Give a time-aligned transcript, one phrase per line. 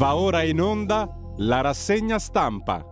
[0.00, 2.82] Va ora in onda la rassegna stampa.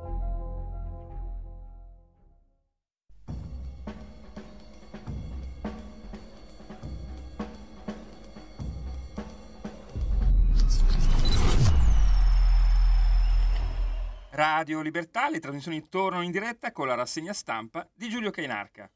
[14.32, 18.86] Radio Libertà, le trasmissioni tornano in diretta con la rassegna stampa di Giulio Cainarca.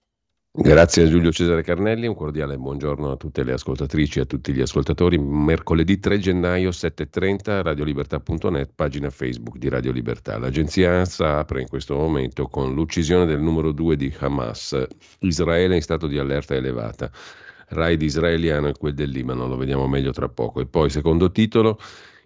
[0.54, 4.52] Grazie a Giulio Cesare Carnelli, un cordiale buongiorno a tutte le ascoltatrici e a tutti
[4.52, 5.16] gli ascoltatori.
[5.16, 10.36] Mercoledì 3 gennaio 7.30, radiolibertà.net, pagina Facebook di Radio Libertà.
[10.36, 14.76] L'agenzia ANSA apre in questo momento con l'uccisione del numero 2 di Hamas,
[15.20, 17.10] Israele in stato di allerta elevata.
[17.68, 20.60] Raid israeliano e quel del Libano, lo vediamo meglio tra poco.
[20.60, 21.78] E poi, secondo titolo,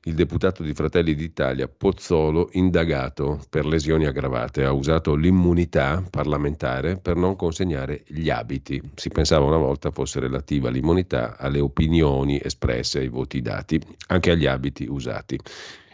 [0.06, 7.16] il deputato di Fratelli d'Italia Pozzolo, indagato per lesioni aggravate, ha usato l'immunità parlamentare per
[7.16, 8.80] non consegnare gli abiti.
[8.94, 14.46] Si pensava una volta fosse relativa l'immunità alle opinioni espresse, ai voti dati, anche agli
[14.46, 15.38] abiti usati.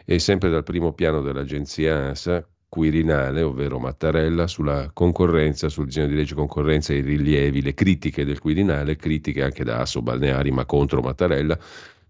[0.04, 6.14] E sempre dal primo piano dell'agenzia ANSA, Quirinale, ovvero Mattarella, sulla concorrenza, sul disegno di
[6.14, 11.02] legge concorrenza, i rilievi, le critiche del Quirinale, critiche anche da Asso Balneari, ma contro
[11.02, 11.58] Mattarella,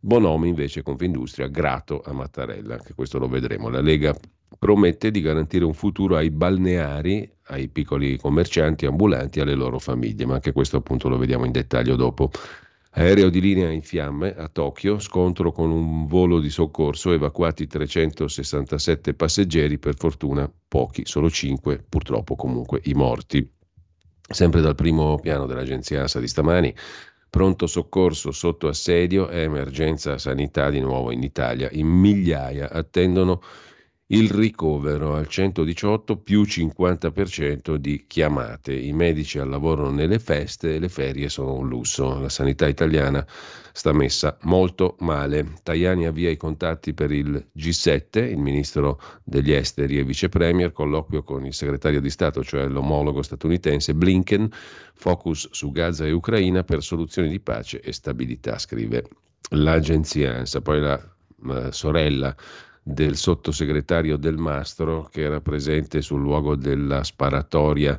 [0.05, 3.69] Bonomi invece Confindustria grato a Mattarella, che questo lo vedremo.
[3.69, 4.12] La Lega
[4.58, 10.27] promette di garantire un futuro ai balneari, ai piccoli commercianti ambulanti e alle loro famiglie,
[10.27, 12.33] ma anche questo appunto lo vediamo in dettaglio dopo.
[12.95, 19.14] Aereo di linea in fiamme a Tokyo, scontro con un volo di soccorso, evacuati 367
[19.14, 23.48] passeggeri, per fortuna pochi, solo 5 purtroppo comunque i morti.
[24.28, 26.75] Sempre dal primo piano dell'agenzia ASA di stamani,
[27.33, 31.70] Pronto soccorso sotto assedio e emergenza sanità di nuovo in Italia.
[31.72, 33.41] In migliaia attendono
[34.12, 38.74] il ricovero al 118 più 50% di chiamate.
[38.74, 42.18] I medici al lavoro nelle feste e le ferie sono un lusso.
[42.20, 43.27] La sanità italiana
[43.72, 45.55] sta messa molto male.
[45.62, 51.22] Tajani avvia i contatti per il G7, il ministro degli esteri e vice premier, colloquio
[51.22, 54.46] con il segretario di Stato, cioè l'omologo statunitense Blinken,
[54.92, 59.05] focus su Gaza e Ucraina per soluzioni di pace e stabilità, scrive
[59.52, 60.42] l'agenzia.
[60.62, 61.02] Poi la,
[61.44, 62.36] la sorella
[62.82, 67.98] del sottosegretario Del Mastro che era presente sul luogo della sparatoria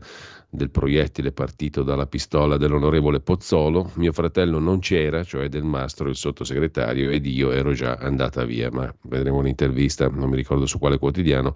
[0.50, 3.92] del proiettile partito dalla pistola dell'onorevole Pozzolo.
[3.96, 8.70] Mio fratello non c'era, cioè Del Mastro, il sottosegretario, ed io ero già andata via,
[8.72, 11.54] ma vedremo un'intervista, non mi ricordo su quale quotidiano,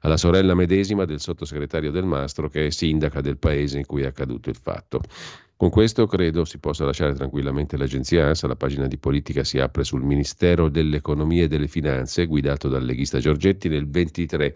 [0.00, 4.06] alla sorella medesima del sottosegretario Del Mastro che è sindaca del paese in cui è
[4.06, 5.02] accaduto il fatto.
[5.58, 9.82] Con questo credo si possa lasciare tranquillamente l'agenzia ANSA, la pagina di politica si apre
[9.82, 14.54] sul Ministero dell'Economia e delle Finanze, guidato dal leghista Giorgetti, nel 23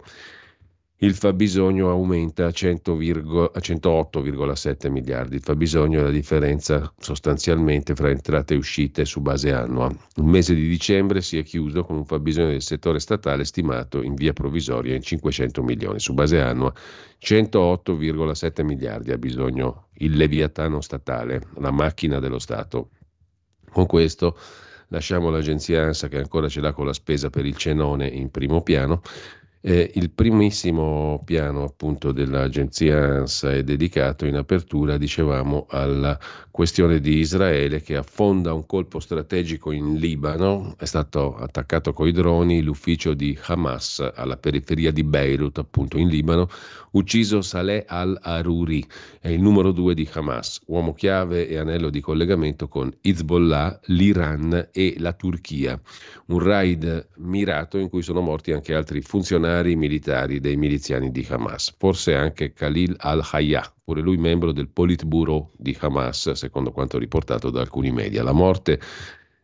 [1.03, 5.35] il fabbisogno aumenta a, 100, a 108,7 miliardi.
[5.35, 9.93] Il fabbisogno è la differenza sostanzialmente fra entrate e uscite su base annua.
[10.15, 14.13] Il mese di dicembre si è chiuso con un fabbisogno del settore statale stimato in
[14.13, 15.99] via provvisoria in 500 milioni.
[15.99, 16.73] Su base annua
[17.21, 22.91] 108,7 miliardi ha bisogno il leviatano statale, la macchina dello Stato.
[23.69, 24.37] Con questo
[24.87, 28.61] lasciamo l'agenzia ANSA che ancora ce l'ha con la spesa per il cenone in primo
[28.61, 29.01] piano
[29.65, 36.19] eh, il primissimo piano appunto dell'agenzia ANSA è dedicato in apertura, dicevamo, alla
[36.51, 42.61] questione di Israele che affonda un colpo strategico in Libano, è stato attaccato coi droni
[42.61, 46.49] l'ufficio di Hamas alla periferia di Beirut, appunto in Libano,
[46.91, 48.85] ucciso Saleh al-Aruri,
[49.21, 54.69] è il numero due di Hamas, uomo chiave e anello di collegamento con Hezbollah, l'Iran
[54.73, 55.79] e la Turchia.
[56.27, 61.25] Un raid mirato in cui sono morti anche altri funzionari funzionari militari dei miliziani di
[61.29, 67.51] Hamas, forse anche Khalil al-Hayya, pure lui membro del Politburo di Hamas, secondo quanto riportato
[67.51, 68.23] da alcuni media.
[68.23, 68.79] La morte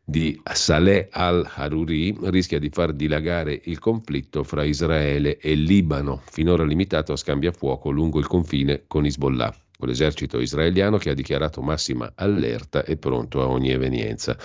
[0.04, 7.14] di Saleh al-Haruri rischia di far dilagare il conflitto fra Israele e Libano, finora limitato
[7.14, 12.84] a scambiafuoco lungo il confine con Hezbollah, con l'esercito israeliano che ha dichiarato massima allerta
[12.84, 14.36] e pronto a ogni evenienza.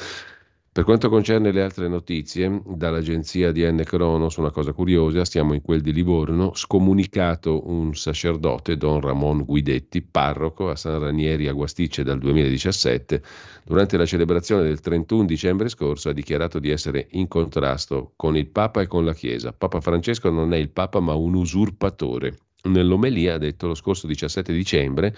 [0.74, 3.81] Per quanto concerne le altre notizie, dall'agenzia di N.
[3.84, 10.02] Cronos, una cosa curiosa, stiamo in quel di Livorno, scomunicato un sacerdote, Don Ramon Guidetti,
[10.02, 13.22] parroco a San Ranieri a Guastice dal 2017,
[13.64, 18.49] durante la celebrazione del 31 dicembre scorso ha dichiarato di essere in contrasto con il
[18.49, 19.52] Papa e con la Chiesa.
[19.52, 22.37] Papa Francesco non è il Papa ma un usurpatore.
[22.64, 25.14] Nell'omelia ha detto lo scorso 17 dicembre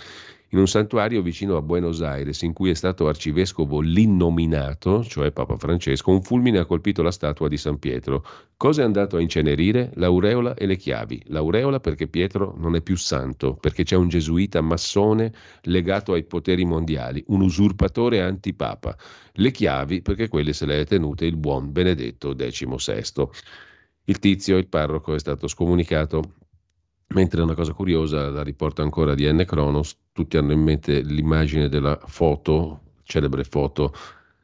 [0.50, 5.56] in un santuario vicino a Buenos Aires, in cui è stato arcivescovo l'innominato, cioè Papa
[5.56, 8.25] Francesco, un fulmine ha colpito la statua di San Pietro.
[8.56, 9.90] Cosa è andato a incenerire?
[9.94, 11.22] L'aureola e le chiavi.
[11.26, 15.32] L'aureola perché Pietro non è più santo, perché c'è un gesuita massone
[15.62, 18.96] legato ai poteri mondiali, un usurpatore antipapa.
[19.34, 23.28] Le chiavi perché quelle se le è tenute il buon Benedetto XVI.
[24.04, 26.22] Il tizio, il parroco, è stato scomunicato.
[27.08, 29.44] Mentre una cosa curiosa, la riporta ancora di N.
[29.47, 33.93] Cronos, tutti hanno in mente l'immagine della foto, celebre foto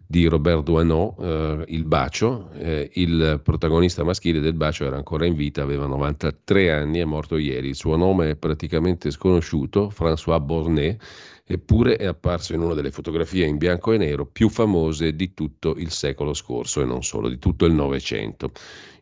[0.07, 2.51] di Robert Duanot, eh, Il bacio.
[2.53, 7.39] Eh, il protagonista maschile del bacio era ancora in vita, aveva 93 anni, è morto
[7.39, 7.69] ieri.
[7.69, 11.03] Il suo nome è praticamente sconosciuto, François Bornet,
[11.45, 15.75] eppure è apparso in una delle fotografie in bianco e nero più famose di tutto
[15.77, 18.53] il secolo scorso e non solo, di tutto il Novecento.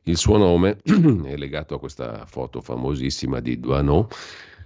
[0.05, 4.15] Il suo nome è legato a questa foto famosissima di Duanot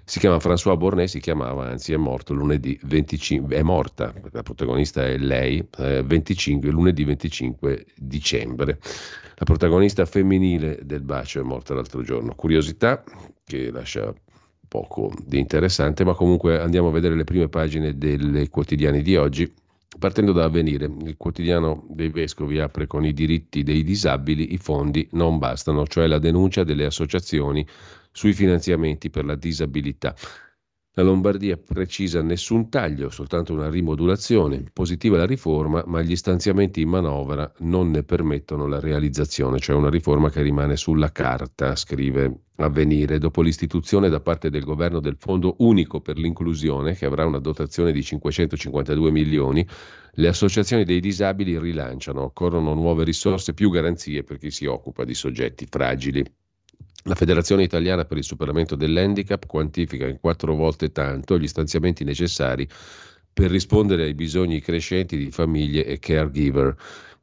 [0.06, 5.02] si chiama François Bornet, si chiamava, anzi è morto lunedì 25, è morta, la protagonista
[5.06, 8.78] è lei, eh, 25, lunedì 25 dicembre.
[9.36, 12.34] La protagonista femminile del bacio è morta l'altro giorno.
[12.34, 13.02] Curiosità
[13.44, 14.12] che lascia
[14.74, 19.48] poco di interessante, ma comunque andiamo a vedere le prime pagine dei quotidiani di oggi.
[19.96, 25.06] Partendo da Avvenire, il quotidiano dei vescovi apre con i diritti dei disabili, i fondi
[25.12, 27.64] non bastano, cioè la denuncia delle associazioni
[28.10, 30.12] sui finanziamenti per la disabilità.
[30.96, 34.70] La Lombardia precisa nessun taglio, soltanto una rimodulazione.
[34.72, 39.90] Positiva la riforma, ma gli stanziamenti in manovra non ne permettono la realizzazione, cioè una
[39.90, 45.56] riforma che rimane sulla carta, scrive Avvenire, dopo l'istituzione da parte del governo del Fondo
[45.58, 49.66] Unico per l'Inclusione, che avrà una dotazione di 552 milioni,
[50.12, 55.14] le associazioni dei disabili rilanciano, occorrono nuove risorse, più garanzie per chi si occupa di
[55.14, 56.24] soggetti fragili.
[57.06, 62.66] La Federazione Italiana per il Superamento dell'Handicap quantifica in quattro volte tanto gli stanziamenti necessari
[63.30, 66.74] per rispondere ai bisogni crescenti di famiglie e caregiver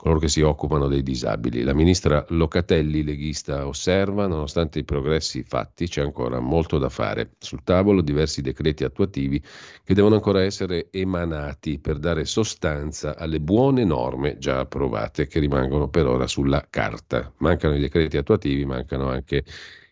[0.01, 1.61] coloro che si occupano dei disabili.
[1.61, 7.33] La ministra Locatelli, leghista, osserva, nonostante i progressi fatti, c'è ancora molto da fare.
[7.37, 9.39] Sul tavolo diversi decreti attuativi
[9.83, 15.87] che devono ancora essere emanati per dare sostanza alle buone norme già approvate che rimangono
[15.87, 17.31] per ora sulla carta.
[17.37, 19.43] Mancano i decreti attuativi, mancano anche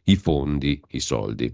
[0.06, 1.53] i fondi, i soldi.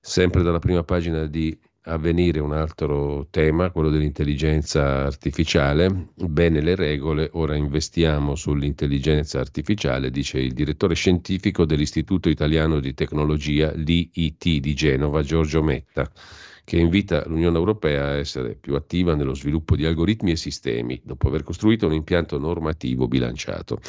[0.00, 1.54] Sempre dalla prima pagina di
[1.86, 6.08] a venire un altro tema, quello dell'intelligenza artificiale.
[6.14, 13.72] Bene le regole, ora investiamo sull'intelligenza artificiale, dice il direttore scientifico dell'Istituto Italiano di Tecnologia,
[13.72, 16.10] l'IIT di Genova, Giorgio Metta
[16.64, 21.28] che invita l'Unione Europea a essere più attiva nello sviluppo di algoritmi e sistemi, dopo
[21.28, 23.80] aver costruito un impianto normativo bilanciato.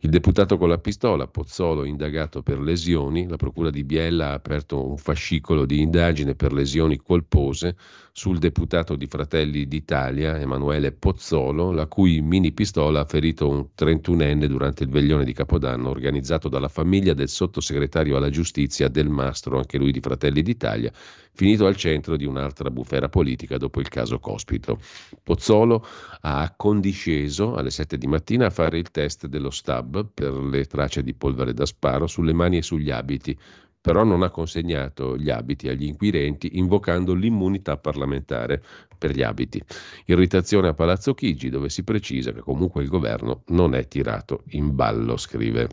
[0.00, 4.86] Il deputato con la pistola, Pozzolo, indagato per lesioni, la Procura di Biella ha aperto
[4.86, 7.76] un fascicolo di indagine per lesioni colpose
[8.18, 14.46] sul deputato di Fratelli d'Italia, Emanuele Pozzolo, la cui mini pistola ha ferito un 31enne
[14.46, 19.76] durante il veglione di Capodanno organizzato dalla famiglia del sottosegretario alla giustizia del Mastro, anche
[19.76, 20.90] lui di Fratelli d'Italia,
[21.34, 24.78] finito al centro di un'altra bufera politica dopo il caso Cospito.
[25.22, 25.86] Pozzolo
[26.22, 31.02] ha accondisceso alle 7 di mattina a fare il test dello stab per le tracce
[31.02, 33.38] di polvere da sparo sulle mani e sugli abiti
[33.86, 38.60] però non ha consegnato gli abiti agli inquirenti invocando l'immunità parlamentare
[38.98, 39.62] per gli abiti.
[40.06, 44.74] Irritazione a Palazzo Chigi dove si precisa che comunque il governo non è tirato in
[44.74, 45.68] ballo, scrive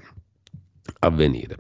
[1.00, 1.57] Avvenire.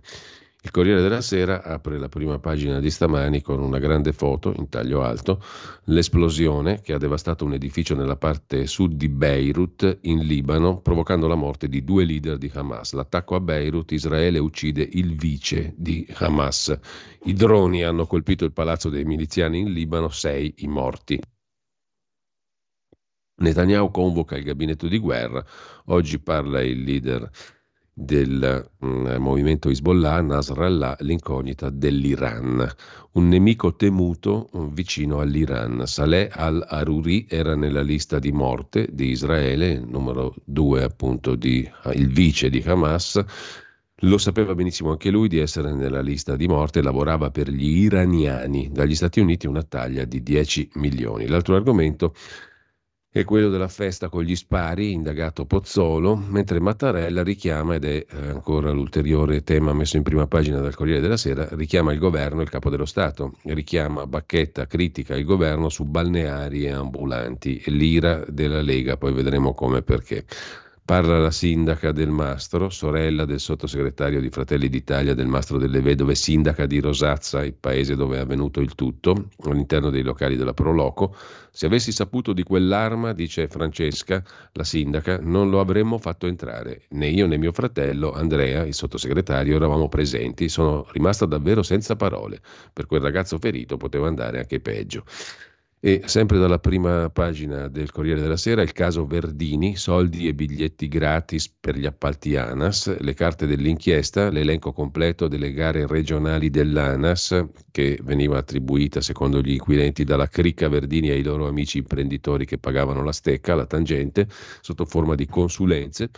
[0.65, 4.69] Il Corriere della Sera apre la prima pagina di stamani con una grande foto in
[4.69, 5.43] taglio alto,
[5.87, 11.35] l'esplosione che ha devastato un edificio nella parte sud di Beirut in Libano, provocando la
[11.35, 12.93] morte di due leader di Hamas.
[12.93, 16.79] L'attacco a Beirut, Israele uccide il vice di Hamas.
[17.25, 21.19] I droni hanno colpito il palazzo dei miliziani in Libano, sei i morti.
[23.35, 25.45] Netanyahu convoca il gabinetto di guerra,
[25.87, 27.29] oggi parla il leader
[27.93, 32.67] del mm, movimento Hezbollah, Nasrallah, l'incognita dell'Iran,
[33.11, 35.85] un nemico temuto mm, vicino all'Iran.
[35.85, 42.49] Saleh al-Aruri era nella lista di morte di Israele, numero due appunto di, il vice
[42.49, 43.23] di Hamas,
[44.03, 48.69] lo sapeva benissimo anche lui di essere nella lista di morte, lavorava per gli iraniani,
[48.71, 51.27] dagli Stati Uniti una taglia di 10 milioni.
[51.27, 52.13] L'altro argomento
[53.13, 58.27] è quello della festa con gli spari, indagato Pozzolo, mentre Mattarella richiama, ed è eh,
[58.29, 62.43] ancora l'ulteriore tema messo in prima pagina dal Corriere della Sera, richiama il governo e
[62.45, 68.63] il capo dello Stato, richiama Bacchetta, critica il governo su balneari e ambulanti, l'ira della
[68.63, 70.25] Lega, poi vedremo come e perché.
[70.85, 76.13] Parla la sindaca del Mastro, sorella del sottosegretario di Fratelli d'Italia del Mastro delle Vedove,
[76.13, 81.15] sindaca di Rosazza, il paese dove è avvenuto il tutto, all'interno dei locali della Proloco.
[81.51, 84.21] Se avessi saputo di quell'arma, dice Francesca,
[84.51, 86.81] la sindaca, non lo avremmo fatto entrare.
[86.89, 90.49] Né io né mio fratello, Andrea, il sottosegretario, eravamo presenti.
[90.49, 92.41] Sono rimasta davvero senza parole.
[92.73, 95.05] Per quel ragazzo ferito poteva andare anche peggio.
[95.85, 100.87] E sempre dalla prima pagina del Corriere della Sera il caso Verdini, soldi e biglietti
[100.87, 107.99] gratis per gli appalti ANAS, le carte dell'inchiesta, l'elenco completo delle gare regionali dell'ANAS che
[108.01, 113.11] veniva attribuita secondo gli inquirenti dalla cricca Verdini ai loro amici imprenditori che pagavano la
[113.11, 114.29] stecca, la tangente,
[114.61, 116.09] sotto forma di consulenze,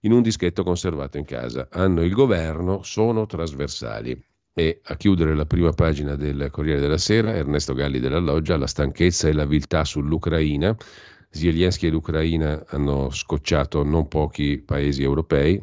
[0.00, 1.68] in un dischetto conservato in casa.
[1.70, 4.22] Hanno il governo, sono trasversali.
[4.58, 8.66] E a chiudere la prima pagina del Corriere della Sera, Ernesto Galli della Loggia, la
[8.66, 10.74] stanchezza e la viltà sull'Ucraina.
[11.28, 15.62] Zelensky e l'Ucraina hanno scocciato non pochi paesi europei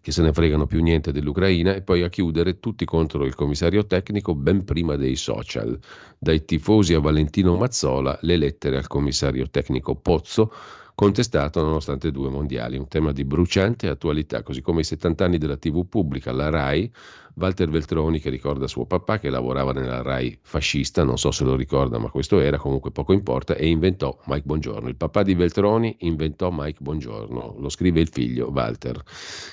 [0.00, 3.84] che se ne fregano più niente dell'Ucraina e poi a chiudere tutti contro il commissario
[3.84, 5.76] tecnico ben prima dei social.
[6.16, 10.52] Dai tifosi a Valentino Mazzola le lettere al commissario tecnico Pozzo
[11.00, 15.56] contestato nonostante due mondiali, un tema di bruciante attualità, così come i 70 anni della
[15.56, 16.92] TV pubblica, la RAI,
[17.36, 21.56] Walter Veltroni che ricorda suo papà che lavorava nella RAI fascista, non so se lo
[21.56, 24.90] ricorda, ma questo era, comunque poco importa, e inventò Mike Bongiorno.
[24.90, 29.02] Il papà di Veltroni inventò Mike Bongiorno, lo scrive il figlio Walter,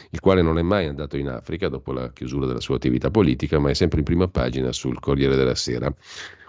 [0.10, 3.58] il quale non è mai andato in Africa dopo la chiusura della sua attività politica,
[3.58, 5.96] ma è sempre in prima pagina sul Corriere della Sera.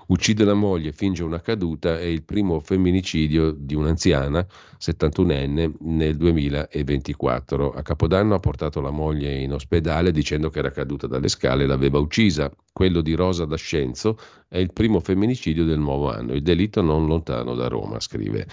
[0.09, 4.47] Uccide la moglie, finge una caduta, è il primo femminicidio di un'anziana,
[4.81, 7.73] 71enne, nel 2024.
[7.73, 11.67] A Capodanno ha portato la moglie in ospedale dicendo che era caduta dalle scale e
[11.67, 12.51] l'aveva uccisa.
[12.73, 14.17] Quello di Rosa D'Ascenzo
[14.49, 18.47] è il primo femminicidio del nuovo anno, il delitto non lontano da Roma, scrive.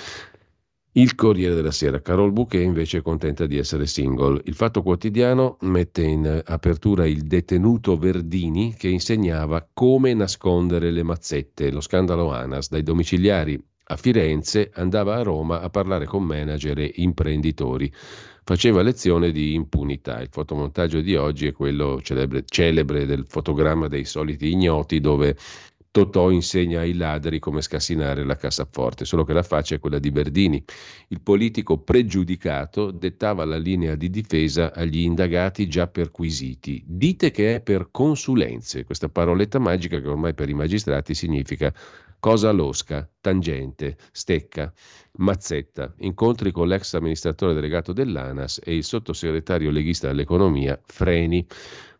[0.98, 4.40] Il Corriere della Sera, Carol Bouquet invece è contenta di essere single.
[4.46, 11.70] Il Fatto Quotidiano mette in apertura il detenuto Verdini che insegnava come nascondere le mazzette,
[11.70, 16.94] lo scandalo ANAS, dai domiciliari a Firenze andava a Roma a parlare con manager e
[16.96, 17.92] imprenditori.
[18.46, 20.22] Faceva lezione di impunità.
[20.22, 25.36] Il fotomontaggio di oggi è quello celebre, celebre del fotogramma dei soliti ignoti dove
[25.96, 30.10] Totò insegna ai ladri come scassinare la cassaforte, solo che la faccia è quella di
[30.10, 30.62] Verdini.
[31.08, 36.84] Il politico pregiudicato dettava la linea di difesa agli indagati già perquisiti.
[36.86, 41.74] Dite che è per consulenze, questa paroletta magica che ormai per i magistrati significa
[42.20, 44.74] cosa losca, tangente, stecca,
[45.20, 51.48] mazzetta, incontri con l'ex amministratore delegato dell'ANAS e il sottosegretario leghista all'economia Freni.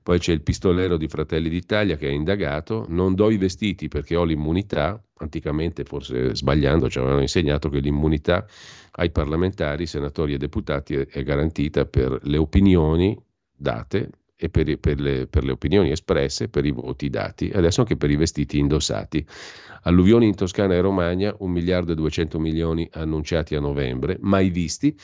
[0.06, 4.16] Poi c'è il pistolero di Fratelli d'Italia che ha indagato, non do i vestiti perché
[4.16, 8.46] ho l'immunità, anticamente forse sbagliando ci avevano insegnato che l'immunità
[8.98, 13.20] ai parlamentari, senatori e deputati è garantita per le opinioni
[13.52, 17.96] date e per, per, le, per, le, opinioni espresse, per i voti dati, adesso anche
[17.96, 19.26] per i vestiti indossati.
[19.84, 24.96] Alluvioni in Toscana e Romagna, 1 miliardo e 200 milioni annunciati a novembre, mai visti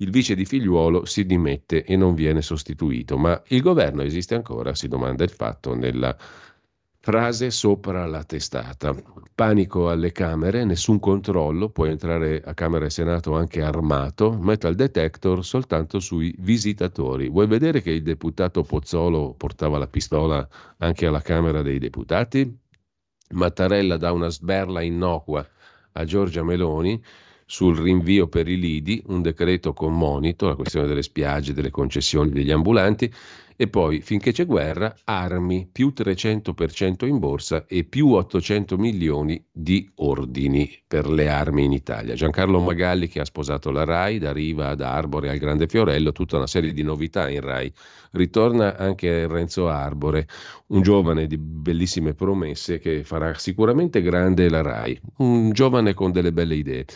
[0.00, 3.18] il vice di figliuolo si dimette e non viene sostituito.
[3.18, 4.74] Ma il governo esiste ancora?
[4.74, 6.16] Si domanda il fatto nella
[7.02, 8.94] frase sopra la testata.
[9.34, 15.44] Panico alle Camere, nessun controllo, può entrare a Camera e Senato anche armato, metal detector
[15.44, 17.30] soltanto sui visitatori.
[17.30, 20.46] Vuoi vedere che il deputato Pozzolo portava la pistola
[20.78, 22.58] anche alla Camera dei Deputati?
[23.30, 25.46] Mattarella dà una sberla innocua
[25.92, 27.02] a Giorgia Meloni
[27.50, 32.30] sul rinvio per i lidi, un decreto con monito, la questione delle spiagge, delle concessioni
[32.30, 33.12] degli ambulanti
[33.56, 39.90] e poi finché c'è guerra, armi più 300% in borsa e più 800 milioni di
[39.96, 42.14] ordini per le armi in Italia.
[42.14, 46.36] Giancarlo Magalli che ha sposato la RAI, da Riva ad Arbore al Grande Fiorello, tutta
[46.36, 47.72] una serie di novità in RAI.
[48.12, 50.28] Ritorna anche Renzo Arbore,
[50.68, 56.32] un giovane di bellissime promesse che farà sicuramente grande la RAI, un giovane con delle
[56.32, 56.86] belle idee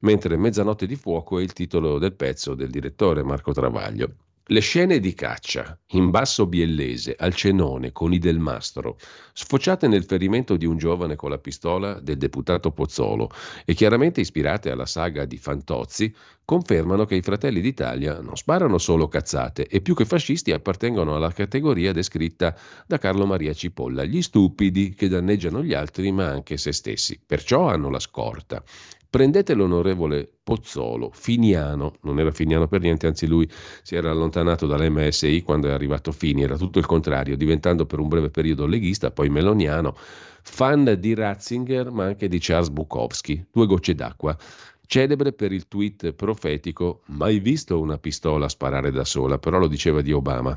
[0.00, 4.14] mentre Mezzanotte di fuoco è il titolo del pezzo del direttore Marco Travaglio.
[4.50, 8.96] Le scene di caccia in basso biellese al cenone con i del mastro,
[9.34, 13.28] sfociate nel ferimento di un giovane con la pistola del deputato Pozzolo
[13.66, 16.14] e chiaramente ispirate alla saga di Fantozzi,
[16.46, 21.30] confermano che i fratelli d'Italia non sparano solo cazzate e più che fascisti appartengono alla
[21.30, 26.72] categoria descritta da Carlo Maria Cipolla, gli stupidi che danneggiano gli altri ma anche se
[26.72, 27.20] stessi.
[27.24, 28.64] Perciò hanno la scorta.
[29.10, 33.48] Prendete l'onorevole Pozzolo, Finiano, non era Finiano per niente, anzi lui
[33.82, 38.08] si era allontanato dall'MSI quando è arrivato Fini, era tutto il contrario, diventando per un
[38.08, 43.94] breve periodo leghista, poi meloniano, fan di Ratzinger ma anche di Charles Bukowski, due gocce
[43.94, 44.36] d'acqua.
[44.86, 50.02] Celebre per il tweet profetico, mai visto una pistola sparare da sola, però lo diceva
[50.02, 50.54] di Obama.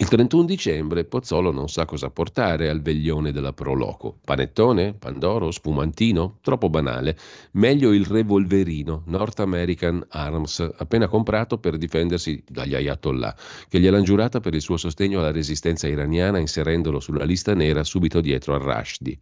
[0.00, 4.16] Il 31 dicembre Pozzolo non sa cosa portare al veglione della Proloco.
[4.24, 4.94] Panettone?
[4.94, 5.50] Pandoro?
[5.50, 6.38] Spumantino?
[6.40, 7.18] Troppo banale.
[7.54, 13.34] Meglio il revolverino North American Arms, appena comprato per difendersi dagli ayatollah,
[13.68, 18.20] che gliel'hanno giurata per il suo sostegno alla resistenza iraniana inserendolo sulla lista nera subito
[18.20, 19.18] dietro a Rushdie.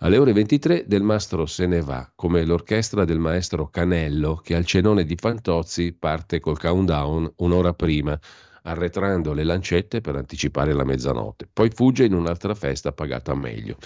[0.00, 4.66] Alle ore 23 Del Mastro se ne va, come l'orchestra del maestro Canello, che al
[4.66, 8.20] cenone di Fantozzi parte col countdown un'ora prima
[8.62, 11.48] arretrando le lancette per anticipare la mezzanotte.
[11.52, 13.76] Poi fugge in un'altra festa pagata meglio.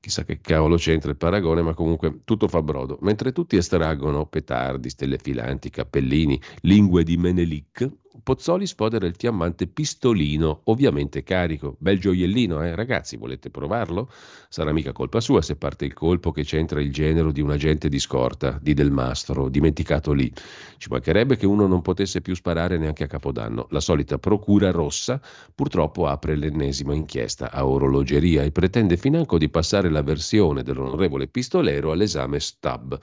[0.00, 2.98] Chissà che cavolo c'entra il paragone, ma comunque tutto fa brodo.
[3.02, 7.88] Mentre tutti estraggono petardi, stelle filanti, cappellini, lingue di Menelik,
[8.22, 11.76] Pozzoli sfodera il fiammante pistolino, ovviamente carico.
[11.78, 12.74] Bel gioiellino, eh?
[12.74, 14.10] Ragazzi, volete provarlo?
[14.50, 17.88] Sarà mica colpa sua se parte il colpo che c'entra il genero di un agente
[17.88, 20.30] di scorta, di Del Mastro, dimenticato lì.
[20.76, 23.66] Ci mancherebbe che uno non potesse più sparare neanche a Capodanno.
[23.70, 25.18] La solita procura rossa
[25.54, 31.92] purtroppo apre l'ennesima inchiesta a orologeria e pretende financo di passare la versione dell'onorevole pistolero
[31.92, 33.00] all'esame STAB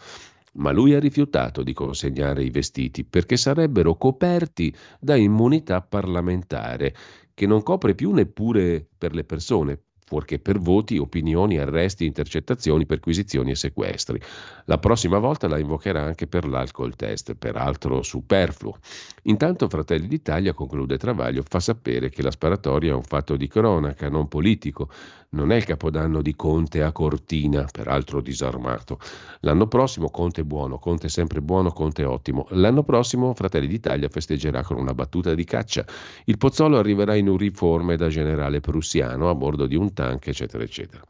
[0.60, 6.96] ma lui ha rifiutato di consegnare i vestiti perché sarebbero coperti da immunità parlamentare,
[7.34, 13.52] che non copre più neppure per le persone, fuorché per voti, opinioni, arresti, intercettazioni, perquisizioni
[13.52, 14.20] e sequestri.
[14.66, 18.76] La prossima volta la invocherà anche per l'alcol test, peraltro superfluo.
[19.24, 24.10] Intanto Fratelli d'Italia, conclude Travaglio, fa sapere che la sparatoria è un fatto di cronaca,
[24.10, 24.90] non politico.
[25.32, 28.98] Non è il capodanno di Conte a Cortina, peraltro disarmato.
[29.42, 32.48] L'anno prossimo Conte buono, Conte sempre buono, Conte ottimo.
[32.50, 35.86] L'anno prossimo Fratelli d'Italia festeggerà con una battuta di caccia.
[36.26, 41.04] Il Pozzolo arriverà in uniforme da generale prussiano a bordo di un tank, eccetera, eccetera.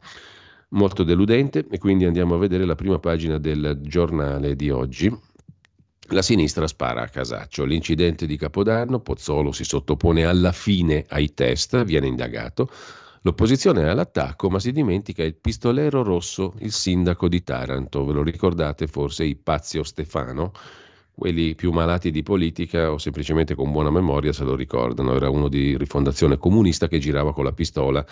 [0.72, 5.10] Molto deludente e quindi andiamo a vedere la prima pagina del giornale di oggi.
[6.08, 7.64] La sinistra spara a casaccio.
[7.64, 12.68] L'incidente di Capodanno, Pozzolo si sottopone alla fine ai test, viene indagato.
[13.22, 18.06] L'opposizione è all'attacco, ma si dimentica il pistolero rosso, il sindaco di Taranto.
[18.06, 20.52] Ve lo ricordate forse i Pazio Stefano?
[21.12, 25.14] Quelli più malati di politica o semplicemente con buona memoria se lo ricordano.
[25.14, 28.02] Era uno di rifondazione comunista che girava con la pistola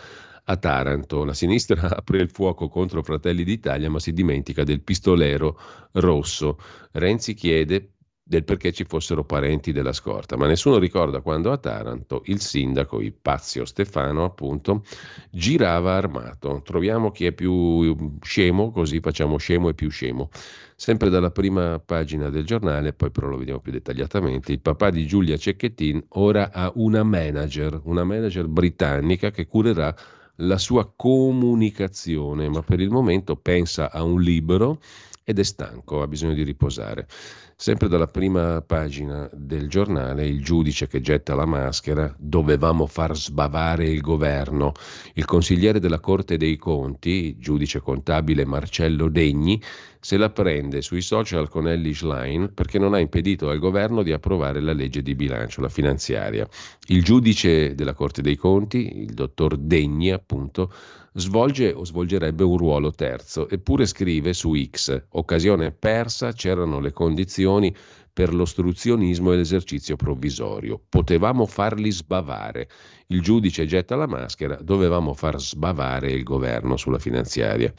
[0.45, 1.25] a Taranto.
[1.25, 5.59] La sinistra apre il fuoco contro Fratelli d'Italia, ma si dimentica del pistolero
[5.93, 6.59] rosso.
[6.93, 7.93] Renzi chiede
[8.29, 13.01] del perché ci fossero parenti della scorta, ma nessuno ricorda quando a Taranto il sindaco
[13.01, 14.85] Ipazio Stefano, appunto,
[15.31, 16.61] girava armato.
[16.63, 20.29] Troviamo chi è più scemo, così facciamo scemo e più scemo.
[20.77, 25.07] Sempre dalla prima pagina del giornale, poi però lo vediamo più dettagliatamente, il papà di
[25.07, 29.95] Giulia Cecchettin ora ha una manager, una manager britannica che curerà
[30.41, 34.81] la sua comunicazione, ma per il momento pensa a un libro
[35.29, 37.07] ed è stanco, ha bisogno di riposare.
[37.55, 43.87] Sempre dalla prima pagina del giornale, il giudice che getta la maschera, dovevamo far sbavare
[43.91, 44.73] il governo.
[45.13, 49.61] Il consigliere della Corte dei Conti, giudice contabile Marcello Degni,
[50.01, 54.13] se la prende sui social con Ellie Schlein perché non ha impedito al governo di
[54.13, 56.49] approvare la legge di bilancio, la finanziaria.
[56.87, 60.73] Il giudice della Corte dei Conti, il dottor Degni, appunto,
[61.15, 67.75] svolge o svolgerebbe un ruolo terzo, eppure scrive su X, occasione persa, c'erano le condizioni
[68.19, 70.81] per l'ostruzionismo e l'esercizio provvisorio.
[70.89, 72.69] Potevamo farli sbavare.
[73.09, 77.73] Il giudice getta la maschera, dovevamo far sbavare il governo sulla finanziaria.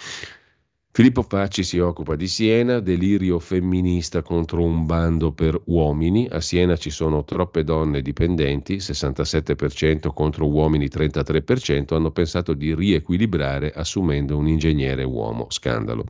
[0.91, 6.27] Filippo Facci si occupa di Siena, delirio femminista contro un bando per uomini.
[6.29, 13.71] A Siena ci sono troppe donne dipendenti, 67% contro uomini 33%, hanno pensato di riequilibrare
[13.71, 15.45] assumendo un ingegnere uomo.
[15.49, 16.05] Scandalo.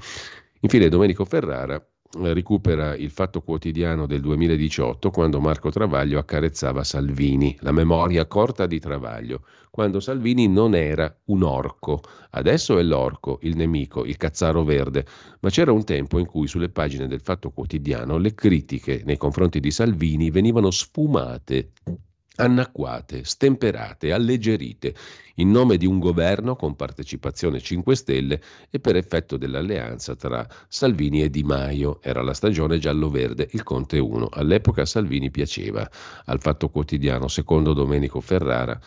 [0.62, 1.86] Infine Domenico Ferrara
[2.18, 8.80] recupera il Fatto Quotidiano del 2018 quando Marco Travaglio accarezzava Salvini, la memoria corta di
[8.80, 15.06] Travaglio, quando Salvini non era un orco, adesso è l'orco, il nemico, il cazzaro verde,
[15.42, 19.60] ma c'era un tempo in cui sulle pagine del Fatto Quotidiano le critiche nei confronti
[19.60, 21.72] di Salvini venivano sfumate
[22.40, 24.96] annacquate, stemperate, alleggerite,
[25.36, 31.22] in nome di un governo con partecipazione 5 Stelle e per effetto dell'alleanza tra Salvini
[31.22, 32.00] e Di Maio.
[32.02, 34.30] Era la stagione giallo-verde, il Conte 1.
[34.32, 35.90] All'epoca Salvini piaceva.
[36.26, 38.80] Al Fatto Quotidiano, secondo Domenico Ferrara,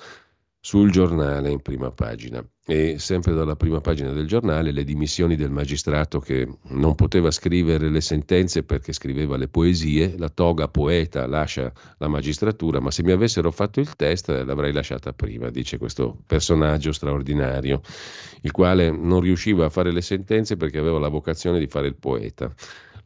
[0.64, 2.40] sul giornale in prima pagina.
[2.64, 7.90] E sempre dalla prima pagina del giornale le dimissioni del magistrato che non poteva scrivere
[7.90, 13.10] le sentenze perché scriveva le poesie, la toga poeta lascia la magistratura, ma se mi
[13.10, 17.80] avessero fatto il test l'avrei lasciata prima, dice questo personaggio straordinario,
[18.42, 21.96] il quale non riusciva a fare le sentenze perché aveva la vocazione di fare il
[21.96, 22.54] poeta.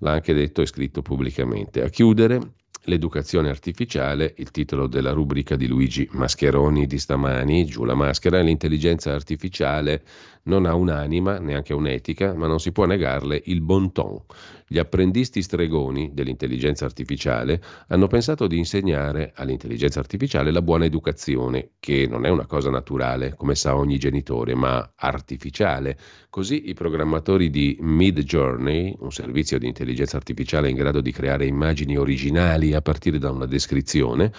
[0.00, 1.82] L'ha anche detto e scritto pubblicamente.
[1.82, 2.38] A chiudere
[2.86, 9.12] l'educazione artificiale, il titolo della rubrica di Luigi Mascheroni di stamani, giù la maschera, l'intelligenza
[9.12, 10.02] artificiale
[10.46, 14.20] non ha un'anima, neanche un'etica, ma non si può negarle il bon ton.
[14.68, 22.08] Gli apprendisti stregoni dell'intelligenza artificiale hanno pensato di insegnare all'intelligenza artificiale la buona educazione, che
[22.08, 25.96] non è una cosa naturale, come sa ogni genitore, ma artificiale.
[26.28, 31.46] Così i programmatori di Mid Journey, un servizio di intelligenza artificiale in grado di creare
[31.46, 34.32] immagini originali a partire da una descrizione,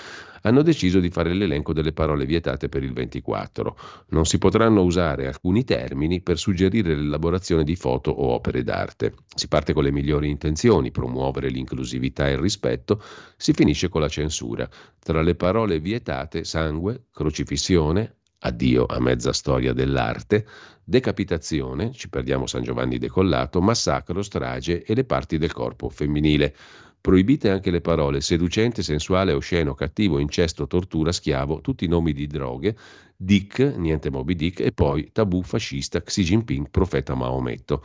[0.47, 3.77] hanno deciso di fare l'elenco delle parole vietate per il 24.
[4.09, 9.13] Non si potranno usare alcuni termini per suggerire l'elaborazione di foto o opere d'arte.
[9.35, 13.01] Si parte con le migliori intenzioni, promuovere l'inclusività e il rispetto,
[13.35, 14.67] si finisce con la censura.
[14.99, 20.45] Tra le parole vietate sangue, crocifissione, addio a mezza storia dell'arte,
[20.83, 26.55] decapitazione, ci perdiamo San Giovanni decollato, massacro, strage e le parti del corpo femminile.
[26.99, 32.27] Proibite anche le parole seducente, sensuale, osceno, cattivo, incesto, tortura, schiavo, tutti i nomi di
[32.27, 32.75] droghe,
[33.15, 37.83] Dick, niente Moby Dick, e poi tabù fascista, Xi Jinping, profeta Maometto.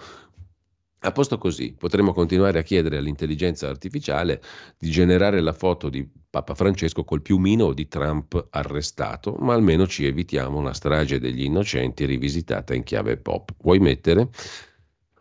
[1.04, 4.40] A posto così, potremmo continuare a chiedere all'intelligenza artificiale
[4.78, 9.86] di generare la foto di Papa Francesco col piumino o di Trump arrestato, ma almeno
[9.88, 13.52] ci evitiamo una strage degli innocenti rivisitata in chiave pop.
[13.62, 14.28] Vuoi mettere?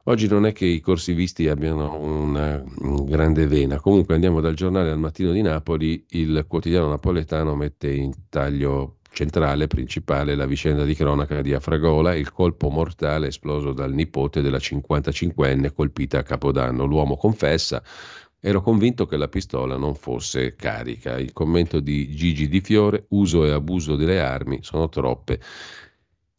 [0.05, 2.63] Oggi non è che i corsivisti abbiano una
[3.05, 8.11] grande vena, comunque andiamo dal giornale al mattino di Napoli, il quotidiano napoletano mette in
[8.27, 14.41] taglio centrale, principale, la vicenda di cronaca di Afragola, il colpo mortale esploso dal nipote
[14.41, 16.85] della 55enne colpita a Capodanno.
[16.85, 17.83] L'uomo confessa,
[18.39, 21.19] ero convinto che la pistola non fosse carica.
[21.19, 25.39] Il commento di Gigi Di Fiore, uso e abuso delle armi sono troppe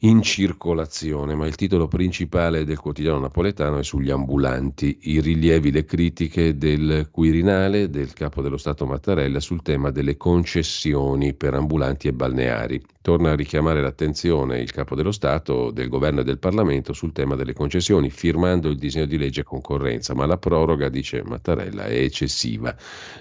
[0.04, 5.84] in circolazione, ma il titolo principale del quotidiano napoletano è sugli ambulanti, i rilievi, le
[5.84, 12.12] critiche del Quirinale del capo dello Stato Mattarella sul tema delle concessioni per ambulanti e
[12.12, 12.82] balneari.
[13.02, 17.34] Torna a richiamare l'attenzione il capo dello Stato, del governo e del Parlamento sul tema
[17.34, 22.72] delle concessioni, firmando il disegno di legge concorrenza, ma la proroga, dice Mattarella, è eccessiva.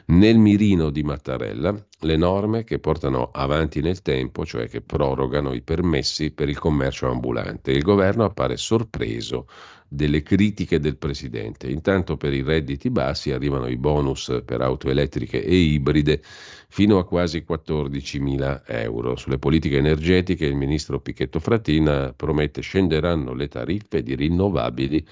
[0.06, 5.63] Nel mirino di Mattarella le norme che portano avanti nel tempo, cioè che prorogano i
[5.63, 7.72] permessi per il commercio ambulante.
[7.72, 9.48] Il governo appare sorpreso
[9.94, 11.68] delle critiche del Presidente.
[11.68, 16.22] Intanto per i redditi bassi arrivano i bonus per auto elettriche e ibride
[16.70, 19.18] fino a quasi 14 mila euro.
[19.18, 25.06] Sulle politiche energetiche il ministro Pichetto Fratina promette scenderanno le tariffe di rinnovabili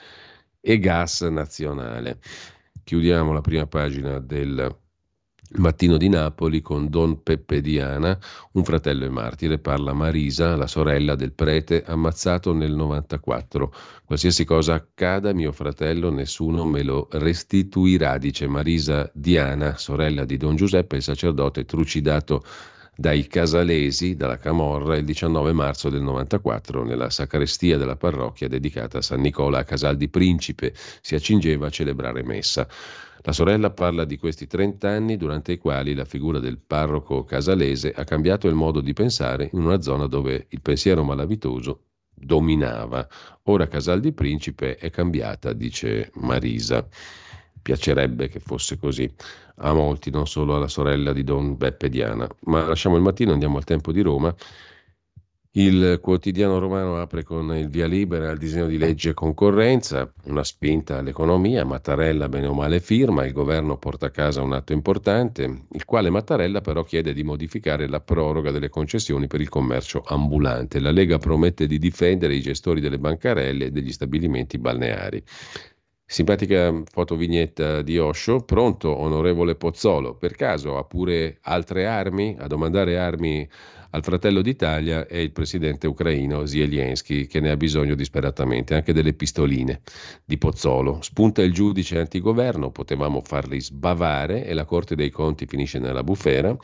[0.61, 2.19] e gas nazionale.
[2.81, 4.77] Chiudiamo la prima pagina del
[5.57, 8.17] mattino di Napoli con Don Peppe Diana,
[8.53, 13.73] un fratello e martire, parla Marisa, la sorella del prete, ammazzato nel 94.
[14.05, 20.55] Qualsiasi cosa accada, mio fratello, nessuno me lo restituirà, dice Marisa Diana, sorella di Don
[20.55, 22.43] Giuseppe, il sacerdote trucidato
[22.99, 29.01] dai casalesi, dalla Camorra, il 19 marzo del 94 nella sacrestia della parrocchia dedicata a
[29.01, 30.73] San Nicola a Casal di Principe.
[30.75, 32.67] Si accingeva a celebrare messa.
[33.21, 37.93] La sorella parla di questi 30 anni durante i quali la figura del parroco casalese
[37.95, 41.83] ha cambiato il modo di pensare in una zona dove il pensiero malavitoso
[42.13, 43.07] dominava.
[43.43, 46.85] Ora Casal di Principe è cambiata, dice Marisa.
[47.61, 49.09] Piacerebbe che fosse così
[49.59, 52.27] a molti, non solo alla sorella di Don Beppe Diana.
[52.45, 54.35] Ma lasciamo il mattino, andiamo al tempo di Roma
[55.53, 60.99] il quotidiano romano apre con il via libera al disegno di legge concorrenza, una spinta
[60.99, 65.85] all'economia, Mattarella bene o male firma, il governo porta a casa un atto importante, il
[65.85, 70.79] quale Mattarella però chiede di modificare la proroga delle concessioni per il commercio ambulante.
[70.79, 75.23] La Lega promette di difendere i gestori delle bancarelle e degli stabilimenti balneari.
[76.11, 78.39] Simpatica fotovignetta di Osho.
[78.39, 80.15] Pronto, onorevole Pozzolo?
[80.15, 82.35] Per caso ha pure altre armi?
[82.39, 83.47] A domandare armi
[83.91, 89.13] al fratello d'Italia è il presidente ucraino Zelensky che ne ha bisogno disperatamente, anche delle
[89.13, 89.81] pistoline
[90.25, 90.99] di Pozzolo.
[91.03, 96.57] Spunta il giudice antigoverno, potevamo farli sbavare e la Corte dei Conti finisce nella bufera.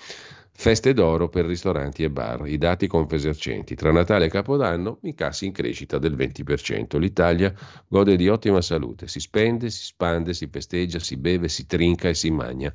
[0.58, 3.76] Feste d'oro per ristoranti e bar, i dati confesercenti.
[3.76, 6.98] Tra Natale e Capodanno i cassi in crescita del 20%.
[6.98, 7.54] L'Italia
[7.88, 12.14] gode di ottima salute, si spende, si spande, si festeggia, si beve, si trinca e
[12.14, 12.74] si magna.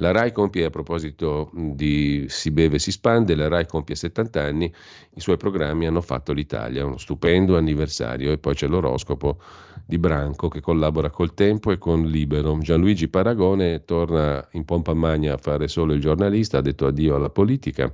[0.00, 4.72] La RAI compie, a proposito di Si beve, si spande, la RAI compie 70 anni,
[5.14, 9.40] i suoi programmi hanno fatto l'Italia, uno stupendo anniversario e poi c'è l'oroscopo
[9.84, 12.56] di Branco che collabora col Tempo e con Libero.
[12.60, 17.30] Gianluigi Paragone torna in pompa magna a fare solo il giornalista, ha detto addio alla
[17.30, 17.90] politica.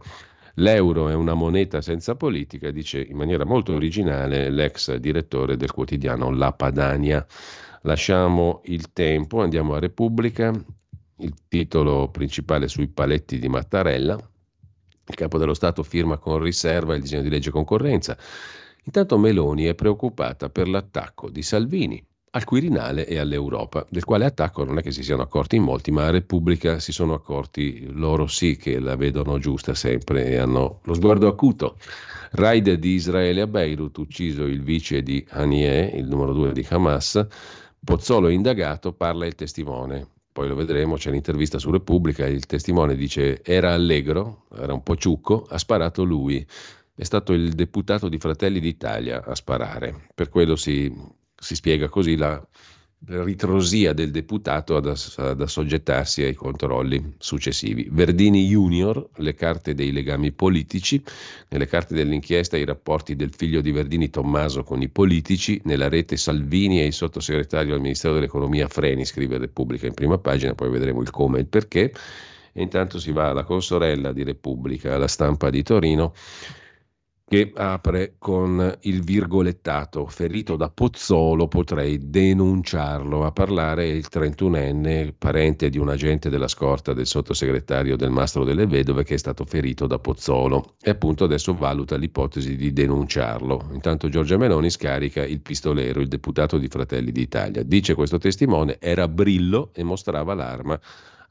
[0.57, 6.31] L'euro è una moneta senza politica, dice in maniera molto originale l'ex direttore del quotidiano
[6.31, 7.25] La Padania.
[7.81, 10.53] Lasciamo il tempo, andiamo a Repubblica
[11.19, 14.15] il titolo principale sui paletti di Mattarella.
[15.07, 18.17] Il capo dello Stato firma con riserva il disegno di legge concorrenza.
[18.85, 24.65] Intanto Meloni è preoccupata per l'attacco di Salvini al Quirinale e all'Europa, del quale attacco
[24.65, 28.27] non è che si siano accorti in molti, ma a Repubblica si sono accorti loro
[28.27, 31.77] sì che la vedono giusta sempre e hanno lo sguardo acuto.
[32.33, 37.25] Raid di Israele a Beirut, ucciso il vice di Haniyeh, il numero due di Hamas,
[37.85, 40.14] Pozzolo indagato, parla il testimone.
[40.35, 44.97] Poi lo vedremo, c'è l'intervista su Repubblica, il testimone dice era allegro, era un po'
[44.97, 46.45] ciucco, ha sparato lui.
[46.93, 50.09] È stato il deputato di Fratelli d'Italia a sparare.
[50.13, 50.93] Per quello si
[51.45, 52.43] si spiega così la
[53.07, 57.89] ritrosia del deputato ad, ad assoggettarsi ai controlli successivi.
[57.91, 61.03] Verdini Junior, le carte dei legami politici,
[61.49, 66.17] nelle carte dell'inchiesta i rapporti del figlio di Verdini Tommaso con i politici, nella rete
[66.17, 71.03] Salvini e il sottosegretario al Ministero dell'Economia Freni, scrive Repubblica in prima pagina, poi vedremo
[71.03, 71.93] il come e il perché.
[72.57, 76.15] E intanto si va alla consorella di Repubblica, alla stampa di Torino
[77.35, 80.07] che apre con il virgolettato.
[80.07, 83.25] Ferito da Pozzolo potrei denunciarlo.
[83.25, 88.69] A parlare il 31enne parente di un agente della scorta del sottosegretario del Mastro delle
[88.69, 90.77] Vedove che è stato ferito da Pozzolo.
[90.81, 93.69] E appunto adesso valuta l'ipotesi di denunciarlo.
[93.73, 96.01] Intanto Giorgia Meloni scarica il pistolero.
[96.01, 100.79] Il deputato di Fratelli d'Italia dice questo testimone era Brillo e mostrava l'arma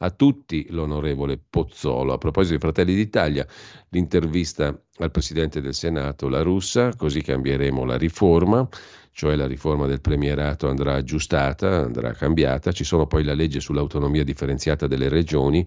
[0.04, 2.14] a tutti l'onorevole Pozzolo.
[2.14, 3.48] A proposito di Fratelli d'Italia,
[3.90, 8.68] l'intervista al Presidente del Senato, la russa, così cambieremo la riforma,
[9.12, 14.24] cioè la riforma del premierato andrà aggiustata, andrà cambiata, ci sono poi la legge sull'autonomia
[14.24, 15.66] differenziata delle regioni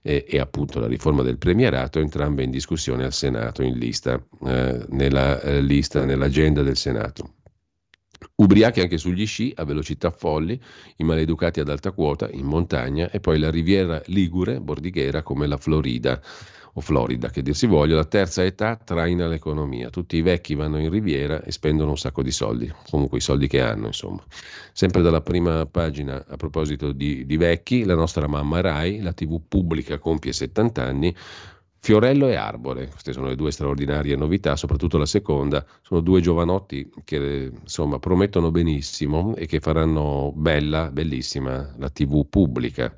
[0.00, 4.84] e, e appunto la riforma del premierato, entrambe in discussione al Senato, in lista, eh,
[4.90, 7.34] nella eh, lista, nell'agenda del Senato.
[8.36, 10.60] Ubriachi anche sugli sci a velocità folli,
[10.96, 15.56] i maleducati ad alta quota, in montagna e poi la riviera Ligure, bordighera come la
[15.56, 16.20] Florida
[16.74, 19.90] o Florida, che dir si voglia, la terza età traina l'economia.
[19.90, 23.46] Tutti i vecchi vanno in riviera e spendono un sacco di soldi, comunque i soldi
[23.46, 24.22] che hanno, insomma.
[24.72, 29.38] Sempre dalla prima pagina, a proposito di, di vecchi, la nostra mamma Rai, la TV
[29.46, 31.14] pubblica compie 70 anni,
[31.84, 36.88] Fiorello e Arbore, queste sono le due straordinarie novità, soprattutto la seconda, sono due giovanotti
[37.02, 42.94] che insomma promettono benissimo e che faranno bella, bellissima la TV pubblica.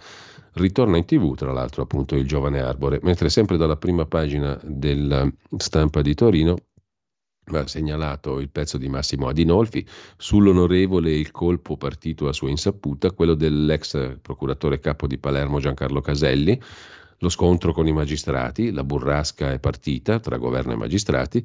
[0.52, 5.26] Ritorna in TV, tra l'altro, appunto il giovane Arbore, mentre sempre dalla prima pagina della
[5.56, 6.56] stampa di Torino
[7.46, 9.86] va segnalato il pezzo di Massimo Adinolfi
[10.18, 16.60] sull'onorevole il colpo partito a sua insaputa, quello dell'ex procuratore capo di Palermo Giancarlo Caselli
[17.18, 21.44] lo scontro con i magistrati, la burrasca è partita tra governo e magistrati,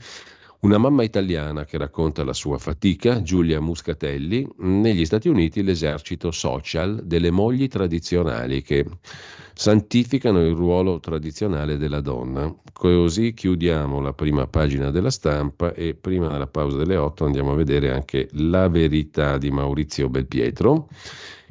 [0.62, 7.02] una mamma italiana che racconta la sua fatica, Giulia Muscatelli, negli Stati Uniti l'esercito social
[7.06, 8.86] delle mogli tradizionali che
[9.54, 12.54] santificano il ruolo tradizionale della donna.
[12.74, 17.56] Così chiudiamo la prima pagina della stampa e prima della pausa delle 8 andiamo a
[17.56, 20.90] vedere anche La verità di Maurizio Belpietro.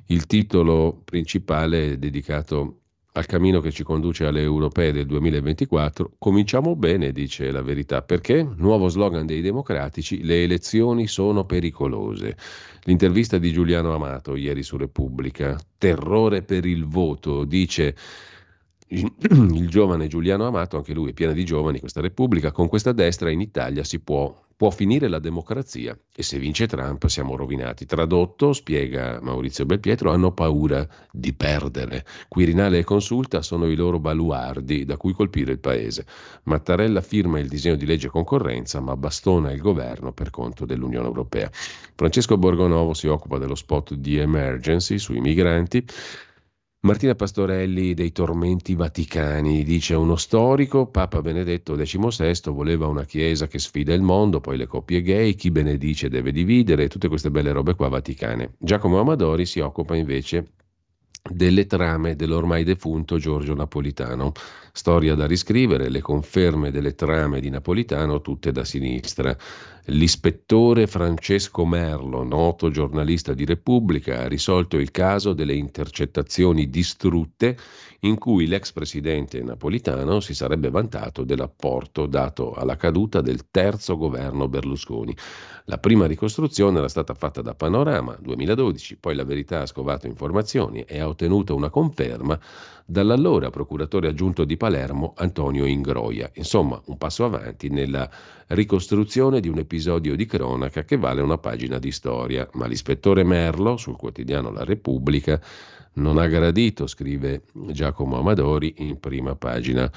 [0.06, 2.77] Il titolo principale è dedicato
[3.18, 8.48] al cammino che ci conduce alle europee del 2024, cominciamo bene, dice la verità, perché,
[8.56, 12.36] nuovo slogan dei democratici, le elezioni sono pericolose.
[12.84, 17.96] L'intervista di Giuliano Amato ieri su Repubblica, terrore per il voto, dice
[18.90, 23.30] il giovane Giuliano Amato, anche lui è piena di giovani, questa Repubblica, con questa destra
[23.30, 27.86] in Italia si può può finire la democrazia e se vince Trump siamo rovinati.
[27.86, 32.04] Tradotto, spiega Maurizio Belpietro, hanno paura di perdere.
[32.26, 36.04] Quirinale e Consulta sono i loro baluardi da cui colpire il paese.
[36.42, 41.48] Mattarella firma il disegno di legge concorrenza ma bastona il governo per conto dell'Unione Europea.
[41.94, 45.84] Francesco Borgonovo si occupa dello spot di emergency sui migranti.
[46.88, 53.58] Martina Pastorelli dei tormenti vaticani, dice uno storico, Papa Benedetto XVI voleva una chiesa che
[53.58, 57.74] sfida il mondo, poi le coppie gay, chi benedice deve dividere, tutte queste belle robe
[57.74, 58.54] qua vaticane.
[58.56, 60.46] Giacomo Amadori si occupa invece
[61.30, 64.32] delle trame dell'ormai defunto Giorgio Napolitano.
[64.72, 69.36] Storia da riscrivere, le conferme delle trame di Napolitano, tutte da sinistra.
[69.86, 77.56] L'ispettore Francesco Merlo, noto giornalista di Repubblica, ha risolto il caso delle intercettazioni distrutte
[78.00, 84.46] in cui l'ex presidente napolitano si sarebbe vantato dell'apporto dato alla caduta del terzo governo
[84.48, 85.16] Berlusconi.
[85.64, 90.82] La prima ricostruzione era stata fatta da Panorama 2012, poi la verità ha scovato informazioni
[90.82, 92.38] e ha ottenuto una conferma
[92.86, 96.30] dall'allora procuratore aggiunto di Palermo Antonio Ingroia.
[96.34, 98.08] Insomma, un passo avanti nella
[98.46, 103.76] ricostruzione di un episodio di cronaca che vale una pagina di storia, ma l'ispettore Merlo
[103.76, 105.38] sul quotidiano La Repubblica
[105.98, 109.90] non ha gradito, scrive Giacomo Amadori in prima pagina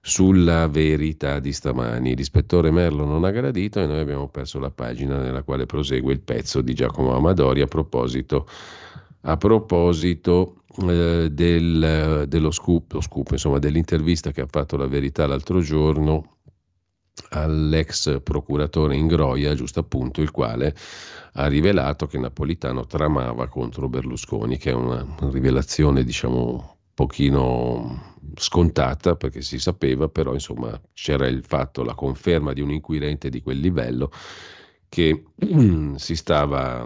[0.00, 2.14] sulla verità di stamani.
[2.14, 6.20] L'ispettore Merlo non ha gradito e noi abbiamo perso la pagina nella quale prosegue il
[6.20, 8.46] pezzo di Giacomo Amadori a proposito,
[9.22, 15.60] a proposito eh, del, dello scoop, scoop insomma, dell'intervista che ha fatto la verità l'altro
[15.60, 16.35] giorno
[17.30, 20.74] all'ex procuratore Ingroia, giusto appunto, il quale
[21.32, 29.42] ha rivelato che Napolitano tramava contro Berlusconi, che è una rivelazione, diciamo, pochino scontata perché
[29.42, 34.10] si sapeva, però insomma c'era il fatto, la conferma di un inquirente di quel livello
[34.88, 35.24] che
[35.96, 36.84] si stava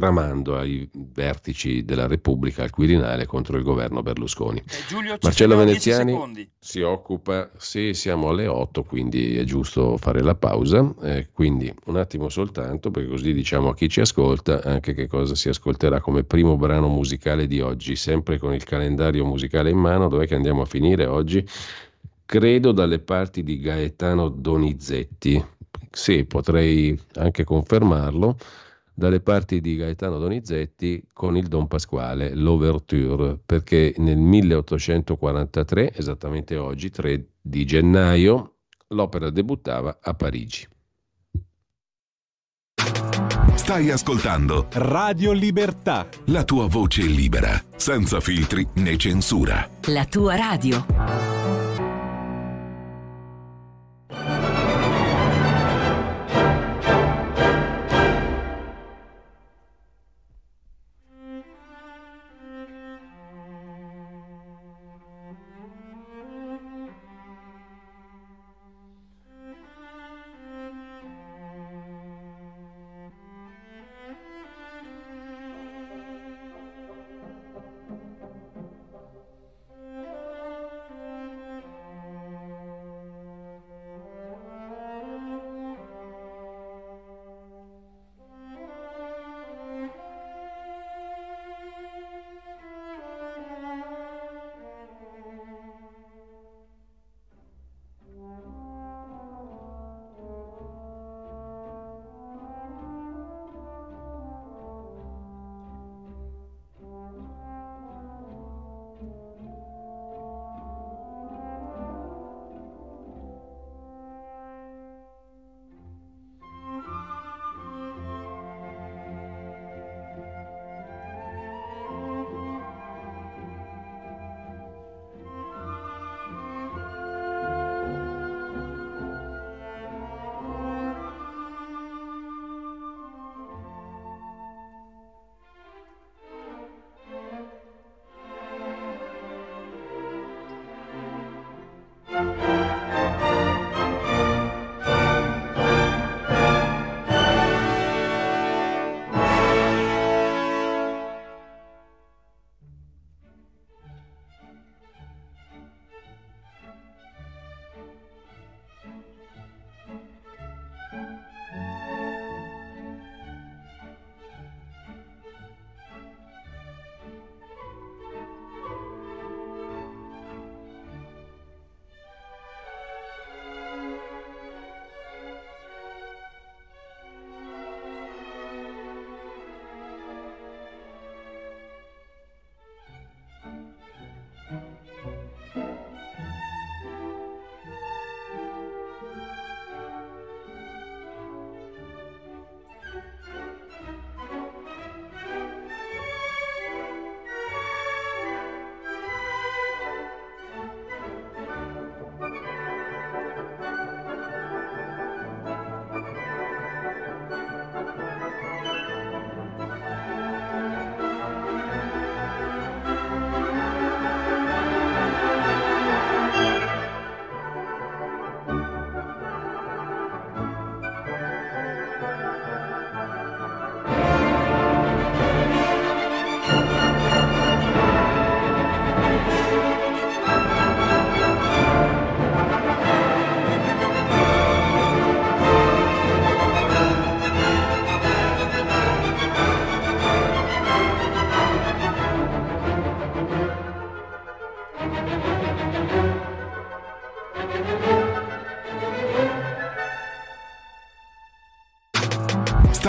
[0.00, 4.58] tramando ai vertici della Repubblica al Quirinale contro il governo Berlusconi.
[4.58, 10.34] Eh, Giulio, Marcello Veneziani si occupa, sì, siamo alle 8, quindi è giusto fare la
[10.34, 15.06] pausa, eh, quindi un attimo soltanto, perché così diciamo a chi ci ascolta anche che
[15.06, 19.78] cosa si ascolterà come primo brano musicale di oggi, sempre con il calendario musicale in
[19.78, 21.46] mano, dov'è che andiamo a finire oggi?
[22.24, 25.44] Credo dalle parti di Gaetano Donizetti,
[25.90, 28.38] sì, potrei anche confermarlo
[29.00, 36.90] dalle parti di Gaetano Donizetti con il Don Pasquale, l'Overture, perché nel 1843, esattamente oggi,
[36.90, 38.56] 3 di gennaio,
[38.88, 40.68] l'opera debuttava a Parigi.
[43.54, 46.06] Stai ascoltando Radio Libertà.
[46.26, 49.66] La tua voce libera, senza filtri né censura.
[49.86, 51.39] La tua radio.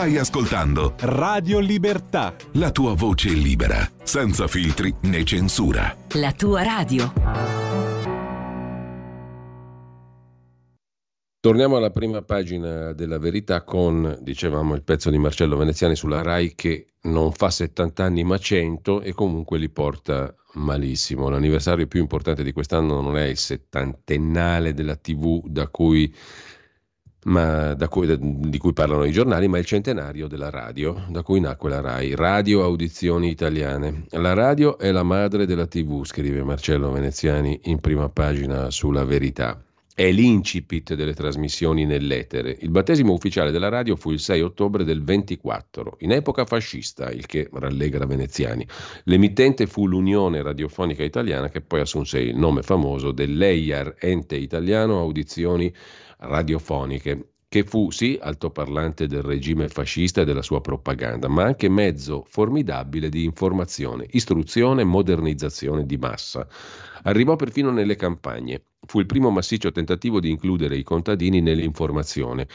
[0.02, 2.34] Stai ascoltando Radio Libertà.
[2.54, 5.96] la tua voce libera, senza filtri né censura.
[6.14, 7.14] La tua radio.
[11.40, 16.56] Torniamo alla prima pagina della verità con, dicevamo, il pezzo di Marcello Veneziani sulla RAI
[16.56, 21.30] che non fa 70 anni ma 100 e comunque li porta malissimo.
[21.30, 26.12] L'anniversario più importante di quest'anno non è il settantennale della TV da cui,
[27.88, 31.82] cui, di cui parlano i giornali, ma il centenario della radio, da cui nacque la
[31.82, 34.06] RAI, Radio Audizioni Italiane.
[34.12, 39.62] La radio è la madre della TV, scrive Marcello Veneziani in prima pagina sulla verità.
[39.94, 42.58] È l'incipit delle trasmissioni nell'etere.
[42.62, 47.26] Il battesimo ufficiale della radio fu il 6 ottobre del 24, in epoca fascista, il
[47.26, 48.66] che rallegra veneziani.
[49.04, 55.74] L'emittente fu l'Unione Radiofonica Italiana che poi assunse il nome famoso dell'EIAR, ente italiano audizioni
[56.20, 62.24] radiofoniche, che fu sì altoparlante del regime fascista e della sua propaganda, ma anche mezzo
[62.26, 66.48] formidabile di informazione, istruzione e modernizzazione di massa.
[67.04, 68.68] Arrivò perfino nelle campagne.
[68.88, 72.48] Fu il primo massiccio tentativo di includere i contadini nell'informazione.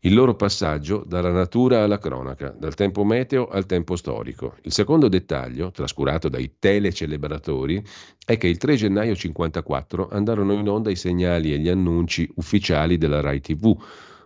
[0.00, 4.56] Il loro passaggio dalla natura alla cronaca, dal tempo meteo al tempo storico.
[4.62, 7.80] Il secondo dettaglio, trascurato dai telecelebratori,
[8.26, 12.98] è che il 3 gennaio 54 andarono in onda i segnali e gli annunci ufficiali
[12.98, 13.76] della Rai TV,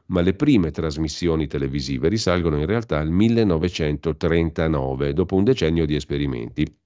[0.07, 6.83] ma le prime trasmissioni televisive risalgono in realtà al 1939, dopo un decennio di esperimenti.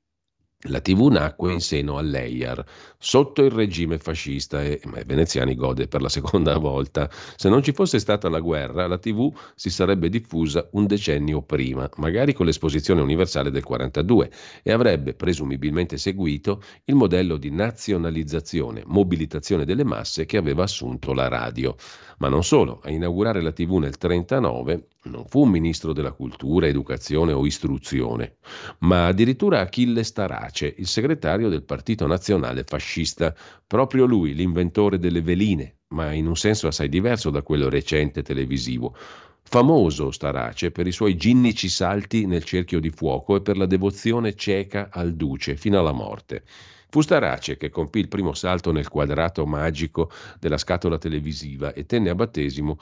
[0.62, 2.64] La TV nacque in seno all'EIAR,
[2.98, 7.08] sotto il regime fascista e ma veneziani gode per la seconda volta.
[7.36, 11.88] Se non ci fosse stata la guerra, la TV si sarebbe diffusa un decennio prima,
[11.98, 14.32] magari con l'esposizione universale del 42,
[14.64, 21.28] e avrebbe presumibilmente seguito il modello di nazionalizzazione, mobilitazione delle masse che aveva assunto la
[21.28, 21.76] radio.
[22.18, 26.66] Ma non solo, a inaugurare la TV nel 1939 non fu un ministro della cultura,
[26.66, 28.36] educazione o istruzione,
[28.80, 33.34] ma addirittura Achille Starace, il segretario del Partito Nazionale Fascista,
[33.66, 38.96] proprio lui, l'inventore delle veline, ma in un senso assai diverso da quello recente televisivo.
[39.42, 44.34] Famoso Starace per i suoi ginnici salti nel cerchio di fuoco e per la devozione
[44.34, 46.42] cieca al duce fino alla morte.
[46.90, 50.10] Fu Starace che compì il primo salto nel quadrato magico
[50.40, 52.78] della scatola televisiva e tenne a battesimo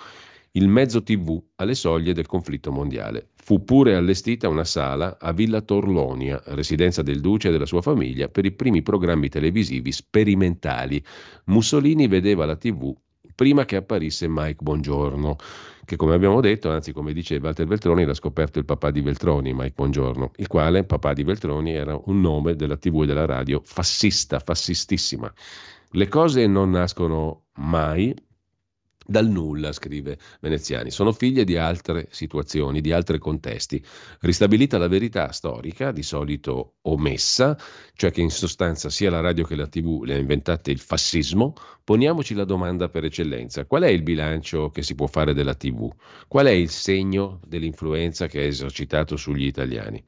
[0.52, 3.30] il mezzo TV alle soglie del conflitto mondiale.
[3.34, 8.28] Fu pure allestita una sala a Villa Torlonia, residenza del duce e della sua famiglia,
[8.28, 11.04] per i primi programmi televisivi sperimentali.
[11.46, 12.96] Mussolini vedeva la TV
[13.36, 15.36] prima che apparisse Mike Bongiorno,
[15.84, 19.52] che come abbiamo detto, anzi come dice Walter Veltroni, l'ha scoperto il papà di Veltroni,
[19.52, 23.60] Mike Bongiorno, il quale, papà di Veltroni, era un nome della TV e della radio
[23.62, 25.32] fassista, fassistissima.
[25.90, 28.12] Le cose non nascono mai,
[29.06, 33.82] dal nulla, scrive Veneziani, sono figlie di altre situazioni, di altri contesti.
[34.20, 37.56] Ristabilita la verità storica, di solito omessa,
[37.94, 41.54] cioè che in sostanza sia la radio che la TV le ha inventate il fascismo,
[41.84, 43.64] poniamoci la domanda per eccellenza.
[43.64, 45.88] Qual è il bilancio che si può fare della TV?
[46.26, 50.02] Qual è il segno dell'influenza che ha esercitato sugli italiani?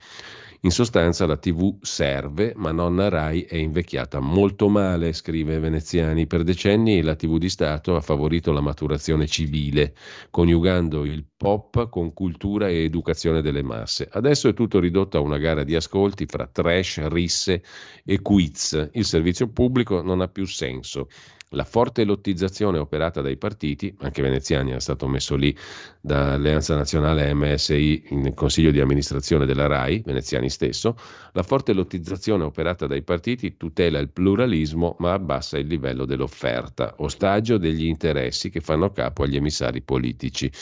[0.62, 6.26] In sostanza la TV serve, ma nonna Rai è invecchiata molto male, scrive Veneziani.
[6.26, 9.94] Per decenni la TV di Stato ha favorito la maturazione civile,
[10.30, 14.08] coniugando il pop con cultura e educazione delle masse.
[14.10, 17.62] Adesso è tutto ridotto a una gara di ascolti fra trash, risse
[18.04, 18.90] e quiz.
[18.94, 21.06] Il servizio pubblico non ha più senso.
[21.52, 25.56] La forte lottizzazione operata dai partiti, anche Veneziani è stato messo lì
[25.98, 30.94] da Alleanza Nazionale MSI nel consiglio di amministrazione della RAI, Veneziani stesso,
[31.32, 37.56] la forte lottizzazione operata dai partiti tutela il pluralismo ma abbassa il livello dell'offerta, ostaggio
[37.56, 40.52] degli interessi che fanno capo agli emissari politici.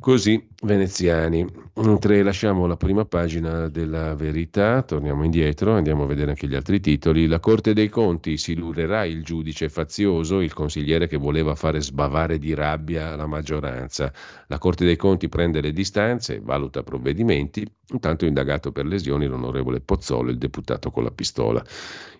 [0.00, 1.46] Così veneziani.
[1.74, 6.80] Mentre lasciamo la prima pagina della verità, torniamo indietro, andiamo a vedere anche gli altri
[6.80, 7.26] titoli.
[7.26, 12.38] La Corte dei Conti si illuderà il giudice fazioso, il consigliere che voleva fare sbavare
[12.38, 14.10] di rabbia la maggioranza.
[14.46, 20.30] La Corte dei Conti prende le distanze, valuta provvedimenti, intanto indagato per lesioni l'onorevole Pozzolo,
[20.30, 21.62] il deputato con la pistola.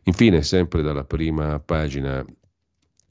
[0.03, 2.23] Infine, sempre dalla prima pagina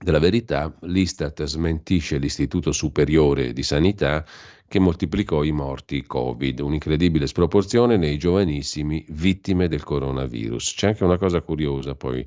[0.02, 4.24] della verità, l'Istat smentisce l'Istituto Superiore di Sanità
[4.70, 10.76] che moltiplicò i morti Covid, un'incredibile sproporzione nei giovanissimi vittime del coronavirus.
[10.76, 12.26] C'è anche una cosa curiosa, poi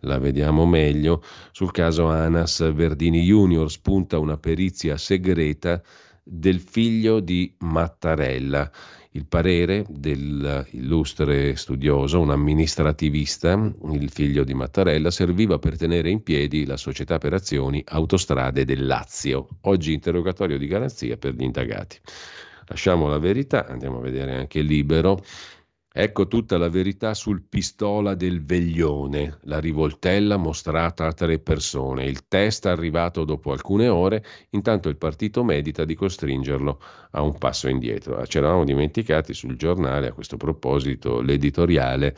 [0.00, 1.22] la vediamo meglio,
[1.52, 5.80] sul caso Anas Verdini Junior spunta una perizia segreta
[6.20, 8.70] del figlio di Mattarella.
[9.16, 13.52] Il parere dell'illustre studioso, un amministrativista,
[13.92, 18.84] il figlio di Mattarella, serviva per tenere in piedi la società per azioni Autostrade del
[18.84, 19.46] Lazio.
[19.62, 22.00] Oggi interrogatorio di garanzia per gli indagati.
[22.66, 25.22] Lasciamo la verità, andiamo a vedere anche Libero.
[25.96, 32.04] Ecco tutta la verità sul pistola del veglione, la rivoltella mostrata a tre persone.
[32.06, 36.80] Il test arrivato dopo alcune ore, intanto il partito medita di costringerlo
[37.12, 38.26] a un passo indietro.
[38.26, 42.16] Ci eravamo dimenticati sul giornale a questo proposito l'editoriale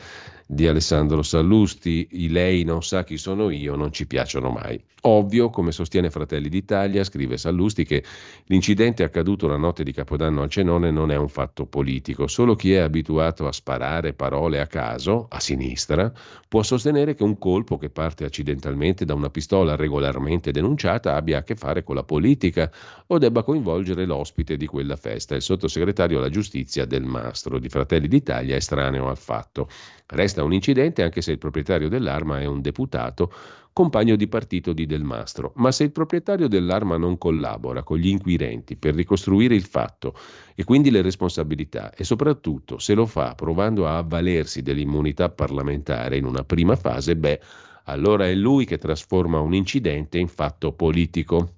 [0.49, 4.81] di Alessandro Sallusti, i lei non sa chi sono io, non ci piacciono mai.
[5.01, 8.03] Ovvio, come sostiene Fratelli d'Italia, scrive Sallusti, che
[8.45, 12.73] l'incidente accaduto la notte di Capodanno al Cenone non è un fatto politico, solo chi
[12.73, 16.11] è abituato a sparare parole a caso, a sinistra,
[16.47, 21.43] può sostenere che un colpo che parte accidentalmente da una pistola regolarmente denunciata abbia a
[21.43, 22.71] che fare con la politica
[23.07, 28.07] o debba coinvolgere l'ospite di quella festa, il sottosegretario alla giustizia del Mastro di Fratelli
[28.07, 29.69] d'Italia, estraneo al fatto.
[30.09, 33.29] Resta un incidente anche se il proprietario dell'arma è un deputato,
[33.73, 35.51] compagno di partito di Del Mastro.
[35.57, 40.15] Ma se il proprietario dell'arma non collabora con gli inquirenti per ricostruire il fatto
[40.55, 46.25] e quindi le responsabilità e soprattutto se lo fa provando a avvalersi dell'immunità parlamentare in
[46.25, 47.41] una prima fase, beh,
[47.83, 51.56] allora è lui che trasforma un incidente in fatto politico.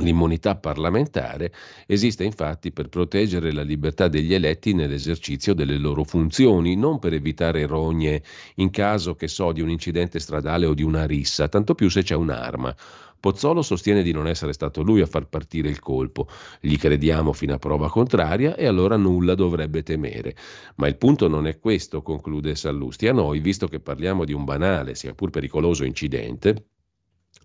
[0.00, 1.52] L'immunità parlamentare
[1.86, 7.66] esiste infatti per proteggere la libertà degli eletti nell'esercizio delle loro funzioni, non per evitare
[7.66, 8.22] rogne
[8.56, 12.04] in caso, che so, di un incidente stradale o di una rissa, tanto più se
[12.04, 12.74] c'è un'arma.
[13.18, 16.28] Pozzolo sostiene di non essere stato lui a far partire il colpo,
[16.60, 20.36] gli crediamo fino a prova contraria e allora nulla dovrebbe temere.
[20.76, 23.08] Ma il punto non è questo, conclude Sallusti.
[23.08, 26.66] A noi, visto che parliamo di un banale, sia pur pericoloso incidente,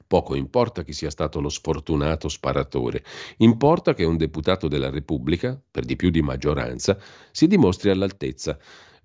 [0.06, 3.04] Poco importa chi sia stato lo sfortunato sparatore,
[3.38, 6.98] importa che un deputato della Repubblica, per di più di maggioranza,
[7.32, 8.58] si dimostri all'altezza,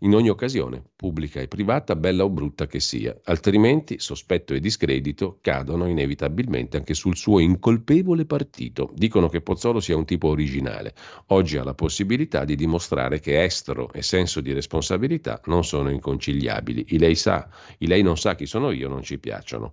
[0.03, 5.39] in ogni occasione, pubblica e privata, bella o brutta che sia, altrimenti sospetto e discredito
[5.41, 8.93] cadono inevitabilmente anche sul suo incolpevole partito.
[8.95, 10.95] Dicono che Pozzolo sia un tipo originale.
[11.29, 16.87] Oggi ha la possibilità di dimostrare che estro e senso di responsabilità non sono inconciliabili.
[16.91, 19.73] I lei sa, i lei non sa chi sono io, non ci piacciono.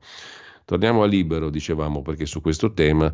[0.66, 3.12] Torniamo a Libero, dicevamo, perché su questo tema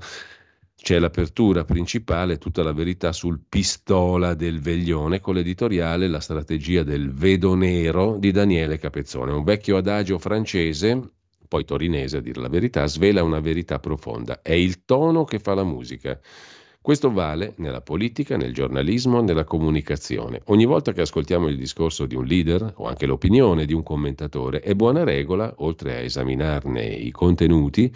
[0.73, 7.11] c'è l'apertura principale, tutta la verità sul pistola del veglione con l'editoriale La strategia del
[7.11, 11.11] vedo nero di Daniele Capezzone, un vecchio adagio francese,
[11.47, 14.41] poi torinese a dire la verità, svela una verità profonda.
[14.41, 16.17] È il tono che fa la musica.
[16.83, 20.41] Questo vale nella politica, nel giornalismo, nella comunicazione.
[20.45, 24.61] Ogni volta che ascoltiamo il discorso di un leader o anche l'opinione di un commentatore,
[24.61, 27.93] è buona regola, oltre a esaminarne i contenuti,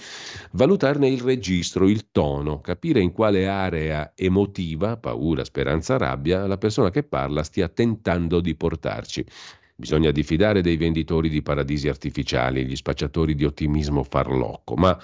[0.51, 6.91] valutarne il registro, il tono, capire in quale area emotiva, paura, speranza, rabbia, la persona
[6.91, 9.25] che parla stia tentando di portarci.
[9.75, 14.95] Bisogna diffidare dei venditori di paradisi artificiali, gli spacciatori di ottimismo farlocco, ma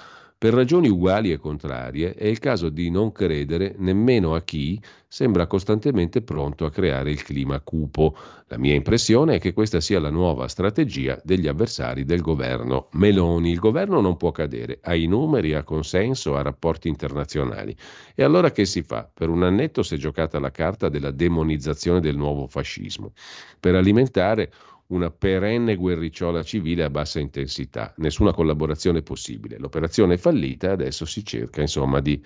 [0.41, 5.45] per ragioni uguali e contrarie è il caso di non credere nemmeno a chi sembra
[5.45, 8.15] costantemente pronto a creare il clima cupo.
[8.47, 13.51] La mia impressione è che questa sia la nuova strategia degli avversari del governo Meloni.
[13.51, 17.75] Il governo non può cadere, ha i numeri, ha consenso, ha rapporti internazionali.
[18.15, 19.07] E allora che si fa?
[19.13, 23.11] Per un annetto si è giocata la carta della demonizzazione del nuovo fascismo,
[23.59, 24.51] per alimentare
[24.91, 29.57] una perenne guerricciola civile a bassa intensità, nessuna collaborazione possibile.
[29.57, 32.23] L'operazione è fallita, adesso si cerca insomma di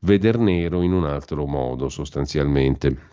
[0.00, 3.08] veder nero in un altro modo sostanzialmente.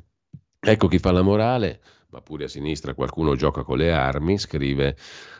[0.59, 1.81] Ecco chi fa la morale,
[2.11, 4.95] ma pure a sinistra qualcuno gioca con le armi, scrive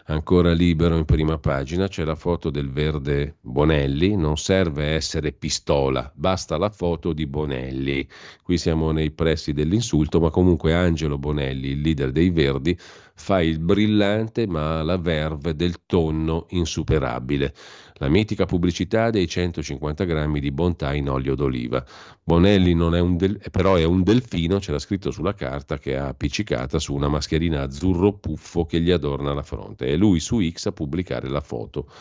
[0.06, 6.12] ancora libero in prima pagina, c'è la foto del verde Bonelli, non serve essere pistola,
[6.14, 8.08] basta la foto di Bonelli.
[8.44, 12.78] Qui siamo nei pressi dell'insulto, ma comunque Angelo Bonelli, il leader dei Verdi,
[13.20, 17.54] fa il brillante ma la verve del tonno insuperabile.
[18.00, 21.84] La mitica pubblicità dei 150 grammi di bontà in olio d'oliva.
[22.24, 26.94] Bonelli è del, però è un delfino, c'era scritto sulla carta che ha appiccicata su
[26.96, 29.88] una mascherina azzurro puffo che gli adorna la fronte.
[29.88, 31.92] È lui su X a pubblicare la foto.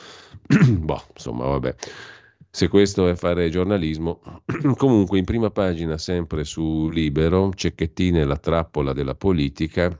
[0.47, 1.75] boh, insomma, vabbè.
[2.51, 4.21] Se questo è fare giornalismo,
[4.77, 9.97] comunque in prima pagina sempre su Libero, Cecchettine la trappola della politica,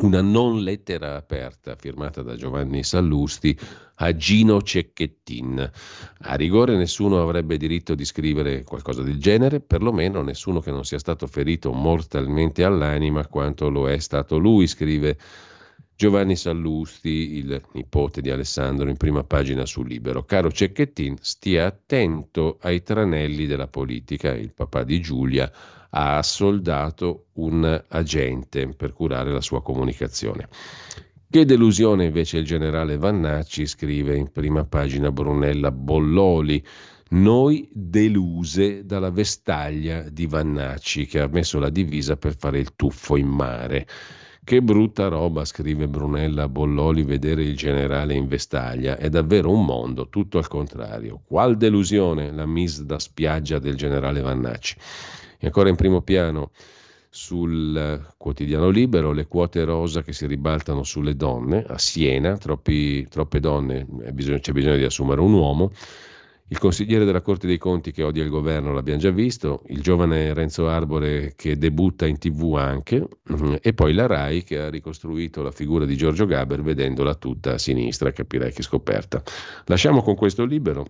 [0.00, 3.58] una non lettera aperta firmata da Giovanni Sallusti
[3.96, 5.70] a Gino Cecchettin.
[6.20, 10.98] A rigore nessuno avrebbe diritto di scrivere qualcosa del genere, perlomeno nessuno che non sia
[10.98, 15.18] stato ferito mortalmente all'anima quanto lo è stato lui, scrive
[16.00, 20.22] Giovanni Sallusti, il nipote di Alessandro, in prima pagina su Libero.
[20.22, 25.50] Caro Cecchettin, stia attento ai tranelli della politica, il papà di Giulia
[25.90, 30.48] ha assoldato un agente per curare la sua comunicazione.
[31.28, 36.64] Che delusione invece il generale Vannacci, scrive in prima pagina Brunella Bolloli.
[37.08, 43.16] Noi deluse dalla vestaglia di Vannacci che ha messo la divisa per fare il tuffo
[43.16, 43.84] in mare.
[44.48, 48.96] Che brutta roba, scrive Brunella Bolloli, vedere il generale in vestaglia.
[48.96, 51.20] È davvero un mondo, tutto al contrario.
[51.26, 54.74] Qual delusione la mise da spiaggia del generale Vannacci.
[55.38, 56.52] E ancora in primo piano
[57.10, 63.40] sul quotidiano libero, le quote rosa che si ribaltano sulle donne, a Siena, troppi, troppe
[63.40, 63.84] donne,
[64.14, 65.72] bisogno, c'è bisogno di assumere un uomo,
[66.48, 70.32] il consigliere della Corte dei Conti che odia il governo l'abbiamo già visto, il giovane
[70.32, 75.42] Renzo Arbore che debutta in tv anche, mm, e poi la RAI che ha ricostruito
[75.42, 79.22] la figura di Giorgio Gaber vedendola tutta a sinistra, capirei che scoperta.
[79.66, 80.86] Lasciamo con questo libero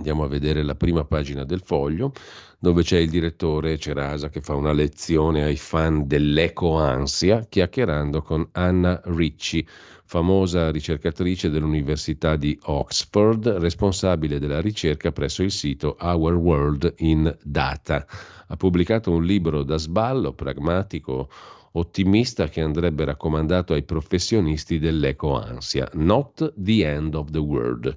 [0.00, 2.12] Andiamo a vedere la prima pagina del foglio,
[2.58, 8.98] dove c'è il direttore Cerasa che fa una lezione ai fan dell'eco-ansia, chiacchierando con Anna
[9.04, 9.66] Ricci,
[10.10, 18.04] famosa ricercatrice dell'Università di Oxford, responsabile della ricerca presso il sito Our World in Data.
[18.48, 21.30] Ha pubblicato un libro da sballo, pragmatico,
[21.74, 25.88] ottimista che andrebbe raccomandato ai professionisti dell'eco-ansia.
[25.92, 27.94] Not the end of the world.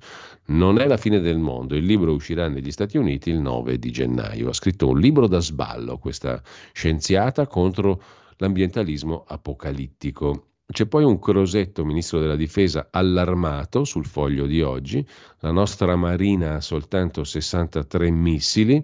[0.49, 1.75] Non è la fine del mondo.
[1.75, 4.49] Il libro uscirà negli Stati Uniti il 9 di gennaio.
[4.49, 6.39] Ha scritto un libro da sballo questa
[6.73, 7.99] scienziata contro
[8.37, 10.49] l'ambientalismo apocalittico.
[10.65, 15.05] C'è poi un Crosetto, ministro della difesa, allarmato sul foglio di oggi.
[15.39, 18.83] La nostra marina ha soltanto 63 missili.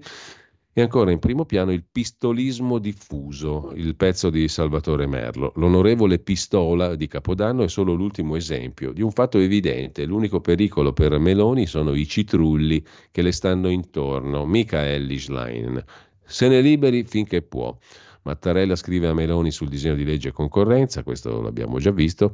[0.71, 5.51] E ancora in primo piano il pistolismo diffuso, il pezzo di Salvatore Merlo.
[5.55, 10.05] L'onorevole pistola di Capodanno è solo l'ultimo esempio di un fatto evidente.
[10.05, 15.83] L'unico pericolo per Meloni sono i citrulli che le stanno intorno, mica Ellis Line.
[16.23, 17.75] Se ne liberi finché può.
[18.23, 22.33] Mattarella scrive a Meloni sul disegno di legge concorrenza, questo l'abbiamo già visto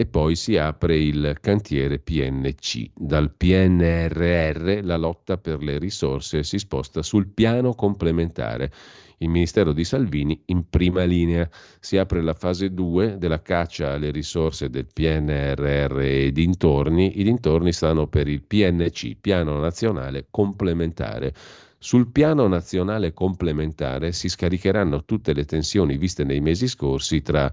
[0.00, 2.92] e poi si apre il cantiere PNC.
[2.94, 8.72] Dal PNRR la lotta per le risorse si sposta sul piano complementare.
[9.18, 11.46] Il Ministero di Salvini in prima linea.
[11.78, 17.20] Si apre la fase 2 della caccia alle risorse del PNRR e dintorni.
[17.20, 21.34] I dintorni stanno per il PNC, Piano Nazionale Complementare.
[21.82, 27.50] Sul piano nazionale complementare si scaricheranno tutte le tensioni viste nei mesi scorsi tra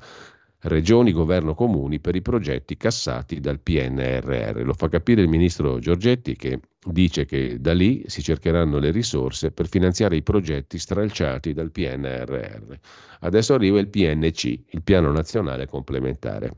[0.63, 4.63] regioni, governo, comuni per i progetti cassati dal PNRR.
[4.65, 9.51] Lo fa capire il ministro Giorgetti che dice che da lì si cercheranno le risorse
[9.51, 12.73] per finanziare i progetti stralciati dal PNRR.
[13.21, 16.51] Adesso arriva il PNC, il Piano Nazionale Complementare,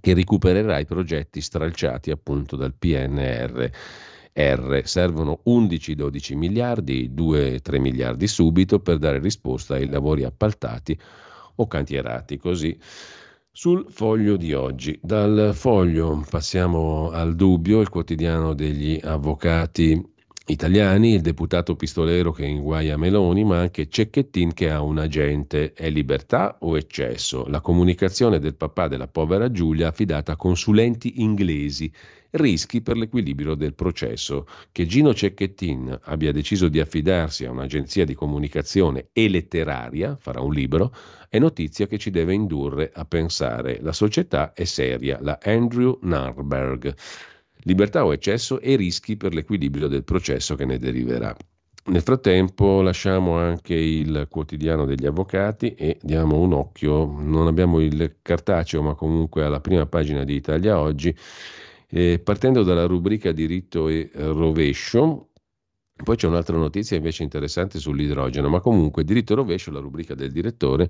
[0.00, 3.66] che recupererà i progetti stralciati appunto dal PNRR.
[4.32, 4.82] R.
[4.84, 10.98] Servono 11-12 miliardi, 2-3 miliardi subito per dare risposta ai lavori appaltati
[11.56, 12.78] o cantierati così.
[13.50, 20.02] Sul foglio di oggi, dal foglio passiamo al dubbio, il quotidiano degli avvocati
[20.46, 25.72] italiani, il deputato pistolero che inguaia Meloni, ma anche Cecchettin che ha un agente.
[25.72, 27.46] È libertà o eccesso?
[27.46, 31.92] La comunicazione del papà della povera Giulia affidata a consulenti inglesi
[32.32, 34.46] rischi per l'equilibrio del processo.
[34.70, 40.52] Che Gino Cecchettin abbia deciso di affidarsi a un'agenzia di comunicazione e letteraria, farà un
[40.52, 40.94] libro,
[41.28, 43.78] è notizia che ci deve indurre a pensare.
[43.80, 46.94] La società è seria, la Andrew Narberg.
[47.62, 51.36] Libertà o eccesso e rischi per l'equilibrio del processo che ne deriverà.
[51.84, 58.18] Nel frattempo lasciamo anche il quotidiano degli avvocati e diamo un occhio, non abbiamo il
[58.22, 61.12] cartaceo ma comunque alla prima pagina di Italia Oggi,
[61.88, 65.30] eh, partendo dalla rubrica diritto e rovescio,
[66.02, 70.30] poi c'è un'altra notizia invece interessante sull'idrogeno, ma comunque diritto e rovescio, la rubrica del
[70.30, 70.88] direttore,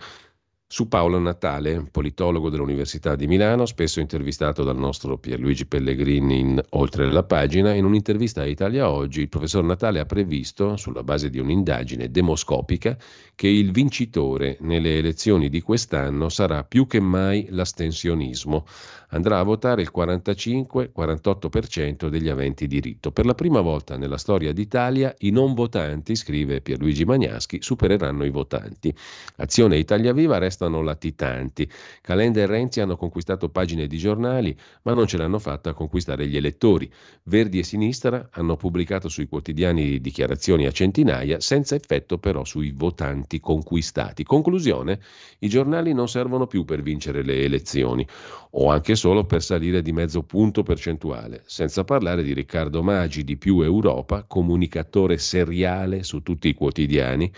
[0.73, 7.13] su Paolo Natale, politologo dell'Università di Milano, spesso intervistato dal nostro Pierluigi Pellegrini in Oltre
[7.13, 11.39] la pagina, in un'intervista a Italia Oggi il professor Natale ha previsto, sulla base di
[11.39, 12.97] un'indagine demoscopica,
[13.35, 18.65] che il vincitore nelle elezioni di quest'anno sarà più che mai l'astensionismo
[19.13, 23.13] andrà a votare il 45-48% degli aventi diritto.
[23.13, 28.31] Per la prima volta nella storia d'Italia i non votanti, scrive Pierluigi Magnaschi, supereranno i
[28.31, 28.93] votanti.
[29.37, 31.71] Azione Italia Viva restano latitanti.
[32.01, 36.27] Calenda e Renzi hanno conquistato pagine di giornali, ma non ce l'hanno fatta a conquistare
[36.27, 36.91] gli elettori.
[37.25, 43.41] Verdi e Sinistra hanno pubblicato sui quotidiani dichiarazioni a centinaia, senza effetto però sui votanti
[43.41, 44.25] conquistati.
[44.25, 45.01] Conclusione,
[45.41, 48.07] i giornali non servono più per vincere le elezioni
[48.55, 53.37] o anche solo per salire di mezzo punto percentuale, senza parlare di Riccardo Maggi di
[53.37, 57.29] Più Europa, comunicatore seriale su tutti i quotidiani,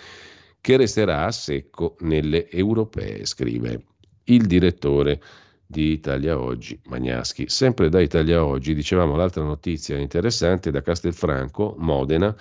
[0.61, 3.83] che resterà a secco nelle europee, scrive
[4.25, 5.23] il direttore
[5.65, 7.49] di Italia Oggi Magnaschi.
[7.49, 12.37] Sempre da Italia Oggi dicevamo l'altra notizia interessante da Castelfranco, Modena,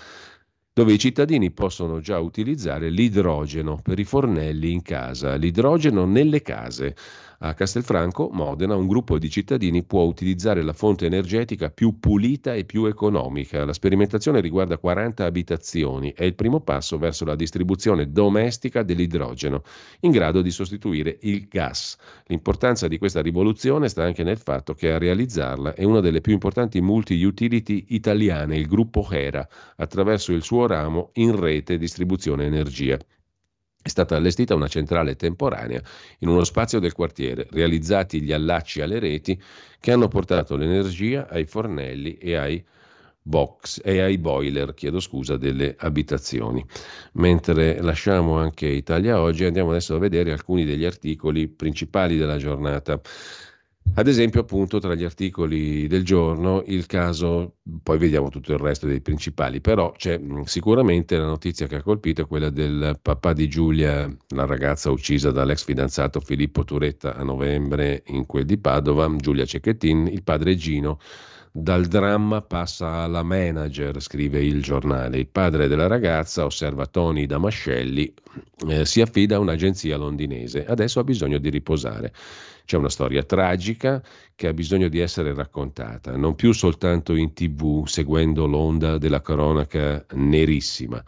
[0.73, 6.95] dove i cittadini possono già utilizzare l'idrogeno per i fornelli in casa, l'idrogeno nelle case.
[7.45, 12.63] A Castelfranco, Modena, un gruppo di cittadini può utilizzare la fonte energetica più pulita e
[12.63, 13.65] più economica.
[13.65, 16.13] La sperimentazione riguarda 40 abitazioni.
[16.13, 19.63] È il primo passo verso la distribuzione domestica dell'idrogeno,
[19.99, 21.97] in grado di sostituire il gas.
[22.27, 26.31] L'importanza di questa rivoluzione sta anche nel fatto che a realizzarla è una delle più
[26.31, 32.97] importanti multi-utility italiane, il gruppo Hera, attraverso il suo ramo in rete distribuzione energia.
[33.83, 35.81] È stata allestita una centrale temporanea
[36.19, 39.37] in uno spazio del quartiere, realizzati gli allacci alle reti
[39.77, 42.63] che hanno portato l'energia ai fornelli e ai
[43.21, 46.65] box e ai boiler, chiedo scusa, delle abitazioni.
[47.15, 53.01] Mentre lasciamo anche Italia oggi, andiamo adesso a vedere alcuni degli articoli principali della giornata.
[53.95, 58.87] Ad esempio, appunto, tra gli articoli del giorno, il caso, poi vediamo tutto il resto
[58.87, 64.11] dei principali, però c'è sicuramente la notizia che ha colpito, quella del papà di Giulia,
[64.29, 70.07] la ragazza uccisa dall'ex fidanzato Filippo Turetta a novembre in quel di Padova, Giulia Cecchettin,
[70.07, 70.97] il padre Gino.
[71.55, 75.19] Dal dramma passa alla manager, scrive il giornale.
[75.19, 78.11] Il padre della ragazza, osserva Tony Damascelli,
[78.69, 80.65] eh, si affida a un'agenzia londinese.
[80.65, 82.11] Adesso ha bisogno di riposare.
[82.65, 84.01] C'è una storia tragica
[84.35, 90.05] che ha bisogno di essere raccontata, non più soltanto in tv seguendo l'onda della cronaca
[90.13, 91.03] nerissima.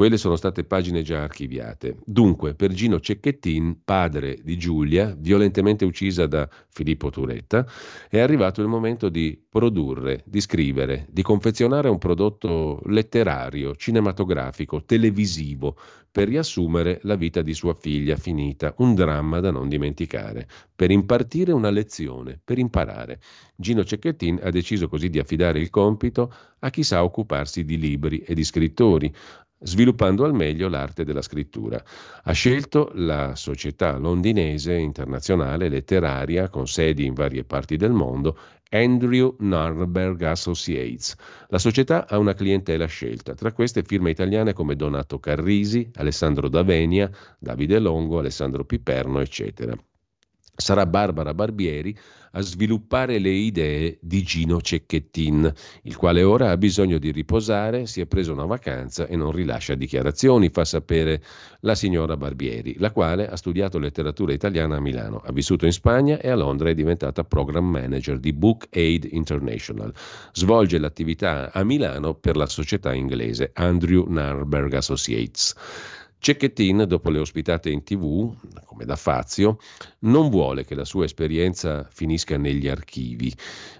[0.00, 1.98] Quelle sono state pagine già archiviate.
[2.06, 7.66] Dunque, per Gino Cecchettin, padre di Giulia, violentemente uccisa da Filippo Turetta,
[8.08, 15.76] è arrivato il momento di produrre, di scrivere, di confezionare un prodotto letterario, cinematografico, televisivo,
[16.10, 21.52] per riassumere la vita di sua figlia finita, un dramma da non dimenticare, per impartire
[21.52, 23.20] una lezione, per imparare.
[23.54, 28.20] Gino Cecchettin ha deciso così di affidare il compito a chi sa occuparsi di libri
[28.20, 29.14] e di scrittori,
[29.60, 31.82] sviluppando al meglio l'arte della scrittura.
[32.22, 38.36] Ha scelto la società londinese internazionale letteraria con sedi in varie parti del mondo
[38.70, 41.16] Andrew Narberg Associates.
[41.48, 47.10] La società ha una clientela scelta, tra queste firme italiane come Donato Carrisi, Alessandro Davenia,
[47.38, 49.76] Davide Longo, Alessandro Piperno, eccetera.
[50.54, 51.96] Sarà Barbara Barbieri
[52.32, 58.00] a sviluppare le idee di Gino Cecchettin, il quale ora ha bisogno di riposare, si
[58.00, 61.22] è preso una vacanza e non rilascia dichiarazioni, fa sapere
[61.60, 66.20] la signora Barbieri, la quale ha studiato letteratura italiana a Milano, ha vissuto in Spagna
[66.20, 69.92] e a Londra è diventata program manager di Book Aid International.
[70.32, 75.54] Svolge l'attività a Milano per la società inglese Andrew Narberg Associates.
[76.22, 79.56] Cecchettin, dopo le ospitate in tv, come da Fazio,
[80.00, 83.34] non vuole che la sua esperienza finisca negli archivi,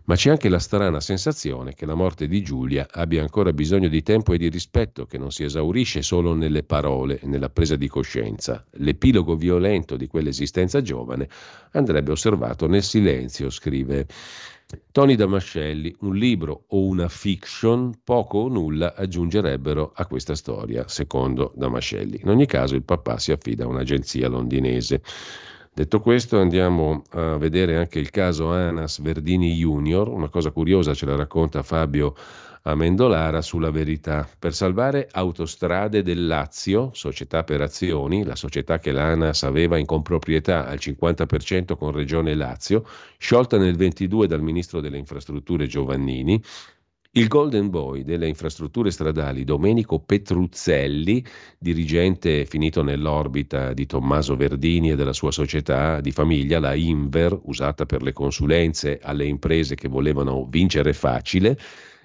[0.04, 4.02] ma c'è anche la strana sensazione che la morte di Giulia abbia ancora bisogno di
[4.02, 7.88] tempo e di rispetto, che non si esaurisce solo nelle parole e nella presa di
[7.88, 8.64] coscienza.
[8.70, 11.28] L'epilogo violento di quell'esistenza giovane
[11.72, 14.06] andrebbe osservato nel silenzio, scrive
[14.92, 21.52] Tony Damascelli, un libro o una fiction poco o nulla aggiungerebbero a questa storia, secondo
[21.56, 22.20] Damascelli.
[22.22, 25.02] In ogni caso il papà si affida a un'agenzia londinese.
[25.72, 31.06] Detto questo andiamo a vedere anche il caso Anas Verdini Junior, una cosa curiosa ce
[31.06, 32.14] la racconta Fabio
[32.62, 34.28] Amendolara sulla verità.
[34.38, 40.66] Per salvare Autostrade del Lazio, società per azioni, la società che l'ANAS aveva in comproprietà
[40.66, 42.86] al 50% con Regione Lazio,
[43.16, 46.42] sciolta nel 22 dal ministro delle infrastrutture Giovannini,
[47.14, 51.24] il Golden Boy delle infrastrutture stradali Domenico Petruzzelli,
[51.58, 57.84] dirigente finito nell'orbita di Tommaso Verdini e della sua società di famiglia, la Inver, usata
[57.84, 61.58] per le consulenze alle imprese che volevano vincere facile,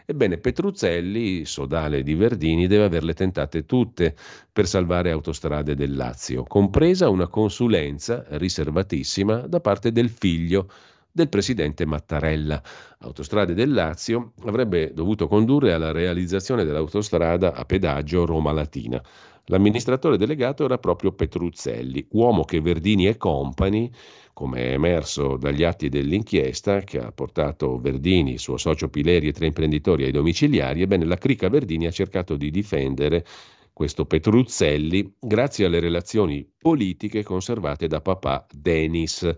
[0.08, 4.16] Ebbene, Petruzzelli, sodale di Verdini, deve averle tentate tutte
[4.54, 10.70] per salvare autostrade del Lazio, compresa una consulenza riservatissima da parte del figlio
[11.12, 12.62] del presidente Mattarella.
[13.00, 19.02] Autostrade del Lazio avrebbe dovuto condurre alla realizzazione dell'autostrada a pedaggio Roma-Latina.
[19.46, 23.92] L'amministratore delegato era proprio Petruzzelli, uomo che Verdini e Company
[24.36, 29.46] come è emerso dagli atti dell'inchiesta che ha portato Verdini, suo socio Pileri e tre
[29.46, 33.26] imprenditori ai domiciliari, ebbene la Crica Verdini ha cercato di difendere
[33.72, 39.34] questo Petruzzelli grazie alle relazioni politiche conservate da papà Denis.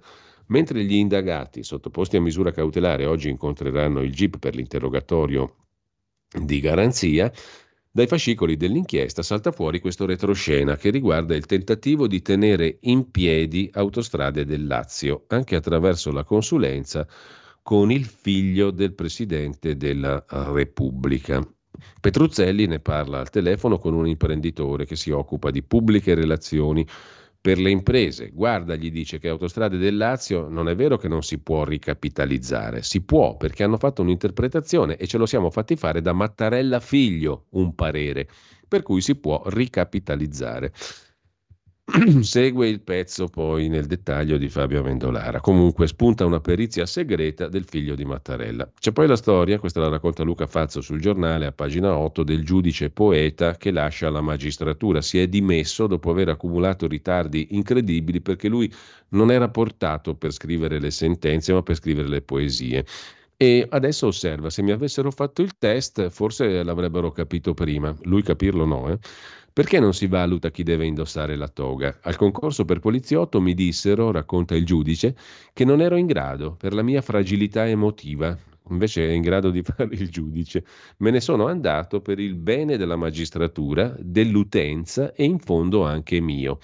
[0.48, 5.58] Mentre gli indagati sottoposti a misura cautelare oggi incontreranno il GIP per l'interrogatorio
[6.42, 7.32] di garanzia,
[7.98, 13.72] Dai fascicoli dell'inchiesta salta fuori questo retroscena che riguarda il tentativo di tenere in piedi
[13.74, 17.08] autostrade del Lazio, anche attraverso la consulenza
[17.64, 21.42] con il figlio del Presidente della Repubblica.
[22.00, 26.86] Petruzzelli ne parla al telefono con un imprenditore che si occupa di pubbliche relazioni
[27.48, 28.32] per le imprese.
[28.34, 32.84] Guarda, gli dice che Autostrade del Lazio non è vero che non si può ricapitalizzare,
[32.84, 37.46] si può perché hanno fatto un'interpretazione e ce lo siamo fatti fare da Mattarella figlio
[37.52, 38.28] un parere,
[38.68, 40.74] per cui si può ricapitalizzare.
[42.20, 45.40] Segue il pezzo poi nel dettaglio di Fabio Amendolara.
[45.40, 48.70] Comunque spunta una perizia segreta del figlio di Mattarella.
[48.78, 52.44] C'è poi la storia, questa la racconta Luca Fazzo sul giornale a pagina 8, del
[52.44, 55.00] giudice poeta che lascia la magistratura.
[55.02, 58.70] Si è dimesso dopo aver accumulato ritardi incredibili perché lui
[59.10, 62.86] non era portato per scrivere le sentenze ma per scrivere le poesie.
[63.38, 68.66] E adesso osserva, se mi avessero fatto il test forse l'avrebbero capito prima, lui capirlo
[68.66, 68.98] no, eh?
[69.58, 71.98] Perché non si valuta chi deve indossare la toga?
[72.04, 75.18] Al concorso per poliziotto mi dissero, racconta il giudice,
[75.52, 78.38] che non ero in grado per la mia fragilità emotiva.
[78.70, 80.64] Invece è in grado di fare il giudice.
[80.98, 86.60] Me ne sono andato per il bene della magistratura, dell'utenza e in fondo anche mio.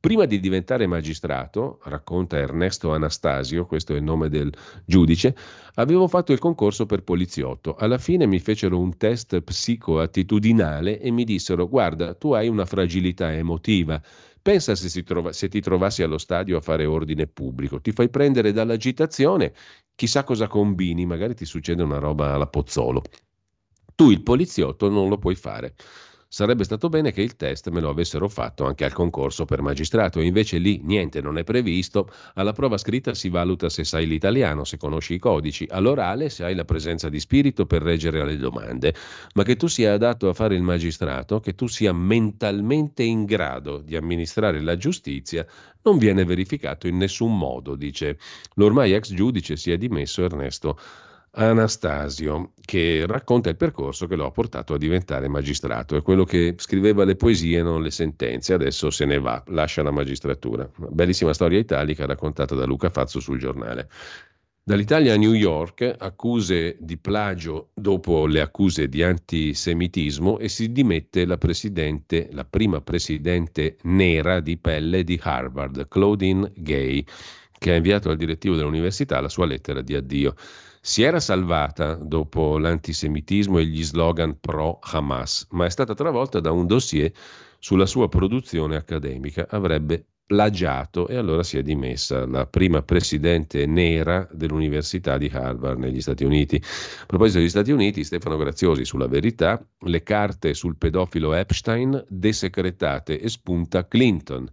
[0.00, 4.50] Prima di diventare magistrato, racconta Ernesto Anastasio, questo è il nome del
[4.86, 5.36] giudice,
[5.74, 7.76] avevo fatto il concorso per poliziotto.
[7.76, 13.30] Alla fine mi fecero un test psicoattitudinale e mi dissero guarda, tu hai una fragilità
[13.34, 14.00] emotiva.
[14.40, 18.52] Pensa se, trova, se ti trovassi allo stadio a fare ordine pubblico, ti fai prendere
[18.52, 19.52] dall'agitazione,
[19.94, 23.02] chissà cosa combini, magari ti succede una roba alla Pozzolo.
[23.94, 25.74] Tu il poliziotto non lo puoi fare.
[26.32, 30.20] Sarebbe stato bene che il test me lo avessero fatto anche al concorso per magistrato,
[30.20, 32.08] invece lì niente non è previsto.
[32.34, 36.54] Alla prova scritta si valuta se sai l'italiano, se conosci i codici, all'orale se hai
[36.54, 38.94] la presenza di spirito per reggere alle domande.
[39.34, 43.78] Ma che tu sia adatto a fare il magistrato, che tu sia mentalmente in grado
[43.78, 45.44] di amministrare la giustizia,
[45.82, 48.18] non viene verificato in nessun modo, dice
[48.54, 50.78] l'ormai ex giudice si è dimesso Ernesto
[51.32, 55.96] Anastasio, che racconta il percorso che lo ha portato a diventare magistrato.
[55.96, 59.92] È quello che scriveva le poesie, non le sentenze, adesso se ne va, lascia la
[59.92, 60.68] magistratura.
[60.88, 63.88] bellissima storia italica raccontata da Luca Fazzo sul giornale.
[64.62, 71.26] Dall'Italia a New York, accuse di plagio dopo le accuse di antisemitismo e si dimette
[71.26, 77.04] la presidente, la prima presidente nera di pelle di Harvard, Claudine Gay,
[77.58, 80.34] che ha inviato al direttivo dell'università la sua lettera di addio
[80.80, 86.52] si era salvata dopo l'antisemitismo e gli slogan pro Hamas, ma è stata travolta da
[86.52, 87.12] un dossier
[87.58, 89.46] sulla sua produzione accademica.
[89.50, 96.00] Avrebbe plagiato e allora si è dimessa la prima presidente nera dell'Università di Harvard negli
[96.00, 96.54] Stati Uniti.
[96.54, 103.20] A proposito degli Stati Uniti, Stefano Graziosi sulla verità, le carte sul pedofilo Epstein desecretate
[103.20, 104.48] e spunta Clinton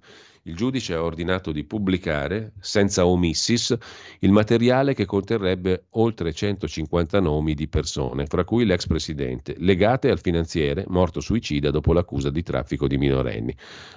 [0.47, 3.75] il giudice ha ordinato di pubblicare, senza omissis,
[4.19, 10.21] il materiale che conterrebbe oltre 150 nomi di persone, fra cui l'ex presidente, legate al
[10.21, 13.53] finanziere morto suicida dopo l'accusa di traffico di minorenni.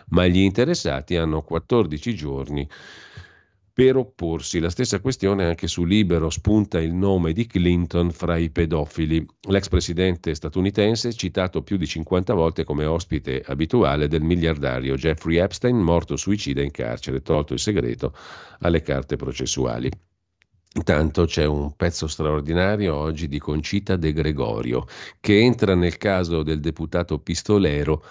[0.09, 2.69] Ma gli interessati hanno 14 giorni
[3.81, 4.59] per opporsi.
[4.59, 9.25] La stessa questione anche su Libero spunta il nome di Clinton fra i pedofili.
[9.49, 15.79] L'ex presidente statunitense citato più di 50 volte come ospite abituale del miliardario Jeffrey Epstein,
[15.79, 18.13] morto suicida in carcere, tolto il segreto
[18.59, 19.91] alle carte processuali.
[20.75, 24.85] Intanto c'è un pezzo straordinario oggi di Concita De Gregorio
[25.21, 28.05] che entra nel caso del deputato pistolero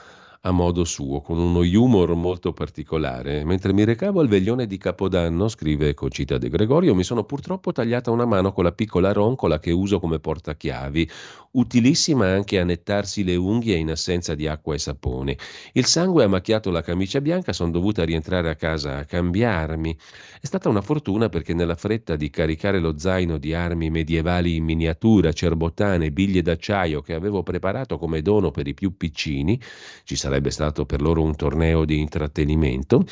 [0.44, 3.44] a modo suo, con uno humor molto particolare.
[3.44, 8.10] Mentre mi recavo al veglione di Capodanno, scrive Cocita De Gregorio, mi sono purtroppo tagliata
[8.12, 11.10] una mano con la piccola roncola che uso come portachiavi,
[11.52, 15.38] utilissima anche a nettarsi le unghie in assenza di acqua e sapone.
[15.74, 19.98] Il sangue ha macchiato la camicia bianca, sono dovuta rientrare a casa a cambiarmi.
[20.40, 24.64] È stata una fortuna perché nella fretta di caricare lo zaino di armi medievali in
[24.64, 29.60] miniatura, cerbottane, biglie d'acciaio che avevo preparato come dono per i più piccini,
[30.04, 33.04] ci sarebbe stato per loro un torneo di intrattenimento,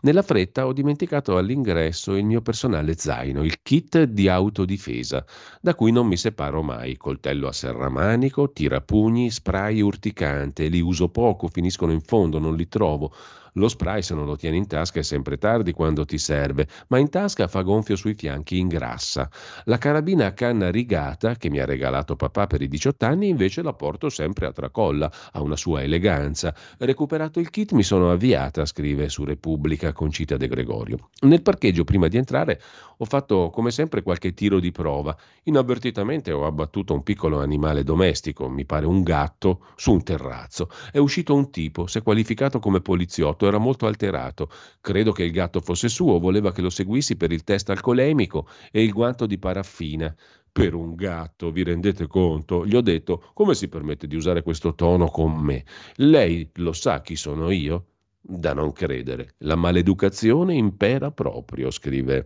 [0.00, 5.24] nella fretta ho dimenticato all'ingresso il mio personale zaino, il kit di autodifesa,
[5.60, 11.46] da cui non mi separo mai, coltello a serramanico, tirapugni, spray urticante, li uso poco,
[11.46, 13.14] finiscono in fondo, non li trovo.
[13.56, 16.98] Lo spray se non lo tieni in tasca è sempre tardi quando ti serve, ma
[16.98, 19.30] in tasca fa gonfio sui fianchi, ingrassa.
[19.66, 23.62] La carabina a canna rigata che mi ha regalato papà per i 18 anni invece
[23.62, 26.52] la porto sempre a tracolla, ha una sua eleganza.
[26.78, 31.10] Recuperato il kit mi sono avviata, scrive su Repubblica Concita De Gregorio.
[31.20, 32.60] Nel parcheggio prima di entrare
[32.98, 35.16] ho fatto come sempre qualche tiro di prova.
[35.44, 40.68] Inavvertitamente ho abbattuto un piccolo animale domestico, mi pare un gatto, su un terrazzo.
[40.90, 44.48] È uscito un tipo, si è qualificato come poliziotto, era molto alterato.
[44.80, 48.82] Credo che il gatto fosse suo, voleva che lo seguissi per il test alcolemico e
[48.82, 50.14] il guanto di paraffina.
[50.50, 52.64] Per un gatto, vi rendete conto?
[52.64, 55.64] Gli ho detto, come si permette di usare questo tono con me?
[55.96, 57.86] Lei lo sa chi sono io?
[58.20, 59.34] Da non credere.
[59.38, 62.24] La maleducazione impera proprio, scrive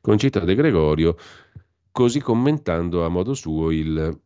[0.00, 1.16] Concita De Gregorio,
[1.90, 4.20] così commentando a modo suo il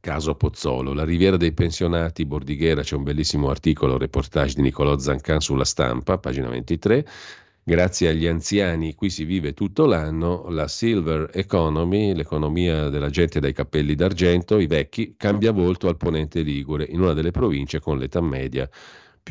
[0.00, 0.92] caso Pozzolo.
[0.92, 6.18] La riviera dei pensionati, Bordighera, c'è un bellissimo articolo, reportage di Niccolò Zancan sulla stampa,
[6.18, 7.06] pagina 23.
[7.62, 13.52] Grazie agli anziani qui si vive tutto l'anno, la silver economy, l'economia della gente dai
[13.52, 18.20] capelli d'argento, i vecchi, cambia volto al ponente Ligure, in una delle province con l'età
[18.20, 18.68] media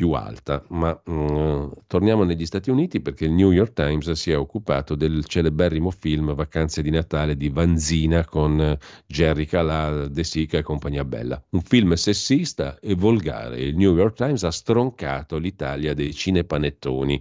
[0.00, 0.64] più alta.
[0.68, 5.26] Ma mm, torniamo negli Stati Uniti perché il New York Times si è occupato del
[5.26, 11.04] celeberrimo film Vacanze di Natale di Vanzina con eh, Jerry Calà, De Sica e compagnia
[11.04, 11.42] bella.
[11.50, 13.60] Un film sessista e volgare.
[13.60, 17.20] Il New York Times ha stroncato l'Italia dei cinepanettoni.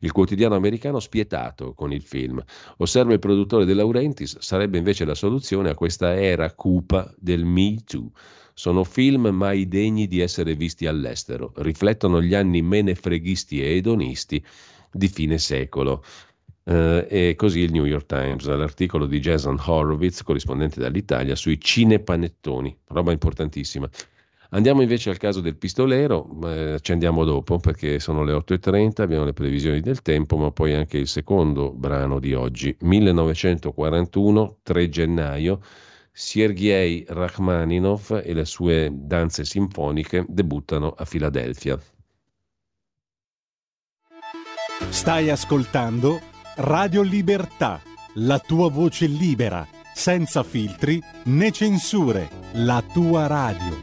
[0.00, 2.42] Il quotidiano americano spietato con il film.
[2.78, 7.76] Osserva il produttore De Laurentiis, sarebbe invece la soluzione a questa era cupa del Me
[7.84, 8.10] Too.
[8.54, 14.42] Sono film mai degni di essere visti all'estero, riflettono gli anni menefreghisti e edonisti
[14.92, 16.04] di fine secolo.
[16.62, 22.74] Uh, e così il New York Times, l'articolo di Jason Horowitz, corrispondente dall'Italia, sui cinepanettoni,
[22.86, 23.90] roba importantissima.
[24.54, 29.24] Andiamo invece al caso del pistolero, eh, ci andiamo dopo perché sono le 8.30, abbiamo
[29.24, 35.60] le previsioni del tempo, ma poi anche il secondo brano di oggi, 1941, 3 gennaio,
[36.16, 41.76] Sergei Rachmaninov e le sue danze sinfoniche debuttano a Filadelfia.
[44.90, 46.20] Stai ascoltando
[46.58, 47.82] Radio Libertà,
[48.14, 53.80] la tua voce libera, senza filtri né censure, la tua radio.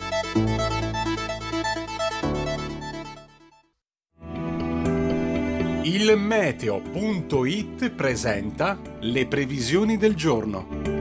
[5.83, 11.00] Il meteo.it presenta le previsioni del giorno.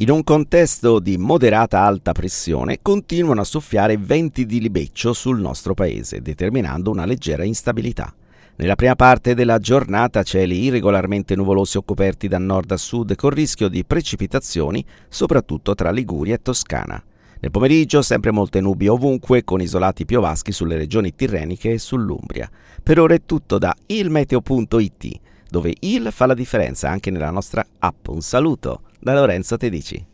[0.00, 5.74] In un contesto di moderata alta pressione continuano a soffiare venti di libeccio sul nostro
[5.74, 8.10] paese, determinando una leggera instabilità.
[8.56, 13.28] Nella prima parte della giornata cieli irregolarmente nuvolosi o coperti da nord a sud con
[13.28, 17.04] rischio di precipitazioni, soprattutto tra Liguria e Toscana.
[17.38, 22.50] Nel pomeriggio sempre molte nubi ovunque con isolati piovaschi sulle regioni tirreniche e sull'Umbria.
[22.82, 25.20] Per ora è tutto da ilmeteo.it,
[25.50, 28.08] dove il fa la differenza anche nella nostra app.
[28.08, 30.06] Un saluto da Lorenzo Tedici.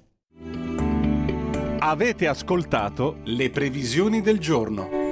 [1.78, 5.05] Avete ascoltato le previsioni del giorno.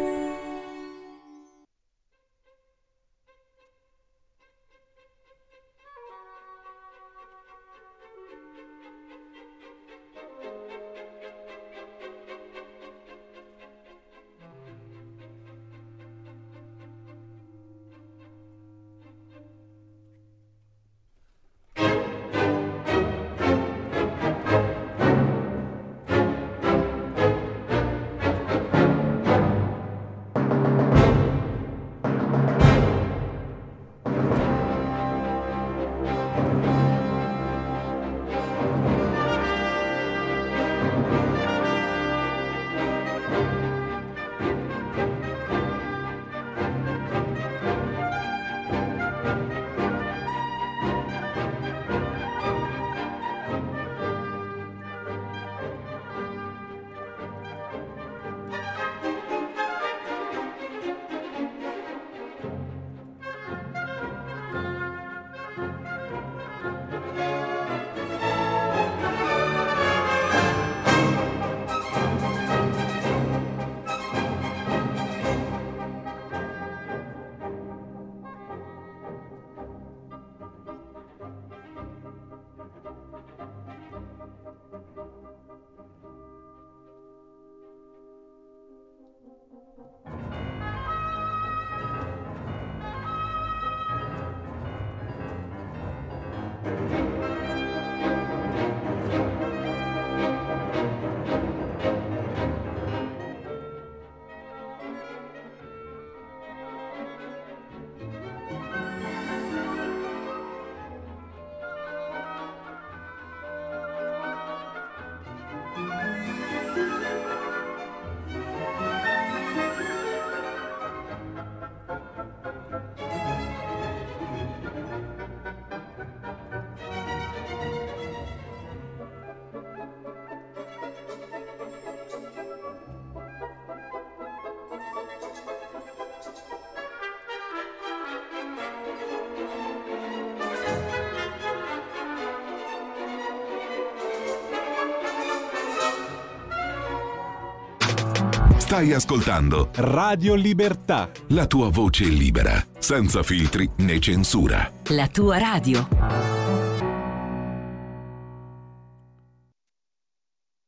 [148.75, 151.09] Stai ascoltando Radio Libertà.
[151.29, 154.69] la tua voce libera, senza filtri né censura.
[154.89, 155.87] La tua radio.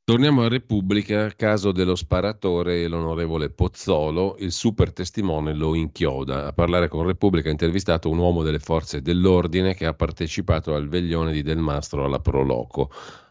[0.05, 6.47] Torniamo a Repubblica, caso dello sparatore e l'onorevole Pozzolo, il super testimone lo inchioda.
[6.47, 10.87] A parlare con Repubblica ha intervistato un uomo delle forze dell'ordine che ha partecipato al
[10.87, 12.89] veglione di Del Mastro alla Proloco.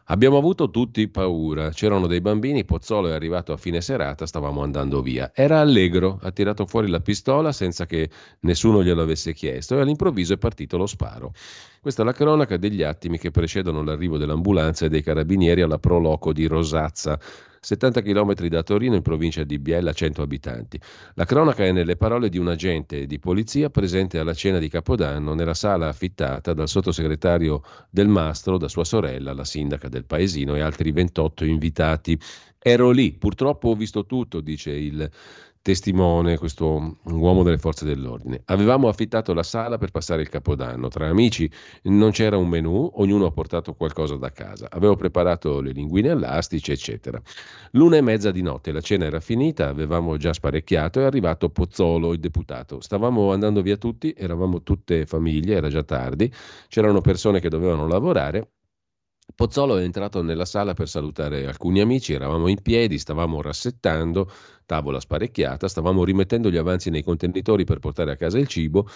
[0.08, 5.02] Abbiamo avuto tutti paura, c'erano dei bambini, Pozzolo è arrivato a fine serata, stavamo andando
[5.02, 5.32] via.
[5.34, 8.08] Era allegro, ha tirato fuori la pistola senza che
[8.40, 11.32] nessuno glielo avesse chiesto e all'improvviso è partito lo sparo.
[11.80, 16.32] Questa è la cronaca degli attimi che precedono l'arrivo dell'ambulanza e dei carabinieri alla Proloco
[16.32, 17.18] di Rosazza,
[17.66, 20.80] 70 km da Torino in provincia di Biella, 100 abitanti.
[21.14, 25.34] La cronaca è nelle parole di un agente di polizia presente alla cena di Capodanno
[25.34, 30.60] nella sala affittata dal sottosegretario Del Mastro, da sua sorella, la sindaca del paesino e
[30.60, 32.16] altri 28 invitati.
[32.56, 35.10] Ero lì, purtroppo ho visto tutto, dice il
[35.66, 38.40] testimone, questo uomo delle forze dell'ordine.
[38.44, 40.86] Avevamo affittato la sala per passare il capodanno.
[40.86, 41.50] Tra amici
[41.84, 44.68] non c'era un menù, ognuno ha portato qualcosa da casa.
[44.70, 47.20] Avevo preparato le linguine all'astice, eccetera.
[47.72, 52.12] L'una e mezza di notte, la cena era finita, avevamo già sparecchiato, è arrivato Pozzolo,
[52.12, 52.80] il deputato.
[52.80, 56.32] Stavamo andando via tutti, eravamo tutte famiglie, era già tardi,
[56.68, 58.50] c'erano persone che dovevano lavorare.
[59.36, 64.30] Pozzolo è entrato nella sala per salutare alcuni amici, eravamo in piedi, stavamo rassettando,
[64.64, 68.88] tavola sparecchiata, stavamo rimettendo gli avanzi nei contenitori per portare a casa il cibo.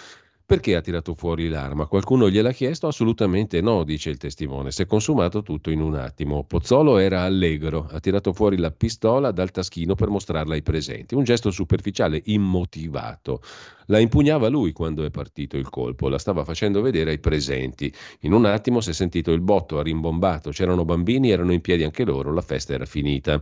[0.51, 1.85] Perché ha tirato fuori l'arma?
[1.85, 2.87] Qualcuno gliel'ha chiesto?
[2.87, 4.71] Assolutamente no, dice il testimone.
[4.71, 6.43] Si è consumato tutto in un attimo.
[6.43, 11.15] Pozzolo era allegro, ha tirato fuori la pistola dal taschino per mostrarla ai presenti.
[11.15, 13.41] Un gesto superficiale, immotivato.
[13.85, 17.89] La impugnava lui quando è partito il colpo, la stava facendo vedere ai presenti.
[18.23, 21.85] In un attimo si è sentito il botto, ha rimbombato, c'erano bambini, erano in piedi
[21.85, 23.41] anche loro, la festa era finita.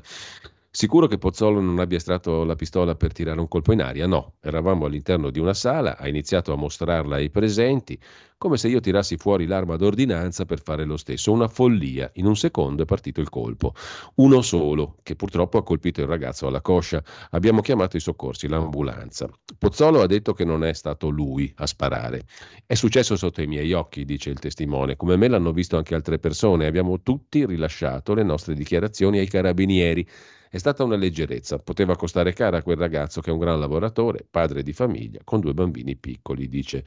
[0.79, 4.07] Sicuro che Pozzolo non abbia estratto la pistola per tirare un colpo in aria?
[4.07, 7.99] No, eravamo all'interno di una sala, ha iniziato a mostrarla ai presenti,
[8.37, 11.33] come se io tirassi fuori l'arma d'ordinanza per fare lo stesso.
[11.33, 12.09] Una follia.
[12.13, 13.73] In un secondo è partito il colpo.
[14.15, 17.03] Uno solo, che purtroppo ha colpito il ragazzo alla coscia.
[17.31, 19.29] Abbiamo chiamato i soccorsi, l'ambulanza.
[19.57, 22.23] Pozzolo ha detto che non è stato lui a sparare.
[22.65, 24.95] È successo sotto i miei occhi, dice il testimone.
[24.95, 26.67] Come me l'hanno visto anche altre persone.
[26.67, 30.07] Abbiamo tutti rilasciato le nostre dichiarazioni ai carabinieri.
[30.51, 34.25] È stata una leggerezza, poteva costare cara a quel ragazzo che è un gran lavoratore,
[34.27, 36.83] padre di famiglia, con due bambini piccoli, dice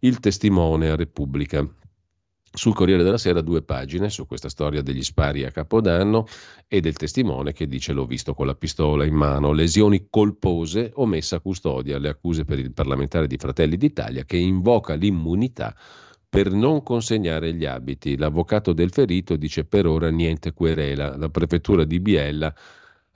[0.00, 1.66] il testimone a Repubblica.
[2.50, 6.26] Sul Corriere della Sera due pagine su questa storia degli spari a Capodanno
[6.66, 11.06] e del testimone che dice l'ho visto con la pistola in mano, lesioni colpose o
[11.06, 15.74] messa a custodia, le accuse per il parlamentare di Fratelli d'Italia che invoca l'immunità
[16.28, 18.18] per non consegnare gli abiti.
[18.18, 21.16] L'avvocato del ferito dice per ora niente querela.
[21.16, 22.54] La prefettura di Biella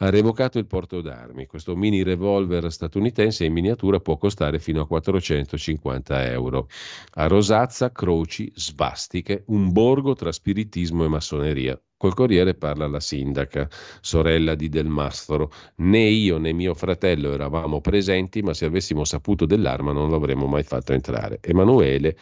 [0.02, 1.46] ha revocato il porto d'armi.
[1.46, 6.68] Questo mini revolver statunitense in miniatura può costare fino a 450 euro.
[7.14, 11.80] A Rosazza, croci, svastiche, un borgo tra spiritismo e massoneria.
[11.96, 13.68] Col Corriere parla la sindaca,
[14.00, 15.52] sorella di Del Mastro.
[15.76, 20.64] Né io né mio fratello eravamo presenti, ma se avessimo saputo dell'arma non l'avremmo mai
[20.64, 21.38] fatto entrare.
[21.40, 22.16] Emanuele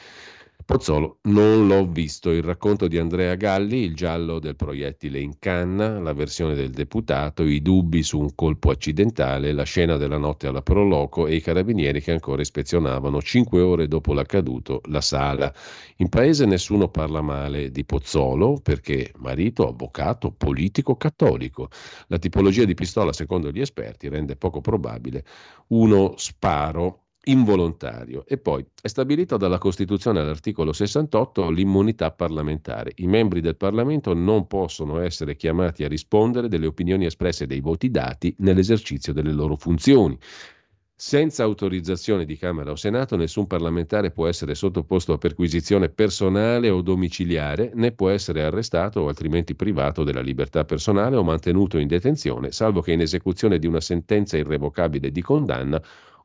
[0.64, 2.30] Pozzolo non l'ho visto.
[2.30, 7.42] Il racconto di Andrea Galli, il giallo del proiettile in canna, la versione del deputato,
[7.42, 12.00] i dubbi su un colpo accidentale, la scena della notte alla Proloco e i carabinieri
[12.00, 15.52] che ancora ispezionavano cinque ore dopo l'accaduto la sala.
[15.96, 21.68] In paese nessuno parla male di Pozzolo perché marito, avvocato, politico, cattolico.
[22.08, 25.24] La tipologia di pistola, secondo gli esperti, rende poco probabile
[25.68, 28.24] uno sparo involontario.
[28.26, 32.92] E poi è stabilita dalla Costituzione all'articolo 68 l'immunità parlamentare.
[32.96, 37.90] I membri del Parlamento non possono essere chiamati a rispondere delle opinioni espresse dei voti
[37.90, 40.18] dati nell'esercizio delle loro funzioni.
[41.02, 46.82] Senza autorizzazione di Camera o Senato nessun parlamentare può essere sottoposto a perquisizione personale o
[46.82, 52.52] domiciliare, né può essere arrestato o altrimenti privato della libertà personale o mantenuto in detenzione,
[52.52, 55.82] salvo che in esecuzione di una sentenza irrevocabile di condanna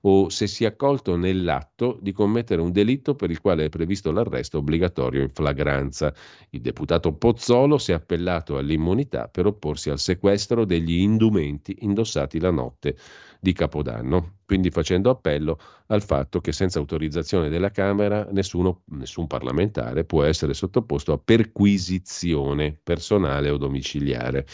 [0.07, 4.11] o se si è accolto nell'atto di commettere un delitto per il quale è previsto
[4.11, 6.13] l'arresto obbligatorio in flagranza.
[6.51, 12.51] Il deputato Pozzolo si è appellato all'immunità per opporsi al sequestro degli indumenti indossati la
[12.51, 12.97] notte
[13.39, 20.03] di Capodanno, quindi facendo appello al fatto che senza autorizzazione della Camera nessuno, nessun parlamentare
[20.05, 24.45] può essere sottoposto a perquisizione personale o domiciliare.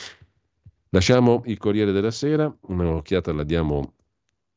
[0.90, 3.96] Lasciamo il Corriere della Sera, un'occhiata la diamo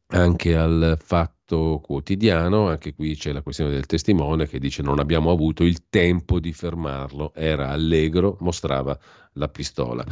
[0.09, 5.31] anche al fatto quotidiano, anche qui c'è la questione del testimone che dice non abbiamo
[5.31, 8.99] avuto il tempo di fermarlo, era allegro, mostrava
[9.35, 10.05] la pistola.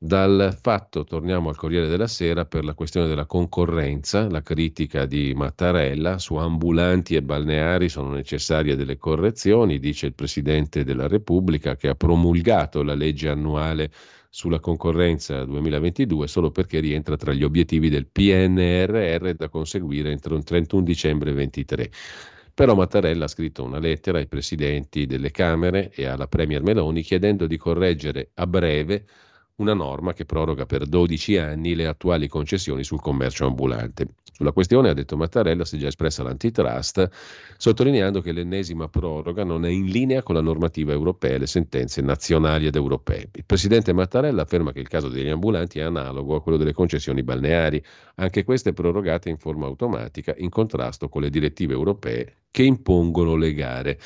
[0.00, 5.34] Dal fatto torniamo al Corriere della Sera per la questione della concorrenza, la critica di
[5.34, 11.88] Mattarella su ambulanti e balneari sono necessarie delle correzioni, dice il Presidente della Repubblica che
[11.88, 13.90] ha promulgato la legge annuale
[14.28, 20.44] sulla concorrenza 2022 solo perché rientra tra gli obiettivi del PNRR da conseguire entro il
[20.44, 21.90] 31 dicembre 2023.
[22.54, 27.46] Però Mattarella ha scritto una lettera ai presidenti delle Camere e alla Premier Meloni chiedendo
[27.46, 29.06] di correggere a breve
[29.58, 34.06] una norma che proroga per 12 anni le attuali concessioni sul commercio ambulante.
[34.32, 37.08] Sulla questione, ha detto Mattarella, si è già espressa l'antitrust,
[37.56, 42.02] sottolineando che l'ennesima proroga non è in linea con la normativa europea e le sentenze
[42.02, 43.30] nazionali ed europee.
[43.32, 47.24] Il presidente Mattarella afferma che il caso degli ambulanti è analogo a quello delle concessioni
[47.24, 47.82] balneari,
[48.14, 53.52] anche queste prorogate in forma automatica in contrasto con le direttive europee che impongono le
[53.54, 53.98] gare.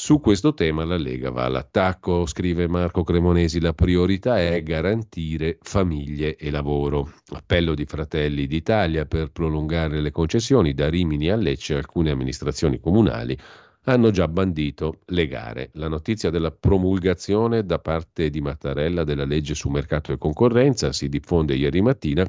[0.00, 6.36] Su questo tema la Lega va all'attacco, scrive Marco Cremonesi, la priorità è garantire famiglie
[6.36, 7.12] e lavoro.
[7.32, 13.38] Appello di Fratelli d'Italia per prolungare le concessioni da Rimini a Lecce alcune amministrazioni comunali
[13.84, 15.68] hanno già bandito le gare.
[15.74, 21.10] La notizia della promulgazione da parte di Mattarella della legge su mercato e concorrenza si
[21.10, 22.26] diffonde ieri mattina.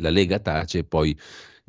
[0.00, 1.14] La Lega tace e poi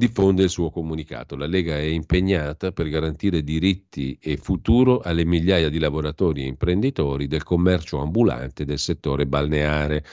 [0.01, 1.35] diffonde il suo comunicato.
[1.35, 7.27] La Lega è impegnata per garantire diritti e futuro alle migliaia di lavoratori e imprenditori
[7.27, 10.03] del commercio ambulante del settore balneare.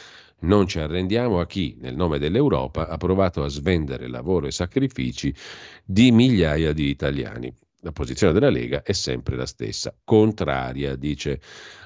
[0.40, 5.34] Non ci arrendiamo a chi, nel nome dell'Europa, ha provato a svendere lavoro e sacrifici
[5.82, 7.50] di migliaia di italiani.
[7.82, 11.40] La posizione della Lega è sempre la stessa, contraria, dice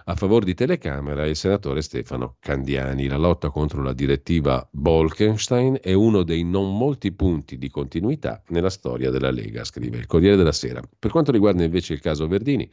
[0.04, 3.08] a favore di telecamera il senatore Stefano Candiani.
[3.08, 8.70] La lotta contro la direttiva Bolkenstein è uno dei non molti punti di continuità nella
[8.70, 10.80] storia della Lega, scrive il Corriere della Sera.
[10.98, 12.66] Per quanto riguarda invece il caso Verdini,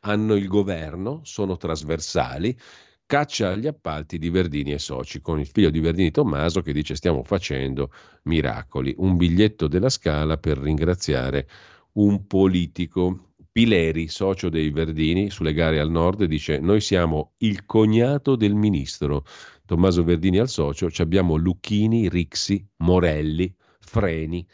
[0.00, 2.58] hanno il governo, sono trasversali,
[3.04, 6.94] caccia agli appalti di Verdini e Soci, con il figlio di Verdini Tommaso che dice
[6.94, 7.92] stiamo facendo
[8.22, 11.46] miracoli, un biglietto della scala per ringraziare
[11.94, 13.28] un politico.
[13.52, 19.26] Pileri, socio dei Verdini, sulle gare al nord, dice: Noi siamo il cognato del ministro.
[19.66, 24.46] Tommaso Verdini al socio, abbiamo Lucchini, Rixi, Morelli, Freni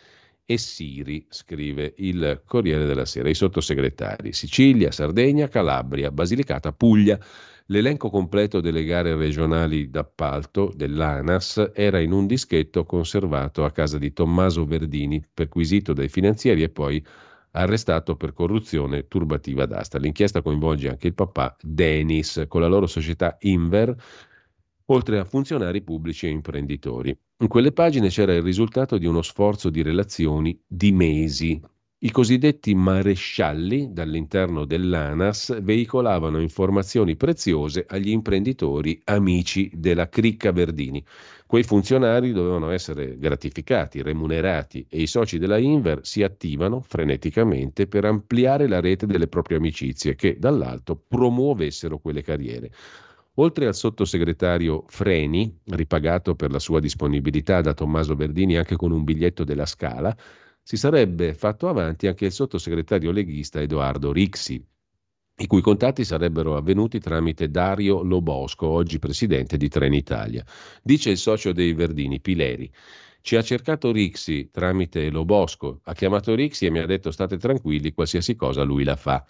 [0.45, 3.29] e Siri, scrive il Corriere della Sera.
[3.29, 7.21] I sottosegretari: Sicilia, Sardegna, Calabria, Basilicata, Puglia.
[7.67, 14.13] L'elenco completo delle gare regionali d'appalto dell'ANAS era in un dischetto conservato a casa di
[14.13, 17.05] Tommaso Verdini, perquisito dai finanzieri e poi
[17.59, 19.99] arrestato per corruzione turbativa d'asta.
[19.99, 23.95] L'inchiesta coinvolge anche il papà Denis con la loro società Inver,
[24.87, 27.17] oltre a funzionari pubblici e imprenditori.
[27.39, 31.61] In quelle pagine c'era il risultato di uno sforzo di relazioni di mesi
[32.01, 41.05] i cosiddetti marescialli dall'interno dell'ANAS veicolavano informazioni preziose agli imprenditori amici della cricca Verdini.
[41.45, 48.05] Quei funzionari dovevano essere gratificati, remunerati e i soci della Inver si attivano freneticamente per
[48.05, 52.71] ampliare la rete delle proprie amicizie che dall'alto promuovessero quelle carriere.
[53.41, 59.03] Oltre al sottosegretario Freni, ripagato per la sua disponibilità da Tommaso Verdini anche con un
[59.03, 60.17] biglietto della Scala,
[60.69, 64.63] si sarebbe fatto avanti anche il sottosegretario leghista Edoardo Rixi,
[65.37, 70.45] i cui contatti sarebbero avvenuti tramite Dario Lobosco, oggi presidente di Trenitalia.
[70.83, 72.71] Dice il socio dei Verdini, Pileri.
[73.23, 77.95] Ci ha cercato Rixi tramite Lobosco, ha chiamato Rixi e mi ha detto state tranquilli,
[77.95, 79.25] qualsiasi cosa lui la fa.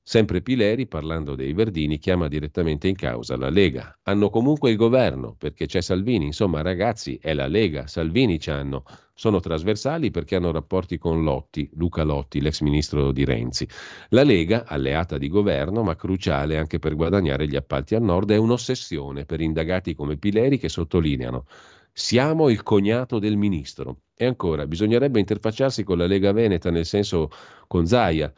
[0.00, 3.98] Sempre Pileri, parlando dei Verdini, chiama direttamente in causa la Lega.
[4.04, 6.26] Hanno comunque il governo, perché c'è Salvini.
[6.26, 7.88] Insomma, ragazzi, è la Lega.
[7.88, 8.84] Salvini ci hanno.
[9.18, 13.66] Sono trasversali perché hanno rapporti con Lotti, Luca Lotti, l'ex ministro di Renzi.
[14.10, 18.36] La Lega, alleata di governo, ma cruciale anche per guadagnare gli appalti al nord, è
[18.36, 21.46] un'ossessione per indagati come Pileri che sottolineano
[21.90, 24.02] siamo il cognato del ministro.
[24.14, 27.30] E ancora, bisognerebbe interfacciarsi con la Lega Veneta, nel senso
[27.66, 28.30] con Zaia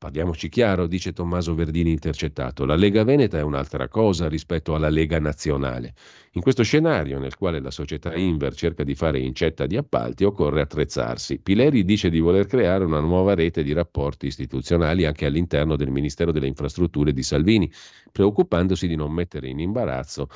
[0.00, 5.18] Parliamoci chiaro, dice Tommaso Verdini intercettato, la Lega Veneta è un'altra cosa rispetto alla Lega
[5.18, 5.92] Nazionale.
[6.32, 10.62] In questo scenario, nel quale la società Inver cerca di fare incetta di appalti, occorre
[10.62, 11.40] attrezzarsi.
[11.40, 16.32] Pileri dice di voler creare una nuova rete di rapporti istituzionali anche all'interno del Ministero
[16.32, 17.70] delle Infrastrutture di Salvini,
[18.10, 20.28] preoccupandosi di non mettere in imbarazzo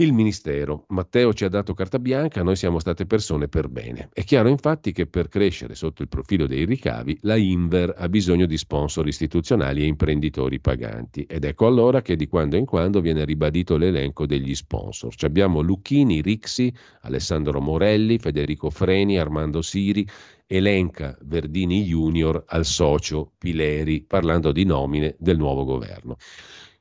[0.00, 0.84] il Ministero.
[0.88, 4.10] Matteo ci ha dato carta bianca, noi siamo state persone per bene.
[4.12, 8.46] È chiaro infatti che per crescere sotto il profilo dei ricavi la Inver ha bisogno
[8.46, 13.24] di sponsor istituzionali e imprenditori paganti ed ecco allora che di quando in quando viene
[13.24, 15.14] ribadito l'elenco degli sponsor.
[15.14, 16.72] Ci abbiamo Lucchini, Rixi,
[17.02, 20.06] Alessandro Morelli, Federico Freni, Armando Siri,
[20.46, 26.16] elenca Verdini Junior al socio Pileri parlando di nomine del nuovo governo.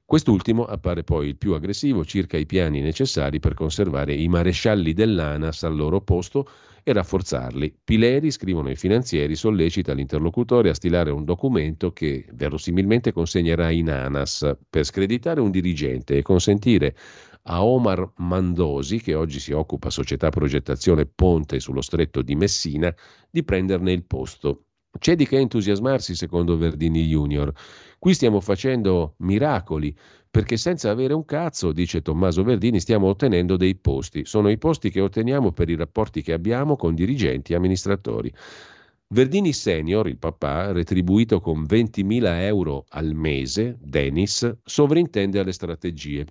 [0.09, 5.63] Quest'ultimo appare poi il più aggressivo circa i piani necessari per conservare i marescialli dell'ANAS
[5.63, 6.47] al loro posto
[6.81, 7.79] e rafforzarli.
[7.84, 14.55] Pileri, scrivono i finanzieri, sollecita l'interlocutore a stilare un documento che verosimilmente consegnerà in ANAS
[14.69, 16.95] per screditare un dirigente e consentire
[17.49, 22.95] a Omar Mandosi, che oggi si occupa società progettazione Ponte sullo stretto di Messina,
[23.29, 24.66] di prenderne il posto.
[24.98, 27.53] C'è di che entusiasmarsi, secondo Verdini Junior.
[27.99, 29.95] Qui stiamo facendo miracoli,
[30.30, 34.26] perché senza avere un cazzo, dice Tommaso Verdini, stiamo ottenendo dei posti.
[34.26, 38.32] Sono i posti che otteniamo per i rapporti che abbiamo con dirigenti e amministratori.
[39.10, 46.26] Verdini Senior, il papà, retribuito con 20.000 euro al mese, Dennis, sovrintende alle strategie.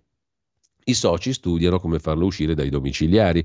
[0.84, 3.44] I soci studiano come farlo uscire dai domiciliari.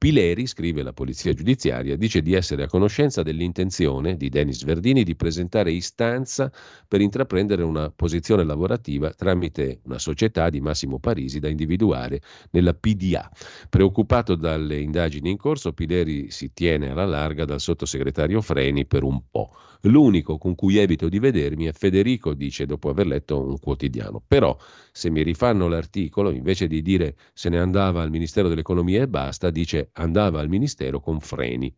[0.00, 5.14] Pileri, scrive la polizia giudiziaria, dice di essere a conoscenza dell'intenzione di Denis Verdini di
[5.14, 6.50] presentare istanza
[6.88, 12.22] per intraprendere una posizione lavorativa tramite una società di Massimo Parisi da individuare
[12.52, 13.30] nella PDA.
[13.68, 19.20] Preoccupato dalle indagini in corso, Pileri si tiene alla larga dal sottosegretario Freni per un
[19.30, 19.54] po'.
[19.84, 24.22] L'unico con cui evito di vedermi è Federico, dice dopo aver letto un quotidiano.
[24.26, 24.56] Però,
[24.92, 29.50] se mi rifanno l'articolo, invece di dire se ne andava al Ministero dell'Economia e basta,
[29.50, 31.74] dice andava al Ministero con freni.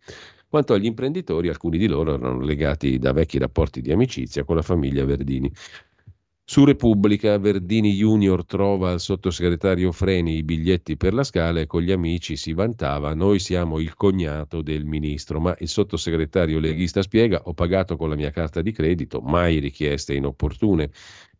[0.48, 4.62] Quanto agli imprenditori, alcuni di loro erano legati da vecchi rapporti di amicizia con la
[4.62, 5.51] famiglia Verdini.
[6.44, 11.80] Su Repubblica, Verdini Junior trova al sottosegretario Freni i biglietti per la scala e con
[11.80, 17.40] gli amici si vantava noi siamo il cognato del ministro, ma il sottosegretario leghista spiega
[17.44, 20.90] ho pagato con la mia carta di credito, mai richieste inopportune.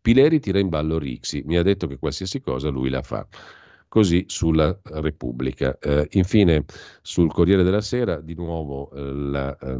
[0.01, 3.27] Pileri tira in ballo Rixi, mi ha detto che qualsiasi cosa lui la fa
[3.93, 5.77] così sulla Repubblica.
[5.79, 6.65] Eh, infine
[7.03, 9.79] sul Corriere della Sera di nuovo eh, la, eh,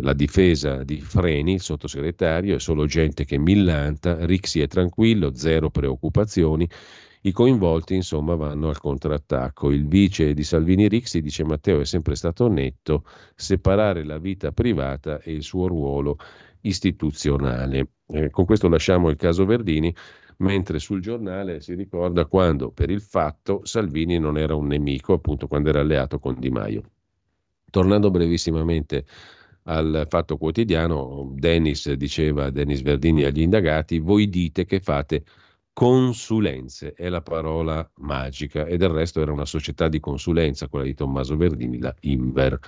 [0.00, 5.68] la, difesa di Freni, il sottosegretario, è solo gente che millanta, Rixi è tranquillo, zero
[5.68, 6.66] preoccupazioni.
[7.20, 9.70] I coinvolti, insomma, vanno al contrattacco.
[9.70, 13.04] Il vice di Salvini Rixi dice Matteo è sempre stato netto,
[13.34, 16.16] separare la vita privata e il suo ruolo
[16.62, 17.88] istituzionale.
[18.06, 19.94] Eh, con questo lasciamo il caso Verdini
[20.40, 25.46] mentre sul giornale si ricorda quando per il fatto Salvini non era un nemico, appunto
[25.46, 26.82] quando era alleato con Di Maio.
[27.70, 29.04] Tornando brevissimamente
[29.64, 35.24] al fatto quotidiano, Dennis diceva, Dennis Verdini agli indagati, voi dite che fate
[35.72, 40.94] consulenze, è la parola magica e del resto era una società di consulenza, quella di
[40.94, 42.58] Tommaso Verdini, la Inver.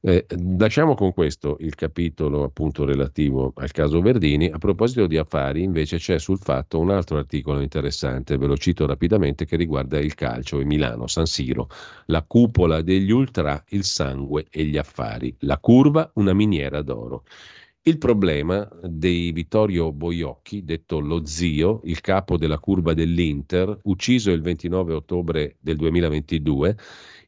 [0.00, 0.26] Eh,
[0.58, 4.48] lasciamo con questo il capitolo appunto relativo al caso Verdini.
[4.48, 8.86] A proposito di affari, invece, c'è sul fatto un altro articolo interessante, ve lo cito
[8.86, 11.68] rapidamente, che riguarda il calcio e Milano, San Siro,
[12.06, 17.24] la cupola degli ultra, il sangue e gli affari, la curva, una miniera d'oro.
[17.82, 24.40] Il problema di Vittorio Boiocchi, detto lo zio, il capo della curva dell'Inter, ucciso il
[24.40, 26.76] 29 ottobre del 2022,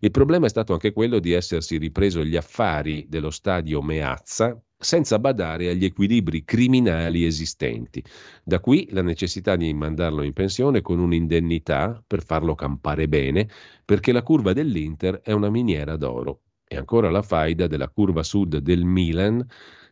[0.00, 5.18] il problema è stato anche quello di essersi ripreso gli affari dello stadio Meazza senza
[5.18, 8.02] badare agli equilibri criminali esistenti.
[8.44, 13.48] Da qui la necessità di mandarlo in pensione con un'indennità per farlo campare bene,
[13.84, 16.42] perché la curva dell'Inter è una miniera d'oro.
[16.64, 19.44] E ancora la faida della curva sud del Milan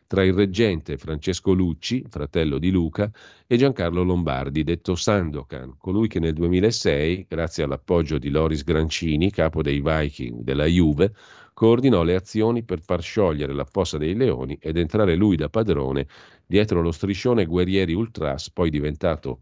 [0.07, 3.11] tra il reggente Francesco Lucci, fratello di Luca,
[3.45, 9.61] e Giancarlo Lombardi, detto Sandokan, colui che nel 2006, grazie all'appoggio di Loris Grancini, capo
[9.61, 11.13] dei Viking della Juve,
[11.53, 16.07] coordinò le azioni per far sciogliere la fossa dei leoni ed entrare lui da padrone
[16.45, 19.41] dietro lo striscione Guerrieri Ultras, poi diventato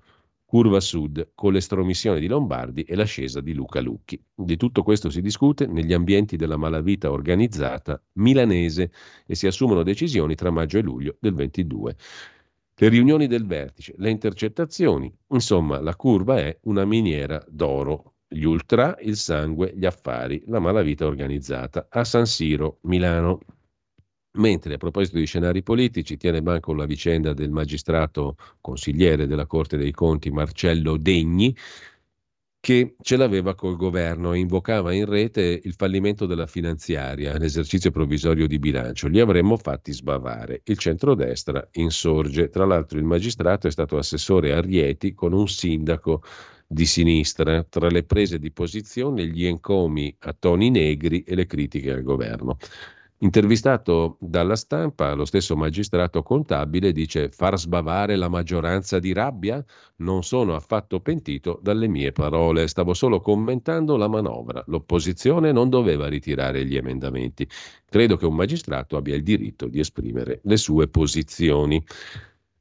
[0.55, 4.17] curva sud con l'estromissione di Lombardi e l'ascesa di Luca Lucchi.
[4.33, 8.89] Di tutto questo si discute negli ambienti della malavita organizzata milanese
[9.25, 11.95] e si assumono decisioni tra maggio e luglio del 22.
[12.73, 18.13] Le riunioni del vertice, le intercettazioni, insomma la curva è una miniera d'oro.
[18.25, 23.41] Gli ultra, il sangue, gli affari, la malavita organizzata a San Siro, Milano.
[24.35, 29.77] Mentre a proposito di scenari politici tiene banco la vicenda del magistrato consigliere della Corte
[29.77, 31.55] dei Conti Marcello Degni,
[32.59, 38.47] che ce l'aveva col governo e invocava in rete il fallimento della finanziaria, l'esercizio provvisorio
[38.47, 39.07] di bilancio.
[39.07, 40.61] Li avremmo fatti sbavare.
[40.65, 42.49] Il centrodestra insorge.
[42.49, 46.23] Tra l'altro il magistrato è stato assessore a Rieti con un sindaco
[46.67, 51.91] di sinistra, tra le prese di posizione, gli encomi a toni negri e le critiche
[51.91, 52.57] al governo.
[53.25, 59.65] Intervistato dalla stampa, lo stesso magistrato contabile dice far sbavare la maggioranza di rabbia?
[59.97, 64.63] Non sono affatto pentito dalle mie parole, stavo solo commentando la manovra.
[64.67, 67.49] L'opposizione non doveva ritirare gli emendamenti.
[67.89, 71.83] Credo che un magistrato abbia il diritto di esprimere le sue posizioni.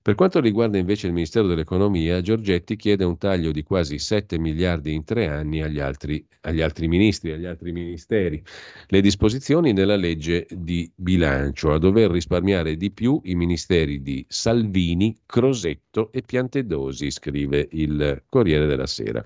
[0.05, 4.93] Per quanto riguarda invece il Ministero dell'Economia, Giorgetti chiede un taglio di quasi 7 miliardi
[4.93, 8.45] in tre anni agli altri, agli altri ministri, agli altri ministeri.
[8.89, 15.17] Le disposizioni nella legge di bilancio a dover risparmiare di più i ministeri di Salvini,
[15.25, 19.25] Crosetto e Piantedosi, scrive il Corriere della Sera.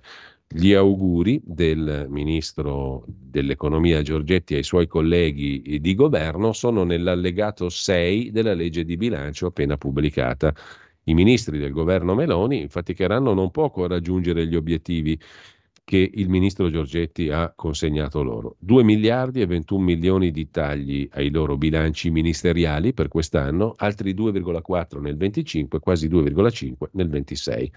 [0.50, 8.54] Gli auguri del ministro dell'economia Giorgetti ai suoi colleghi di governo sono nell'allegato 6 della
[8.54, 10.54] legge di bilancio appena pubblicata.
[11.04, 15.20] I ministri del governo Meloni faticheranno non poco a raggiungere gli obiettivi
[15.84, 18.56] che il ministro Giorgetti ha consegnato loro.
[18.58, 24.98] 2 miliardi e 21 milioni di tagli ai loro bilanci ministeriali per quest'anno, altri 2,4
[25.00, 27.72] nel 25, quasi 2,5 nel 26.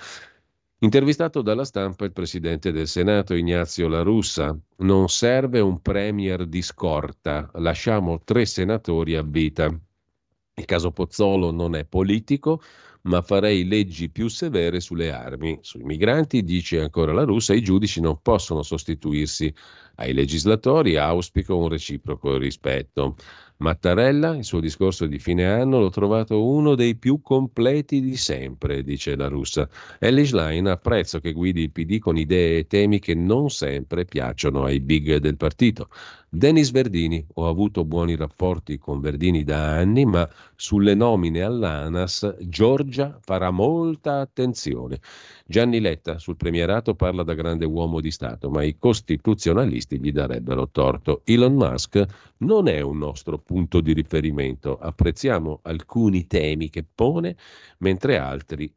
[0.84, 6.64] Intervistato dalla stampa il presidente del Senato Ignazio La Russa, non serve un premier di
[6.64, 9.66] scorta, lasciamo tre senatori a vita.
[9.66, 12.64] Il caso Pozzolo non è politico,
[13.03, 15.60] ma farei leggi più severe sulle armi.
[15.62, 19.53] Sui migranti, dice ancora la Russa, i giudici non possono sostituirsi
[19.98, 23.18] ai legislatori, auspico un reciproco rispetto.
[23.62, 28.82] Mattarella, il suo discorso di fine anno, l'ho trovato uno dei più completi di sempre,
[28.84, 29.70] dice la russa.
[30.00, 34.64] Ellie Schlein apprezzo che guidi il PD con idee e temi che non sempre piacciono
[34.64, 35.90] ai big del partito.
[36.34, 40.26] Denis Verdini, ho avuto buoni rapporti con Verdini da anni, ma
[40.56, 45.02] sulle nomine all'ANAS Giorgia farà molta attenzione.
[45.45, 50.70] Gianni Letta sul premierato parla da grande uomo di Stato, ma i costituzionalisti gli darebbero
[50.70, 51.22] torto.
[51.26, 52.06] Elon Musk
[52.38, 57.36] non è un nostro punto di riferimento, apprezziamo alcuni temi che pone,
[57.80, 58.74] mentre altri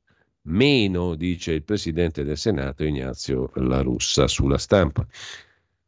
[0.49, 5.07] meno, dice il presidente del Senato Ignazio La Russa sulla stampa.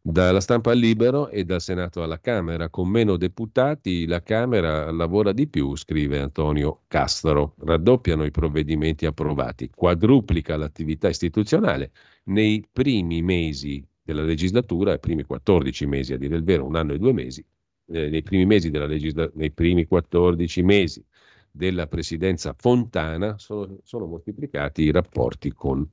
[0.08, 2.68] Dalla stampa al libero e dal Senato alla Camera.
[2.68, 7.56] Con meno deputati la Camera lavora di più, scrive Antonio Castro.
[7.58, 11.90] Raddoppiano i provvedimenti approvati, quadruplica l'attività istituzionale.
[12.26, 16.92] Nei primi mesi della legislatura, i primi 14 mesi a dire il vero, un anno
[16.92, 17.44] e due mesi,
[17.86, 21.04] eh, nei primi mesi legislatura, nei primi 14 mesi
[21.50, 25.84] della presidenza Fontana sono, sono moltiplicati i rapporti con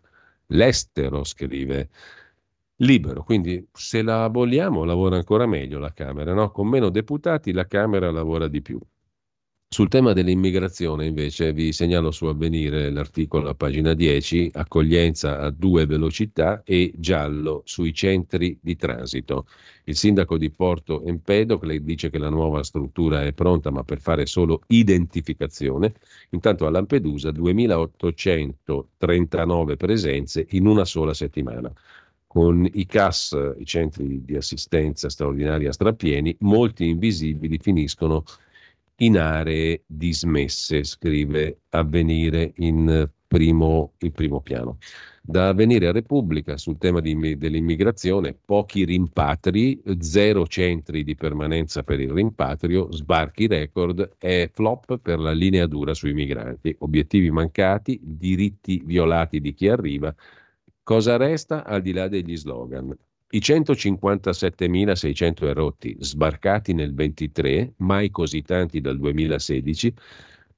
[0.48, 1.90] l'estero, scrive
[2.84, 6.52] libero, quindi se la aboliamo lavora ancora meglio la Camera, no?
[6.52, 8.80] con meno deputati la Camera lavora di più.
[9.74, 15.88] Sul tema dell'immigrazione invece vi segnalo su avvenire l'articolo a pagina 10, accoglienza a due
[15.88, 19.48] velocità e giallo sui centri di transito.
[19.86, 24.28] Il sindaco di Porto Empedocle dice che la nuova struttura è pronta ma per fare
[24.28, 25.96] solo identificazione,
[26.30, 31.74] intanto a Lampedusa 2839 presenze in una sola settimana
[32.34, 38.24] con i CAS, i centri di assistenza straordinaria strapieni, molti invisibili finiscono
[38.98, 44.80] in aree dismesse, scrive Avvenire in primo, in primo piano.
[45.22, 52.00] Da Avvenire a Repubblica sul tema di, dell'immigrazione, pochi rimpatri, zero centri di permanenza per
[52.00, 58.82] il rimpatrio, sbarchi record e flop per la linea dura sui migranti, obiettivi mancati, diritti
[58.84, 60.14] violati di chi arriva,
[60.86, 62.94] Cosa resta al di là degli slogan?
[63.30, 69.94] I 157.600 erotti sbarcati nel 23, mai così tanti dal 2016,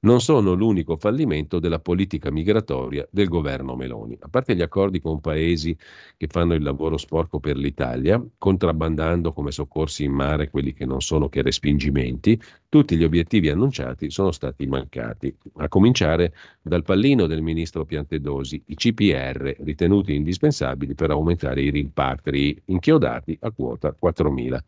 [0.00, 4.16] non sono l'unico fallimento della politica migratoria del governo Meloni.
[4.20, 5.76] A parte gli accordi con paesi
[6.16, 11.00] che fanno il lavoro sporco per l'Italia, contrabbandando come soccorsi in mare quelli che non
[11.00, 17.42] sono che respingimenti, tutti gli obiettivi annunciati sono stati mancati, a cominciare dal pallino del
[17.42, 24.58] ministro Piantedosi, i CPR ritenuti indispensabili per aumentare i rimpatri inchiodati a quota 4.000.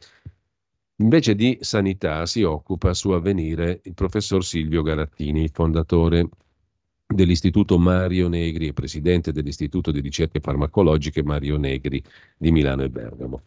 [1.01, 6.29] Invece di sanità si occupa su avvenire il professor Silvio Garattini, fondatore
[7.07, 12.03] dell'Istituto Mario Negri e presidente dell'Istituto di ricerche farmacologiche Mario Negri
[12.37, 13.43] di Milano e Bergamo.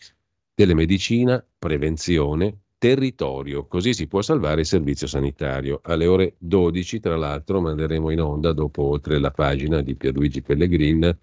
[0.53, 5.81] Telemedicina, prevenzione, territorio, così si può salvare il servizio sanitario.
[5.83, 11.17] Alle ore 12, tra l'altro, manderemo in onda, dopo oltre la pagina di Pierluigi Pellegrin,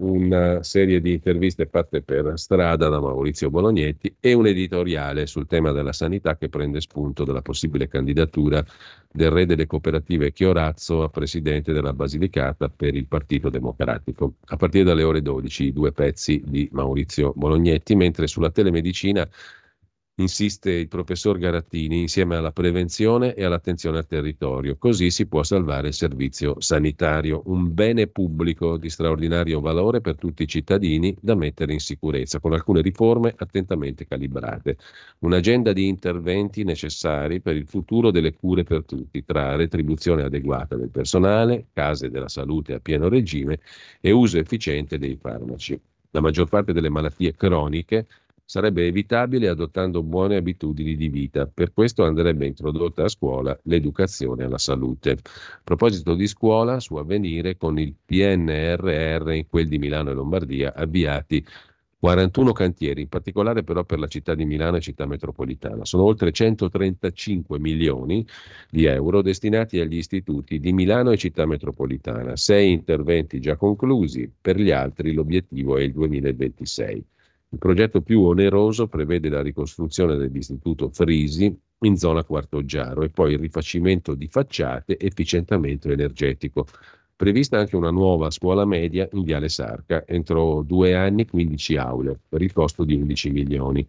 [0.00, 5.72] una serie di interviste fatte per strada da Maurizio Bolognetti e un editoriale sul tema
[5.72, 8.64] della sanità che prende spunto dalla possibile candidatura
[9.10, 14.34] del re delle cooperative Chiorazzo a presidente della Basilicata per il Partito Democratico.
[14.46, 19.28] A partire dalle ore 12 due pezzi di Maurizio Bolognetti, mentre sulla telemedicina
[20.20, 24.76] insiste il professor Garattini, insieme alla prevenzione e all'attenzione al territorio.
[24.78, 30.42] Così si può salvare il servizio sanitario, un bene pubblico di straordinario valore per tutti
[30.42, 34.76] i cittadini da mettere in sicurezza, con alcune riforme attentamente calibrate.
[35.20, 40.90] Un'agenda di interventi necessari per il futuro delle cure per tutti, tra retribuzione adeguata del
[40.90, 43.60] personale, case della salute a pieno regime
[44.00, 45.80] e uso efficiente dei farmaci.
[46.12, 48.06] La maggior parte delle malattie croniche
[48.50, 51.46] sarebbe evitabile adottando buone abitudini di vita.
[51.46, 55.12] Per questo andrebbe introdotta a scuola l'educazione alla salute.
[55.12, 60.74] A proposito di scuola, su avvenire con il PNRR in quel di Milano e Lombardia
[60.74, 61.46] avviati
[62.00, 65.84] 41 cantieri, in particolare però per la città di Milano e città metropolitana.
[65.84, 68.26] Sono oltre 135 milioni
[68.68, 74.58] di euro destinati agli istituti di Milano e città metropolitana, sei interventi già conclusi, per
[74.58, 77.04] gli altri l'obiettivo è il 2026.
[77.52, 83.40] Il progetto più oneroso prevede la ricostruzione dell'istituto Frisi in zona Quartoggiaro e poi il
[83.40, 86.66] rifacimento di facciate e efficientamento energetico.
[87.16, 92.40] Prevista anche una nuova scuola media in Viale Sarca, entro due anni 15 aule, per
[92.40, 93.84] il costo di 11 milioni.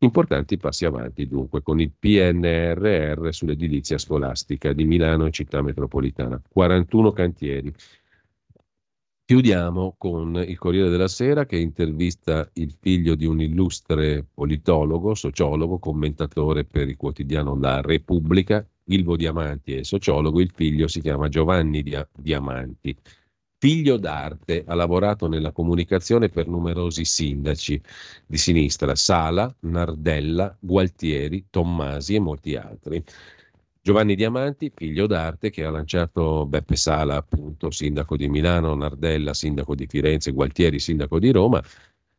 [0.00, 6.40] Importanti passi avanti dunque con il PNRR sull'edilizia scolastica di Milano e città metropolitana.
[6.52, 7.72] 41 cantieri,
[9.30, 15.78] Chiudiamo con il Corriere della Sera che intervista il figlio di un illustre politologo, sociologo,
[15.78, 21.84] commentatore per il quotidiano La Repubblica, Ilvo Diamanti è sociologo, il figlio si chiama Giovanni
[22.12, 22.96] Diamanti.
[23.56, 27.80] Figlio d'arte, ha lavorato nella comunicazione per numerosi sindaci
[28.26, 33.00] di sinistra, Sala, Nardella, Gualtieri, Tommasi e molti altri.
[33.82, 39.74] Giovanni Diamanti, figlio d'arte, che ha lanciato Beppe Sala, appunto, sindaco di Milano, Nardella, sindaco
[39.74, 41.62] di Firenze, Gualtieri, sindaco di Roma,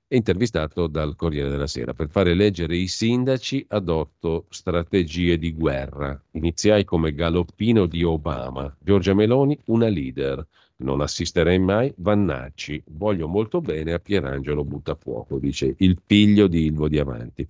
[0.08, 1.94] è intervistato dal Corriere della Sera.
[1.94, 6.20] Per fare leggere i sindaci adotto strategie di guerra.
[6.32, 8.76] Iniziai come galoppino di Obama.
[8.80, 10.46] Giorgia Meloni, una leader.
[10.78, 12.82] Non assisterei mai Vannacci.
[12.88, 17.48] Voglio molto bene a Pierangelo Buttafuoco, dice il figlio di Ilvo Diamanti.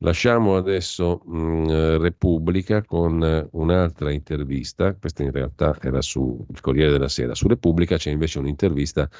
[0.00, 1.66] Lasciamo adesso mh, mm,
[2.00, 7.96] Repubblica con eh, un'altra intervista, questa in realtà era sul Corriere della Sera, su Repubblica
[7.96, 9.10] c'è invece un'intervista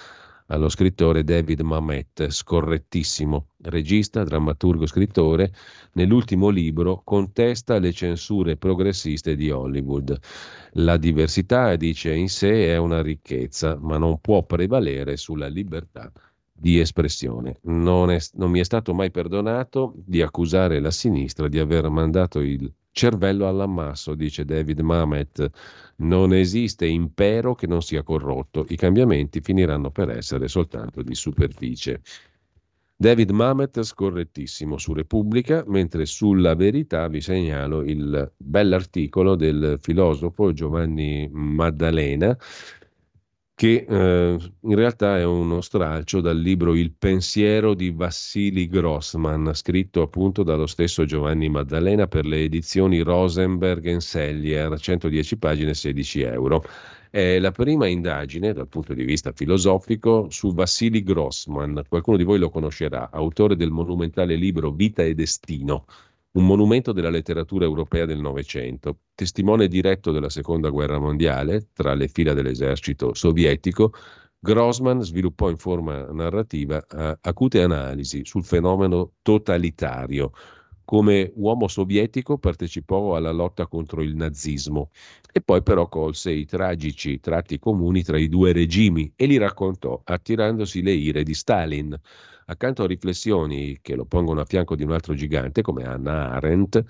[0.46, 5.52] allo scrittore David Mamet, scorrettissimo, regista, drammaturgo, scrittore,
[5.94, 10.16] nell'ultimo libro contesta le censure progressiste di Hollywood.
[10.74, 16.10] La diversità, dice in sé, è una ricchezza, ma non può prevalere sulla libertà
[16.58, 17.58] di espressione.
[17.62, 22.40] Non, è, non, mi è stato mai perdonato di accusare la sinistra di aver mandato
[22.40, 25.50] il cervello all'ammasso, dice David Mamet.
[25.96, 28.66] Non esiste impero che non sia corrotto.
[28.68, 32.00] I cambiamenti finiranno per essere soltanto di superficie.
[33.00, 41.28] David Mamet scorrettissimo su Repubblica, mentre sulla verità vi segnalo il bell'articolo del filosofo Giovanni
[41.30, 42.36] Maddalena
[43.58, 50.00] che eh, in realtà è uno stralcio dal libro Il pensiero di Vassili Grossman, scritto
[50.00, 56.62] appunto dallo stesso Giovanni Maddalena per le edizioni Rosenberg Sellier, 110 pagine, 16 euro.
[57.10, 62.38] È la prima indagine dal punto di vista filosofico su Vassili Grossman, qualcuno di voi
[62.38, 65.84] lo conoscerà, autore del monumentale libro Vita e Destino,
[66.38, 72.06] un monumento della letteratura europea del Novecento, testimone diretto della Seconda Guerra Mondiale tra le
[72.06, 73.92] fila dell'esercito sovietico,
[74.38, 80.30] Grossman sviluppò in forma narrativa uh, acute analisi sul fenomeno totalitario.
[80.84, 84.90] Come uomo sovietico partecipò alla lotta contro il nazismo
[85.32, 90.00] e poi però colse i tragici tratti comuni tra i due regimi e li raccontò
[90.04, 91.98] attirandosi le ire di Stalin
[92.50, 96.82] Accanto a riflessioni che lo pongono a fianco di un altro gigante come Anna Arendt,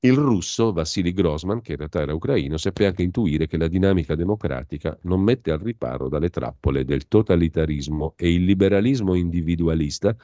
[0.00, 4.14] il russo Vassili Grossman, che in realtà era ucraino, seppe anche intuire che la dinamica
[4.14, 10.14] democratica non mette al riparo dalle trappole del totalitarismo e il liberalismo individualista,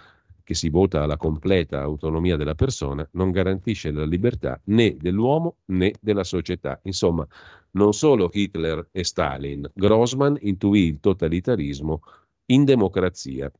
[0.45, 5.95] che si vota alla completa autonomia della persona, non garantisce la libertà né dell'uomo né
[6.01, 6.79] della società.
[6.83, 7.27] Insomma,
[7.73, 12.01] non solo Hitler e Stalin, Grossman intuì il totalitarismo
[12.47, 13.51] in democrazia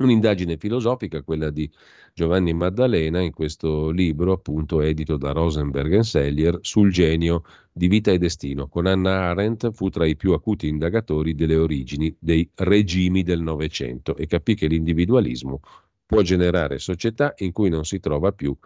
[0.00, 1.70] Un'indagine filosofica, quella di
[2.14, 8.16] Giovanni Maddalena, in questo libro, appunto edito da Rosenberg Sellier, sul genio di vita e
[8.16, 8.66] destino.
[8.66, 14.16] Con Anna Arendt fu tra i più acuti indagatori delle origini dei regimi del Novecento
[14.16, 15.60] e capì che l'individualismo
[16.06, 18.56] può generare società in cui non si trova più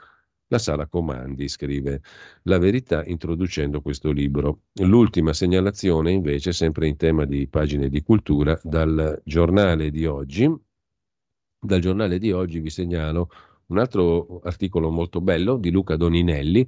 [0.48, 2.01] la sala comandi, scrive
[2.43, 4.61] la verità introducendo questo libro.
[4.74, 10.48] L'ultima segnalazione invece, sempre in tema di pagine di cultura, dal giornale di oggi,
[11.65, 13.31] dal giornale di oggi vi segnalo
[13.66, 16.66] Un altro articolo molto bello di Luca Doninelli,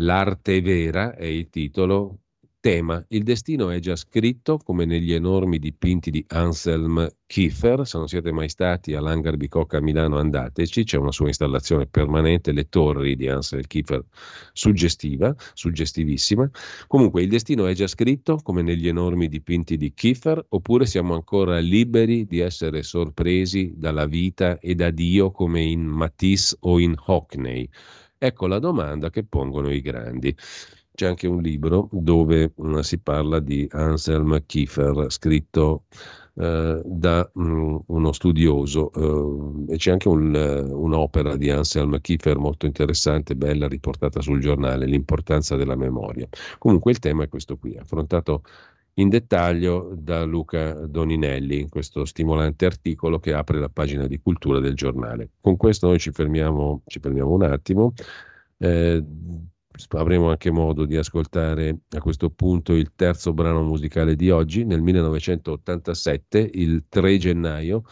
[0.00, 2.20] L'arte vera è il titolo,
[2.60, 8.08] tema, il destino è già scritto come negli enormi dipinti di Anselm Kiefer, se non
[8.08, 13.16] siete mai stati all'Hangar Bicocca a Milano andateci, c'è una sua installazione permanente, le torri
[13.16, 14.04] di Anselm Kiefer
[14.52, 16.50] suggestiva, suggestivissima.
[16.86, 21.58] Comunque il destino è già scritto come negli enormi dipinti di Kiefer oppure siamo ancora
[21.58, 27.68] liberi di essere sorpresi dalla vita e da Dio come in Matisse o in Hockney?
[28.20, 30.34] Ecco la domanda che pongono i grandi.
[30.98, 35.84] C'è anche un libro dove uh, si parla di Anselm Kiefer, scritto
[36.32, 42.66] uh, da um, uno studioso, uh, e c'è anche un, un'opera di Anselm Kiefer molto
[42.66, 46.26] interessante, bella, riportata sul giornale, L'importanza della memoria.
[46.58, 48.42] Comunque il tema è questo qui, affrontato
[48.94, 54.58] in dettaglio da Luca Doninelli in questo stimolante articolo che apre la pagina di cultura
[54.58, 55.30] del giornale.
[55.40, 57.92] Con questo noi ci fermiamo, ci fermiamo un attimo.
[58.56, 59.00] Eh,
[59.90, 64.64] avremo anche modo di ascoltare a questo punto il terzo brano musicale di oggi.
[64.64, 67.82] Nel 1987, il 3 gennaio,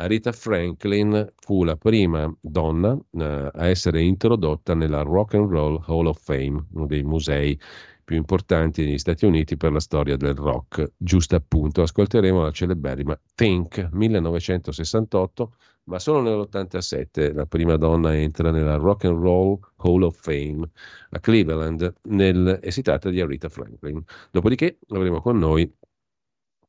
[0.00, 6.06] Aretha Franklin fu la prima donna uh, a essere introdotta nella Rock and Roll Hall
[6.06, 7.58] of Fame, uno dei musei
[8.02, 10.92] più importanti negli Stati Uniti per la storia del rock.
[10.96, 15.54] Giusto appunto, ascolteremo la celeberrima Think 1968
[15.84, 20.68] ma solo nell'87 la prima donna entra nella Rock and Roll Hall of Fame
[21.10, 24.02] a Cleveland nel, e si tratta di Aretha Franklin.
[24.30, 25.72] Dopodiché avremo con noi,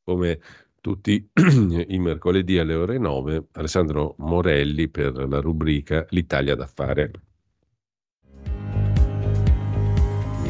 [0.03, 0.39] come
[0.81, 1.29] tutti
[1.87, 7.11] i mercoledì alle ore 9, Alessandro Morelli per la rubrica L'Italia da fare.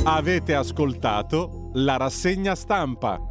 [0.04, 3.31] Avete ascoltato la rassegna stampa.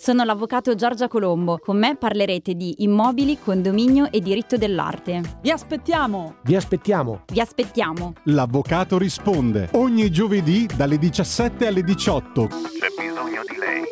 [0.01, 1.59] Sono l'avvocato Giorgia Colombo.
[1.59, 5.21] Con me parlerete di immobili, condominio e diritto dell'arte.
[5.43, 6.37] Vi aspettiamo!
[6.41, 7.25] Vi aspettiamo!
[7.31, 8.13] Vi aspettiamo!
[8.23, 12.47] L'avvocato risponde ogni giovedì dalle 17 alle 18.
[12.47, 12.57] C'è
[12.97, 13.83] bisogno di lei.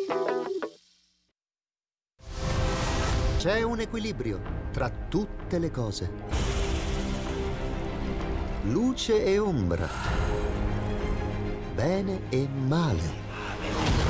[3.38, 4.40] C'è un equilibrio
[4.72, 6.10] tra tutte le cose.
[8.64, 9.88] Luce e ombra.
[11.72, 14.09] Bene e male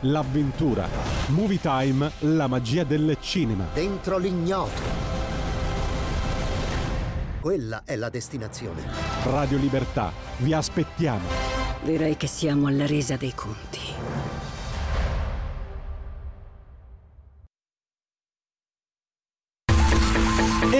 [0.00, 0.88] l'avventura.
[1.28, 3.66] Movie Time, la magia del cinema.
[3.72, 5.08] Dentro l'ignoto.
[7.40, 8.82] Quella è la destinazione.
[9.24, 11.26] Radio Libertà, vi aspettiamo.
[11.82, 13.99] Direi che siamo alla resa dei conti.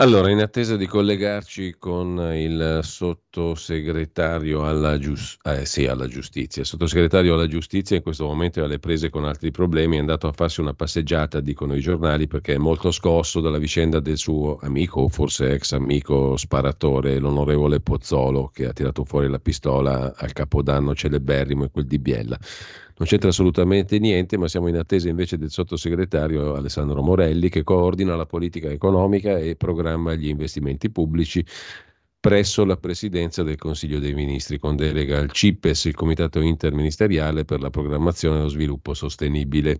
[0.00, 6.68] Allora, in attesa di collegarci con il sottosegretario alla, gius- eh, sì, alla, giustizia, il
[6.68, 10.32] sottosegretario alla giustizia in questo momento è alle prese con altri problemi, è andato a
[10.32, 15.08] farsi una passeggiata, dicono i giornali, perché è molto scosso dalla vicenda del suo amico,
[15.08, 21.64] forse ex amico sparatore, l'onorevole Pozzolo, che ha tirato fuori la pistola al capodanno celeberrimo
[21.64, 22.38] e quel di Biella
[22.98, 28.16] non c'entra assolutamente niente, ma siamo in attesa invece del sottosegretario Alessandro Morelli che coordina
[28.16, 31.44] la politica economica e programma gli investimenti pubblici
[32.20, 37.60] presso la presidenza del Consiglio dei Ministri con delega al CIPES, il Comitato Interministeriale per
[37.60, 39.78] la Programmazione e lo Sviluppo Sostenibile.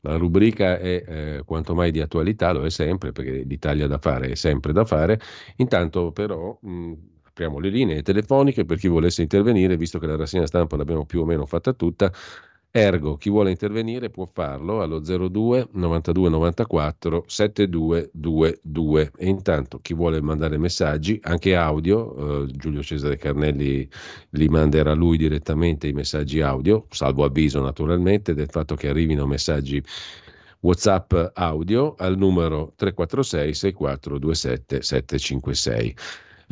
[0.00, 4.30] La rubrica è eh, quanto mai di attualità, lo è sempre perché l'Italia da fare
[4.30, 5.18] è sempre da fare.
[5.56, 6.92] Intanto però mh,
[7.24, 11.20] apriamo le linee telefoniche per chi volesse intervenire, visto che la rassegna stampa l'abbiamo più
[11.20, 12.12] o meno fatta tutta.
[12.72, 20.20] Ergo, chi vuole intervenire può farlo allo 02 92 94 7222 e intanto chi vuole
[20.20, 23.88] mandare messaggi, anche audio, eh, Giulio Cesare Carnelli
[24.30, 29.82] li manderà lui direttamente i messaggi audio, salvo avviso naturalmente del fatto che arrivino messaggi
[30.60, 35.96] WhatsApp audio al numero 346 6427 756.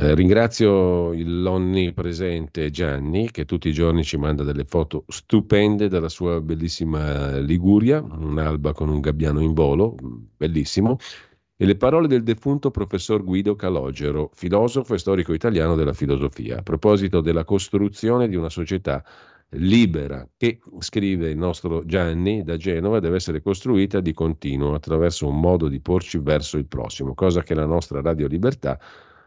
[0.01, 6.41] Eh, ringrazio l'onnipresente Gianni che tutti i giorni ci manda delle foto stupende della sua
[6.41, 9.97] bellissima Liguria, un'alba con un gabbiano in volo,
[10.37, 10.99] bellissimo,
[11.57, 16.63] e le parole del defunto professor Guido Calogero, filosofo e storico italiano della filosofia, a
[16.63, 19.05] proposito della costruzione di una società
[19.49, 25.41] libera che, scrive il nostro Gianni da Genova, deve essere costruita di continuo attraverso un
[25.41, 28.79] modo di porci verso il prossimo, cosa che la nostra Radio Libertà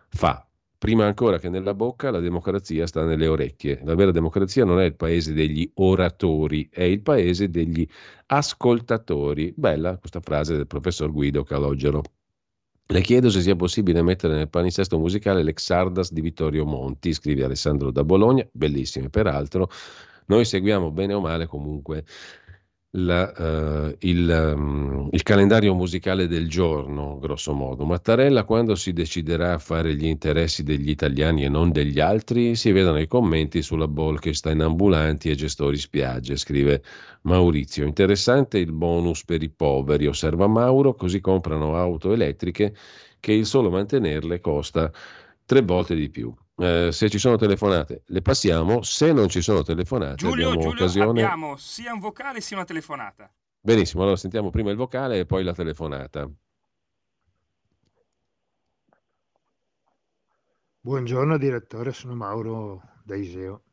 [0.07, 0.45] fa
[0.81, 3.81] prima ancora che nella bocca, la democrazia sta nelle orecchie.
[3.83, 7.87] La vera democrazia non è il paese degli oratori, è il paese degli
[8.25, 9.53] ascoltatori.
[9.55, 12.01] Bella questa frase del professor Guido Calogero.
[12.87, 17.91] Le chiedo se sia possibile mettere nel palinsesto musicale l'Exardas di Vittorio Monti, scrive Alessandro
[17.91, 19.69] da Bologna, bellissime peraltro.
[20.25, 22.05] Noi seguiamo bene o male comunque
[22.93, 27.85] la, uh, il, um, il, calendario musicale del giorno, grosso modo.
[27.85, 32.71] Mattarella, quando si deciderà a fare gli interessi degli italiani e non degli altri, si
[32.71, 36.83] vedono i commenti sulla Bolkestein ambulanti e gestori spiagge, scrive
[37.21, 37.85] Maurizio.
[37.85, 42.75] Interessante il bonus per i poveri, osserva Mauro, così comprano auto elettriche
[43.21, 44.91] che il solo mantenerle costa
[45.45, 46.33] tre volte di più.
[46.61, 50.83] Eh, se ci sono telefonate le passiamo, se non ci sono telefonate Giulio, abbiamo Giulio,
[50.83, 51.23] occasione...
[51.23, 53.33] abbiamo sia un vocale sia una telefonata.
[53.59, 56.29] Benissimo, allora sentiamo prima il vocale e poi la telefonata.
[60.81, 63.63] Buongiorno direttore, sono Mauro da Iseo.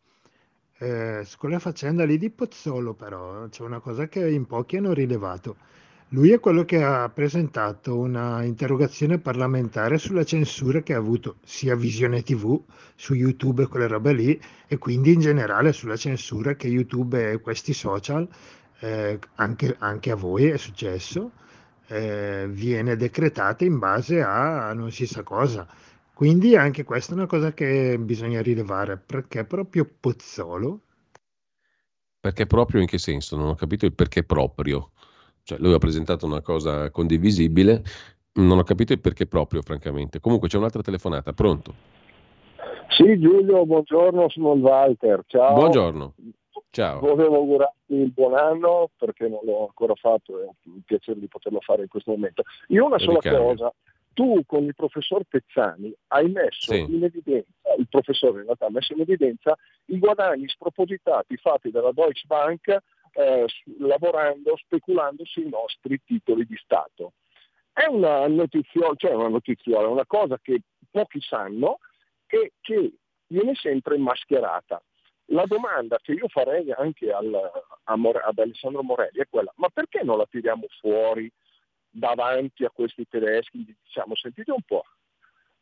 [0.78, 4.94] Eh, su quella faccenda lì di Pozzolo però c'è una cosa che in pochi hanno
[4.94, 5.56] rilevato.
[6.12, 11.76] Lui è quello che ha presentato una interrogazione parlamentare sulla censura che ha avuto sia
[11.76, 12.58] Visione TV
[12.94, 17.40] su YouTube e quelle robe lì e quindi in generale sulla censura che YouTube e
[17.42, 18.26] questi social,
[18.80, 21.32] eh, anche, anche, a voi è successo,
[21.88, 25.68] eh, viene decretata in base a non si sa cosa.
[26.14, 30.80] Quindi anche questa è una cosa che bisogna rilevare perché proprio Pozzolo.
[32.18, 33.36] Perché proprio in che senso?
[33.36, 34.92] Non ho capito il perché proprio.
[35.48, 37.82] Cioè, lui ha presentato una cosa condivisibile,
[38.34, 40.20] non ho capito il perché proprio, francamente.
[40.20, 41.72] Comunque c'è un'altra telefonata, pronto?
[42.90, 45.22] Sì, Giulio, buongiorno, sono il Walter.
[45.26, 45.54] Ciao.
[45.54, 46.12] Buongiorno.
[46.68, 47.00] Ciao.
[47.00, 51.60] Volevo augurarti il buon anno perché non l'ho ancora fatto, è un piacere di poterlo
[51.62, 52.42] fare in questo momento.
[52.66, 53.42] Io una sola Ricambio.
[53.44, 53.72] cosa,
[54.12, 56.80] tu con il professor Pezzani hai messo Sì.
[56.80, 57.48] in evidenza,
[57.78, 59.56] il professore in realtà ha messo in evidenza
[59.86, 62.76] i guadagni spropositati fatti dalla Deutsche Bank
[63.12, 63.46] eh,
[63.78, 67.12] lavorando, speculando sui nostri titoli di Stato.
[67.72, 70.60] È una notiziola, cioè una notiziola, una cosa che
[70.90, 71.78] pochi sanno
[72.26, 72.92] e che
[73.26, 74.82] viene sempre mascherata.
[75.26, 77.50] La domanda che io farei anche al-
[77.84, 81.30] a More- ad Alessandro Morelli è quella, ma perché non la tiriamo fuori
[81.90, 83.64] davanti a questi tedeschi?
[83.82, 84.84] Diciamo, sentite un po',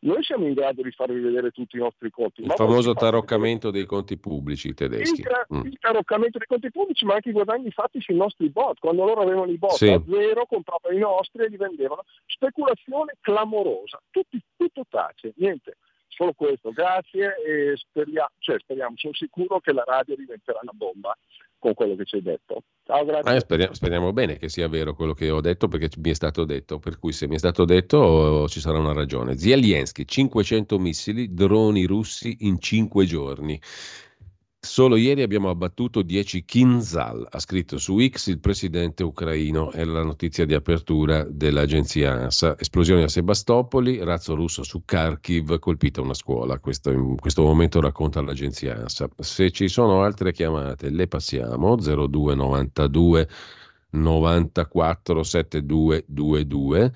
[0.00, 2.42] noi siamo in grado di farvi vedere tutti i nostri conti.
[2.42, 5.20] Il famoso taroccamento dei conti pubblici tedeschi.
[5.20, 5.64] il, tra- Mm.
[5.66, 8.78] il taroccamento dei conti pubblici, ma anche i guadagni fatti sui nostri bot.
[8.78, 9.88] Quando loro avevano i bot Sì.
[9.88, 12.02] a zero, compravano i nostri e li vendevano.
[12.26, 14.00] Speculazione clamorosa.
[14.10, 15.76] Tutti, tutto tace, niente.
[16.08, 21.14] Solo questo, grazie e speriamo, cioè, speriamo, sono sicuro che la radio diventerà una bomba
[21.58, 22.62] con quello che ci hai detto.
[22.84, 23.34] Ciao, grazie.
[23.34, 26.44] Eh, speriamo, speriamo bene che sia vero quello che ho detto perché mi è stato
[26.44, 29.36] detto, per cui se mi è stato detto ci sarà una ragione.
[29.36, 33.60] Zelensky, 500 missili, droni russi in 5 giorni.
[34.66, 40.02] Solo ieri abbiamo abbattuto 10 Kinzhal, ha scritto su X il presidente ucraino, è la
[40.02, 42.58] notizia di apertura dell'agenzia ANSA.
[42.58, 48.20] Esplosione a Sebastopoli, razzo russo su Kharkiv, colpita una scuola, questo in questo momento racconta
[48.20, 49.08] l'agenzia ANSA.
[49.18, 53.28] Se ci sono altre chiamate le passiamo, 0292
[53.90, 56.92] 94 7222.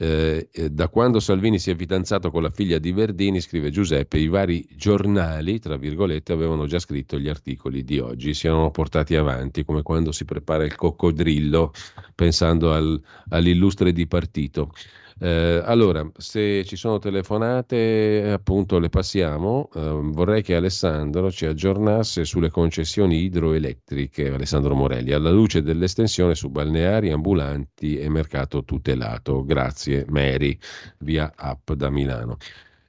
[0.00, 4.28] Eh, da quando Salvini si è fidanzato con la figlia di Verdini, scrive Giuseppe, i
[4.28, 9.64] vari giornali, tra virgolette, avevano già scritto gli articoli di oggi, si erano portati avanti,
[9.64, 11.72] come quando si prepara il coccodrillo
[12.14, 14.72] pensando al- all'illustre di partito.
[15.20, 19.68] Eh, allora, se ci sono telefonate, appunto le passiamo.
[19.74, 26.50] Eh, vorrei che Alessandro ci aggiornasse sulle concessioni idroelettriche, Alessandro Morelli, alla luce dell'estensione su
[26.50, 29.44] balneari, ambulanti e mercato tutelato.
[29.44, 30.56] Grazie, Mary,
[30.98, 32.36] via app da Milano.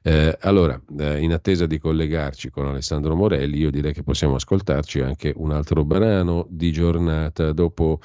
[0.02, 5.02] Eh, allora, eh, in attesa di collegarci con Alessandro Morelli, io direi che possiamo ascoltarci
[5.02, 8.00] anche un altro brano di giornata dopo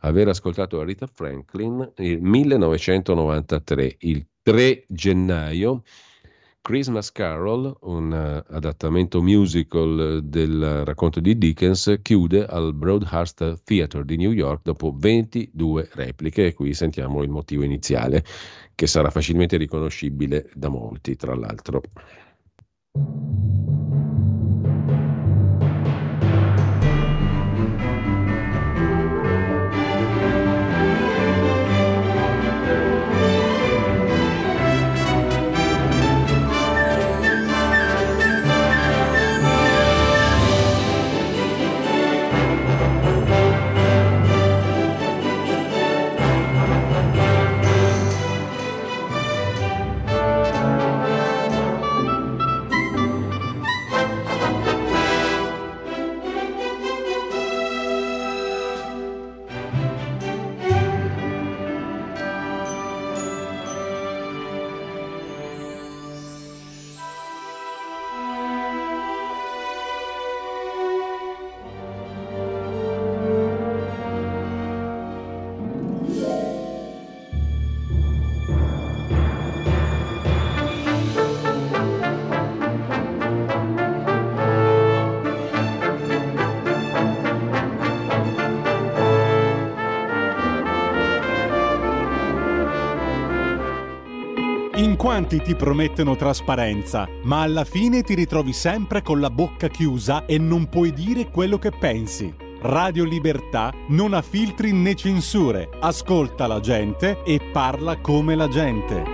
[0.00, 5.82] aver ascoltato Rita Franklin nel 1993, il 3 gennaio.
[6.62, 14.04] Christmas Carol, un eh, adattamento musical eh, del racconto di Dickens, chiude al Broadhurst Theatre
[14.04, 18.22] di New York dopo 22 repliche e qui sentiamo il motivo iniziale,
[18.74, 21.80] che sarà facilmente riconoscibile da molti, tra l'altro.
[95.20, 100.24] In quanti ti promettono trasparenza, ma alla fine ti ritrovi sempre con la bocca chiusa
[100.24, 102.34] e non puoi dire quello che pensi.
[102.62, 109.04] Radio Libertà non ha filtri né censure, ascolta la gente e parla come la gente.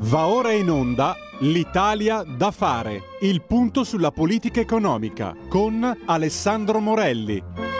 [0.00, 7.75] Va ora in onda L'Italia da fare, il punto sulla politica economica con Alessandro Morelli.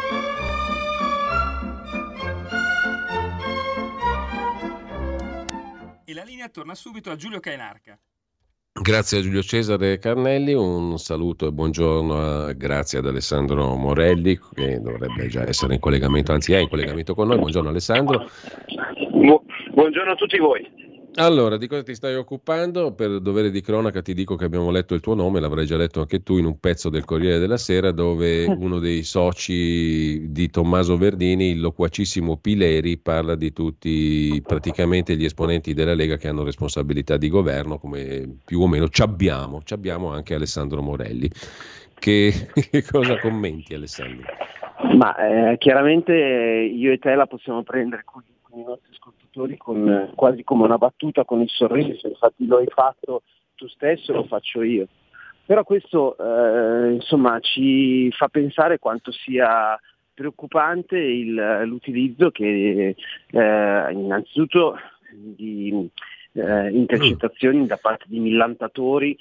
[6.50, 7.98] Torna subito a Giulio Cainarca.
[8.78, 14.78] Grazie a Giulio Cesare Carnelli, un saluto e buongiorno, a, grazie ad Alessandro Morelli che
[14.80, 17.38] dovrebbe già essere in collegamento, anzi è in collegamento con noi.
[17.38, 18.28] Buongiorno Alessandro.
[19.72, 20.70] buongiorno a tutti voi.
[21.18, 22.92] Allora, di cosa ti stai occupando?
[22.92, 26.00] Per dovere di cronaca ti dico che abbiamo letto il tuo nome, l'avrai già letto
[26.00, 30.98] anche tu in un pezzo del Corriere della Sera dove uno dei soci di Tommaso
[30.98, 37.16] Verdini, il loquacissimo Pileri, parla di tutti praticamente gli esponenti della Lega che hanno responsabilità
[37.16, 41.30] di governo, come più o meno ci abbiamo, ci abbiamo anche Alessandro Morelli.
[41.98, 44.26] Che, che cosa commenti Alessandro?
[44.98, 45.16] Ma
[45.52, 48.22] eh, chiaramente io e te la possiamo prendere con,
[48.54, 49.15] i nostri ascoltatori
[49.56, 53.22] con, quasi come una battuta con il sorriso, infatti lo hai fatto
[53.54, 54.86] tu stesso, lo faccio io.
[55.44, 59.78] Però questo eh, insomma, ci fa pensare quanto sia
[60.12, 62.96] preoccupante il, l'utilizzo che
[63.30, 64.76] eh, innanzitutto
[65.12, 65.88] di
[66.32, 69.16] eh, intercettazioni da parte di millantatori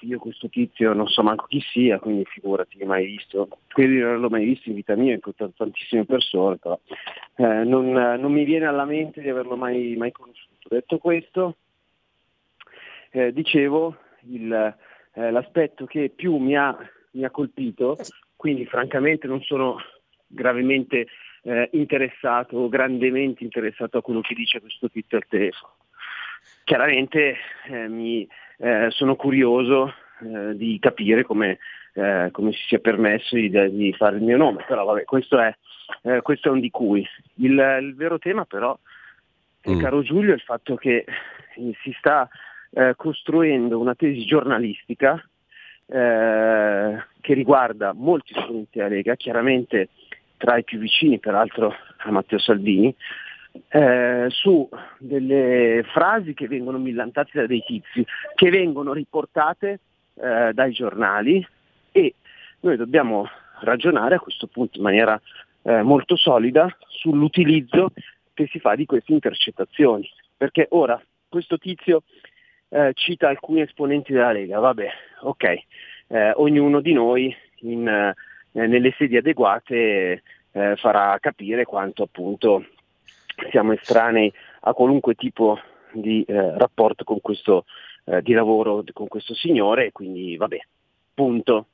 [0.00, 3.48] io questo tizio non so manco chi sia, quindi figurati che mai visto.
[3.72, 6.78] Quelli non l'ho mai visto in vita mia, incontrato tantissime persone, però
[7.36, 10.68] eh, non, non, mi viene alla mente di averlo mai, mai conosciuto.
[10.68, 11.56] Detto questo,
[13.10, 13.96] eh, dicevo,
[14.28, 14.76] il,
[15.14, 16.76] eh, l'aspetto che più mi ha,
[17.12, 17.96] mi ha, colpito,
[18.36, 19.76] quindi francamente non sono
[20.26, 21.06] gravemente
[21.42, 25.74] eh, interessato o grandemente interessato a quello che dice questo tizio al telefono.
[26.64, 27.36] Chiaramente
[27.68, 28.26] eh, mi,
[28.60, 31.58] eh, sono curioso eh, di capire come,
[31.94, 35.54] eh, come, si sia permesso di, di, fare il mio nome, però vabbè, questo è,
[36.02, 37.06] eh, questo è un di cui.
[37.36, 38.78] Il, il vero tema però,
[39.68, 39.80] mm.
[39.80, 41.04] caro Giulio, è il fatto che
[41.54, 42.28] si sta
[42.72, 45.22] eh, costruendo una tesi giornalistica
[45.90, 49.88] che riguarda molti esponenti della Lega, chiaramente
[50.36, 52.94] tra i più vicini peraltro a Matteo Salvini,
[53.68, 54.68] eh, su
[54.98, 58.04] delle frasi che vengono millantate da dei tizi,
[58.34, 59.80] che vengono riportate
[60.14, 61.46] eh, dai giornali
[61.92, 62.14] e
[62.60, 63.28] noi dobbiamo
[63.60, 65.20] ragionare a questo punto in maniera
[65.62, 67.92] eh, molto solida sull'utilizzo
[68.34, 70.08] che si fa di queste intercettazioni.
[70.36, 72.02] Perché ora questo tizio
[72.68, 74.88] eh, cita alcuni esponenti della Lega, vabbè,
[75.22, 75.44] ok,
[76.08, 78.14] eh, ognuno di noi in,
[78.52, 82.64] nelle sedi adeguate farà capire quanto appunto
[83.50, 85.58] siamo estranei a qualunque tipo
[85.92, 87.64] di eh, rapporto con questo,
[88.04, 90.58] eh, di lavoro con questo signore e quindi vabbè,
[91.14, 91.66] punto.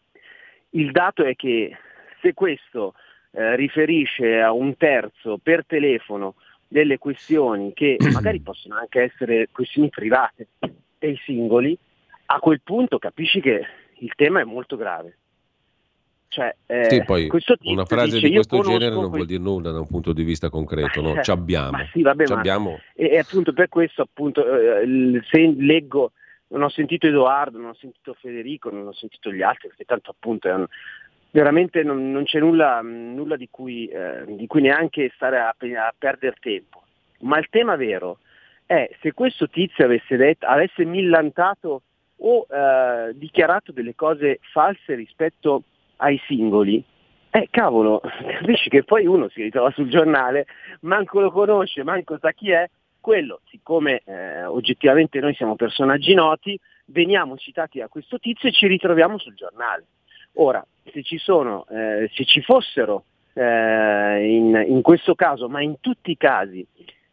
[0.70, 1.76] Il dato è che
[2.20, 2.94] se questo
[3.32, 6.34] eh, riferisce a un terzo per telefono
[6.68, 10.48] delle questioni che magari possono anche essere questioni private
[10.98, 11.76] dei singoli,
[12.26, 13.64] a quel punto capisci che
[13.98, 15.16] il tema è molto grave.
[16.36, 17.30] Cioè, eh, sì, poi
[17.62, 21.00] una frase di questo genere non vuol dire nulla da un punto di vista concreto,
[21.00, 21.14] no?
[21.24, 21.78] Ci abbiamo.
[21.92, 22.78] Sì, vabbè, Ci abbiamo.
[22.94, 26.12] E, e, appunto per questo appunto, eh, se leggo,
[26.48, 30.10] non ho sentito Edoardo, non ho sentito Federico, non ho sentito gli altri, perché tanto
[30.10, 30.66] appunto un,
[31.30, 35.94] veramente non, non, c'è nulla, nulla di, cui, eh, di, cui, neanche stare a, a
[35.96, 36.82] perdere tempo.
[37.20, 38.18] Ma il tema vero
[38.66, 41.80] è se questo tizio avesse, detto, avesse millantato
[42.18, 45.60] o eh, dichiarato delle cose false rispetto a
[45.96, 46.82] ai singoli,
[47.30, 48.00] eh cavolo,
[48.40, 50.46] capisci che poi uno si ritrova sul giornale,
[50.80, 52.68] manco lo conosce, manco sa chi è,
[53.00, 58.66] quello, siccome eh, oggettivamente noi siamo personaggi noti, veniamo citati da questo tizio e ci
[58.66, 59.84] ritroviamo sul giornale.
[60.34, 65.76] Ora, se ci sono, eh, se ci fossero eh, in, in, questo caso, ma in
[65.80, 66.66] tutti i casi,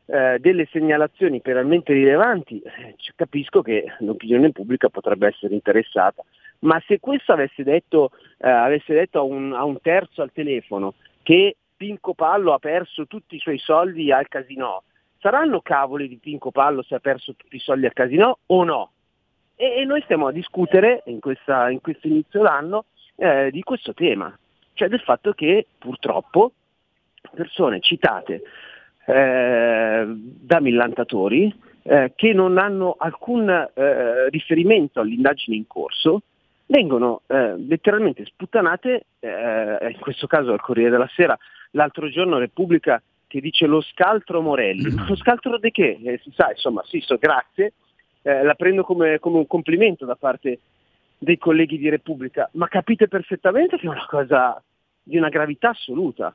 [0.05, 6.23] eh, delle segnalazioni penalmente rilevanti, eh, capisco che l'opinione pubblica potrebbe essere interessata
[6.63, 10.95] ma se questo avesse detto, eh, avesse detto a, un, a un terzo al telefono
[11.21, 14.83] che Pinco Pallo ha perso tutti i suoi soldi al casino,
[15.19, 18.91] saranno cavoli di Pinco Pallo se ha perso tutti i soldi al casino o no?
[19.55, 22.85] E, e noi stiamo a discutere in, questa, in questo inizio d'anno
[23.15, 24.35] eh, di questo tema,
[24.73, 26.53] cioè del fatto che purtroppo
[27.33, 28.41] persone citate
[29.05, 31.53] eh, da millantatori
[31.83, 36.21] eh, che non hanno alcun eh, riferimento all'indagine in corso
[36.65, 41.37] vengono eh, letteralmente sputtanate, eh, in questo caso al Corriere della Sera,
[41.71, 44.91] l'altro giorno Repubblica che dice lo scaltro Morelli.
[44.91, 45.07] Mm.
[45.07, 45.99] Lo scaltro di che?
[46.03, 47.73] Eh, si sa, insomma, sì, so, grazie,
[48.21, 50.59] eh, la prendo come, come, un complimento da parte
[51.17, 54.61] dei colleghi di Repubblica, ma capite perfettamente che è una cosa
[55.01, 56.33] di una gravità assoluta.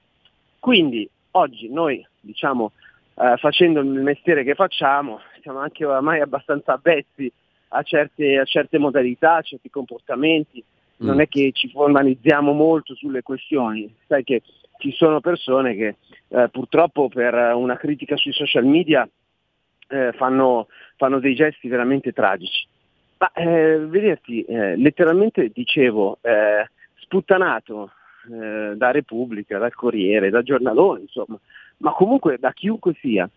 [0.59, 2.73] Quindi oggi noi, diciamo,
[3.15, 7.31] eh, facendo il mestiere che facciamo, siamo anche oramai abbastanza avvezzi
[7.69, 11.07] a certe, a certe modalità, a certi comportamenti, mm.
[11.07, 14.43] non è che ci formalizziamo molto sulle questioni, sai che
[14.79, 15.97] ci sono persone che
[16.29, 19.09] eh, purtroppo per una critica sui social media
[19.89, 22.67] eh, fanno, fanno, dei gesti veramente tragici.
[23.19, 27.91] Ma eh, vederti, eh, letteralmente dicevo, eh, sputtanato
[28.31, 31.39] eh, da Repubblica, dal Corriere, da Giornalone, insomma,
[31.79, 33.29] ma comunque da chiunque sia.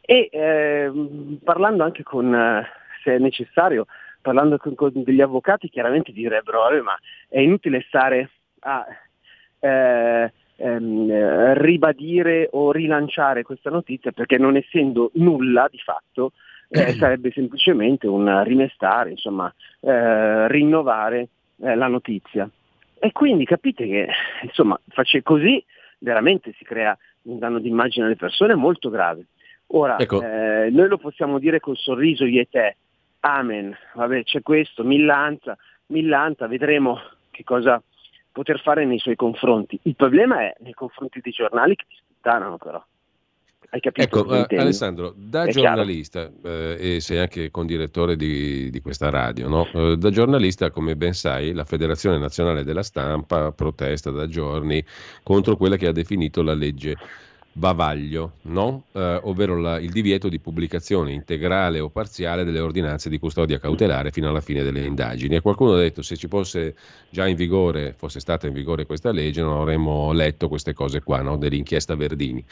[0.00, 2.66] E ehm, parlando anche con, eh,
[3.02, 3.86] se è necessario,
[4.20, 6.98] parlando con, con, degli avvocati, chiaramente direbbero, ma
[7.28, 8.86] è inutile stare a
[9.60, 16.32] eh, ehm, ribadire o rilanciare questa notizia perché non essendo nulla di fatto
[16.68, 21.28] eh, sarebbe semplicemente un rimestare, insomma, eh, rinnovare
[21.62, 22.48] eh, la notizia.
[22.98, 24.08] E quindi capite che
[24.42, 25.62] insomma, face così
[25.98, 29.26] veramente si crea un danno d'immagine alle persone molto grave.
[29.72, 30.22] Ora, ecco.
[30.22, 32.76] eh, noi lo possiamo dire col sorriso io e te,
[33.20, 35.56] amen, vabbè c'è questo, millanza,
[35.86, 36.98] millanza, vedremo
[37.30, 37.82] che cosa
[38.32, 39.78] poter fare nei suoi confronti.
[39.82, 42.82] Il problema è nei confronti dei giornali che ti sputtanano però.
[43.72, 44.18] Hai capito?
[44.18, 49.48] Ecco, uh, Alessandro, da è giornalista, eh, e sei anche condirettore di, di questa radio,
[49.48, 49.68] no?
[49.72, 54.84] uh, da giornalista, come ben sai, la Federazione Nazionale della Stampa protesta da giorni
[55.22, 56.96] contro quella che ha definito la legge
[57.60, 58.84] bavaglio, no?
[58.92, 64.10] eh, ovvero la, il divieto di pubblicazione integrale o parziale delle ordinanze di custodia cautelare
[64.10, 65.36] fino alla fine delle indagini.
[65.36, 66.74] E qualcuno ha detto se ci fosse
[67.10, 71.20] già in vigore, fosse stata in vigore questa legge, non avremmo letto queste cose qua,
[71.20, 71.36] no?
[71.36, 72.42] dell'inchiesta Verdini.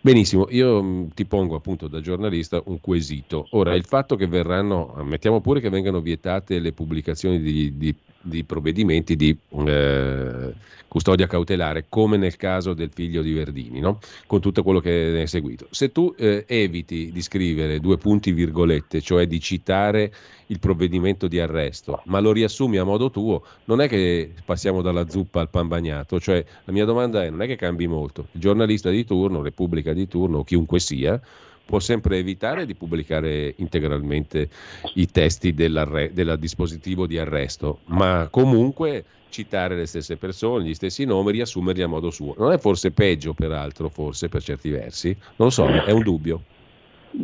[0.00, 3.48] Benissimo, io mm, ti pongo appunto da giornalista un quesito.
[3.50, 8.44] Ora, il fatto che verranno, mettiamo pure che vengano vietate le pubblicazioni di, di, di
[8.44, 10.54] provvedimenti di eh,
[10.86, 13.98] custodia cautelare, come nel caso del figlio di Verdini, no?
[14.26, 15.66] con tutto quello che ne è seguito.
[15.70, 20.12] Se tu eh, eviti di scrivere due punti virgolette, cioè di citare
[20.46, 25.08] il provvedimento di arresto, ma lo riassumi a modo tuo, non è che passiamo dalla
[25.08, 28.40] zuppa al pan bagnato, cioè la mia domanda è non è che cambi molto, il
[28.40, 31.20] giornalista di turno, Repubblica di turno, chiunque sia,
[31.64, 34.48] può sempre evitare di pubblicare integralmente
[34.94, 41.32] i testi del dispositivo di arresto, ma comunque citare le stesse persone, gli stessi nomi,
[41.32, 42.34] riassumerli a modo suo.
[42.38, 45.08] Non è forse peggio, peraltro, forse per certi versi?
[45.36, 46.42] Non lo so, è un dubbio.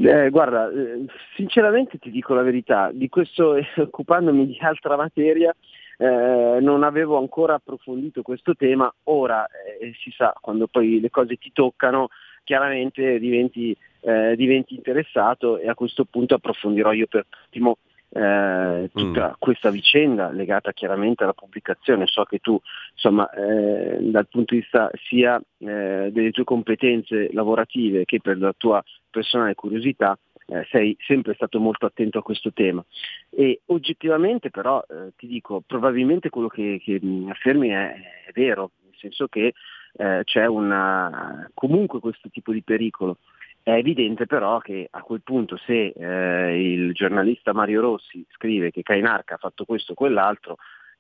[0.03, 1.05] Eh, guarda, eh,
[1.37, 5.55] sinceramente ti dico la verità, di questo eh, occupandomi di altra materia
[5.97, 11.37] eh, non avevo ancora approfondito questo tema, ora eh, si sa, quando poi le cose
[11.37, 12.09] ti toccano,
[12.45, 17.79] chiaramente diventi, eh, diventi interessato e a questo punto approfondirò io per ultimo
[18.17, 19.33] eh, tutta mm.
[19.39, 22.07] questa vicenda legata chiaramente alla pubblicazione.
[22.07, 22.59] So che tu,
[22.93, 28.55] insomma, eh, dal punto di vista sia eh, delle tue competenze lavorative che per la
[28.57, 30.17] tua personale curiosità,
[30.47, 32.85] eh, sei sempre stato molto attento a questo tema.
[33.31, 37.95] E oggettivamente però eh, ti dico, probabilmente quello che, che affermi è,
[38.27, 39.55] è, vero, nel senso che
[39.97, 43.19] eh, c'è una, comunque questo tipo di pericolo.
[43.63, 48.83] È evidente però che a quel punto se eh, il giornalista Mario Rossi scrive che
[48.83, 50.57] Cainarca ha fatto questo o quell'altro,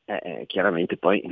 [0.07, 1.23] eh, eh chiaramente poi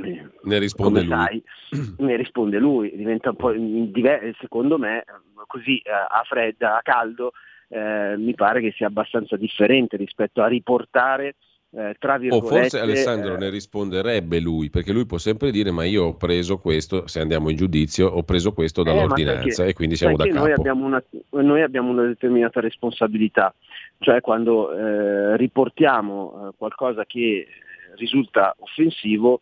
[0.43, 1.09] ne risponde lui.
[1.09, 1.43] Sai,
[1.97, 5.03] ne risponde lui, diventa un po' diver- secondo me
[5.47, 7.31] così eh, a fredda, a caldo,
[7.69, 11.35] eh, mi pare che sia abbastanza differente rispetto a riportare
[11.75, 12.47] eh, tra virgolette...
[12.47, 16.13] O forse Alessandro eh, ne risponderebbe lui, perché lui può sempre dire ma io ho
[16.15, 20.25] preso questo, se andiamo in giudizio, ho preso questo eh, dall'ordinanza e quindi siamo da
[20.25, 20.39] capo.
[20.39, 23.53] Noi abbiamo, una, noi abbiamo una determinata responsabilità,
[23.99, 27.47] cioè quando eh, riportiamo eh, qualcosa che
[27.95, 29.41] risulta offensivo,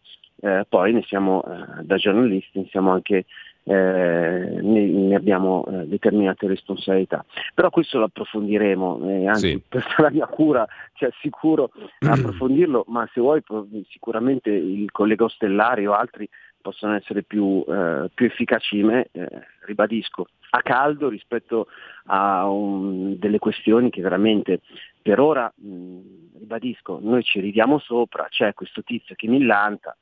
[0.69, 1.43] poi ne siamo,
[1.81, 3.25] da giornalisti, ne siamo anche
[3.63, 7.23] eh, ne, ne, abbiamo eh, determinate responsabilità.
[7.53, 9.61] Però questo lo approfondiremo, eh, anzi sì.
[9.67, 13.41] per la mia cura ci assicuro a approfondirlo, ma se vuoi
[13.89, 16.27] sicuramente il collega Ostellari o altri
[16.61, 19.27] possono essere più, eh, più efficaci di me, eh,
[19.65, 21.67] ribadisco, a caldo rispetto
[22.05, 24.61] a un, delle questioni che veramente
[25.01, 29.95] per ora, mh, ribadisco, noi ci ridiamo sopra, c'è questo tizio che millanta,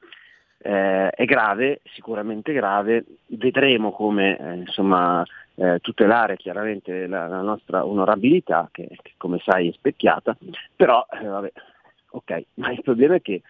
[0.62, 5.26] eh, è grave, sicuramente grave, vedremo come eh, insomma,
[5.56, 10.36] eh, tutelare chiaramente la, la, nostra onorabilità, che, che, come sai è specchiata,
[10.76, 11.52] però eh, vabbè,
[12.12, 13.42] ok, ma il problema è che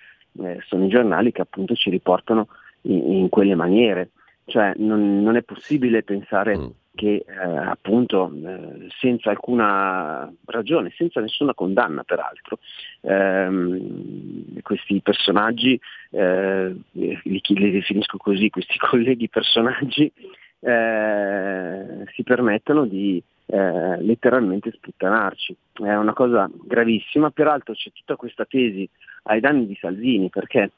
[0.41, 2.47] eh, sono i giornali che appunto ci riportano
[2.81, 4.09] in, in quelle maniere,
[4.49, 6.67] cioè non, non, è possibile pensare mm
[6.99, 12.59] che eh, appunto eh, senza alcuna ragione, senza nessuna condanna peraltro,
[12.99, 20.11] ehm, questi personaggi, eh, li, li, definisco così, questi colleghi personaggi,
[20.59, 25.55] eh, si permettono di eh, letteralmente sputtanarci.
[25.71, 28.87] È una cosa gravissima, peraltro c'è tutta questa tesi
[29.23, 30.71] ai danni di Salvini, perché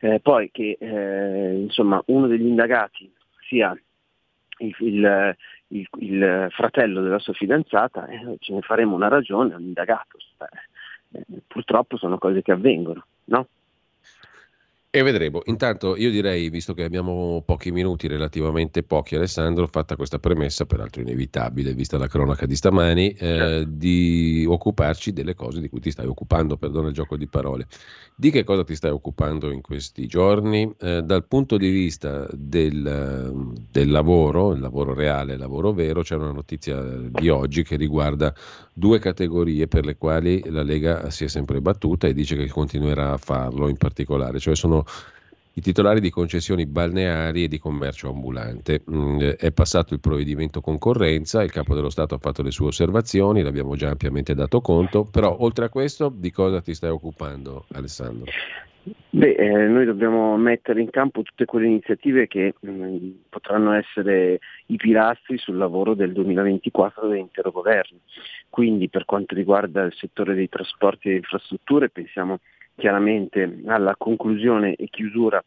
[0.00, 3.12] eh, poi che insomma, uno degli indagati
[3.48, 3.78] sia
[4.58, 5.36] il, il,
[5.68, 10.18] il, il fratello della sua fidanzata, eh, ce ne faremo una ragione, un indagato.
[11.12, 13.46] Eh, purtroppo sono cose che avvengono, no?
[14.92, 15.40] E vedremo.
[15.44, 21.00] Intanto io direi, visto che abbiamo pochi minuti, relativamente pochi, Alessandro, fatta questa premessa, peraltro
[21.00, 23.70] inevitabile, vista la cronaca di stamani, eh, certo.
[23.70, 27.68] di occuparci delle cose di cui ti stai occupando, perdona il gioco di parole.
[28.16, 30.74] Di che cosa ti stai occupando in questi giorni?
[30.80, 36.16] Eh, dal punto di vista del, del lavoro, il lavoro reale, il lavoro vero, c'è
[36.16, 38.34] una notizia di oggi che riguarda
[38.80, 43.12] due categorie per le quali la Lega si è sempre battuta e dice che continuerà
[43.12, 44.84] a farlo in particolare, cioè sono
[45.54, 48.82] i titolari di concessioni balneari e di commercio ambulante.
[48.90, 53.42] Mm, è passato il provvedimento concorrenza, il capo dello Stato ha fatto le sue osservazioni,
[53.42, 58.30] l'abbiamo già ampiamente dato conto, però oltre a questo di cosa ti stai occupando Alessandro?
[59.10, 64.38] Beh, eh, noi dobbiamo mettere in campo tutte quelle iniziative che mh, mm, potranno essere
[64.66, 67.98] i pilastri sul lavoro del 2024 dell'intero governo.
[68.48, 72.38] Quindi per quanto riguarda il settore dei trasporti e delle infrastrutture pensiamo
[72.80, 75.42] chiaramente alla conclusione e chiusura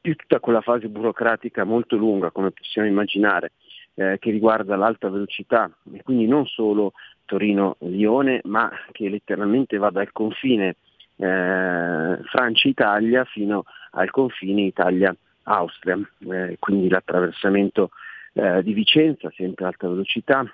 [0.00, 3.52] di tutta quella fase burocratica molto lunga, come possiamo immaginare,
[3.94, 6.94] eh, che riguarda l'alta velocità e quindi non solo
[7.26, 10.76] Torino-Lione, ma che letteralmente va dal confine
[11.16, 16.00] eh, Francia-Italia fino al confine Italia-Austria,
[16.30, 17.90] eh, quindi l'attraversamento
[18.32, 20.44] eh, di Vicenza, sempre alta velocità,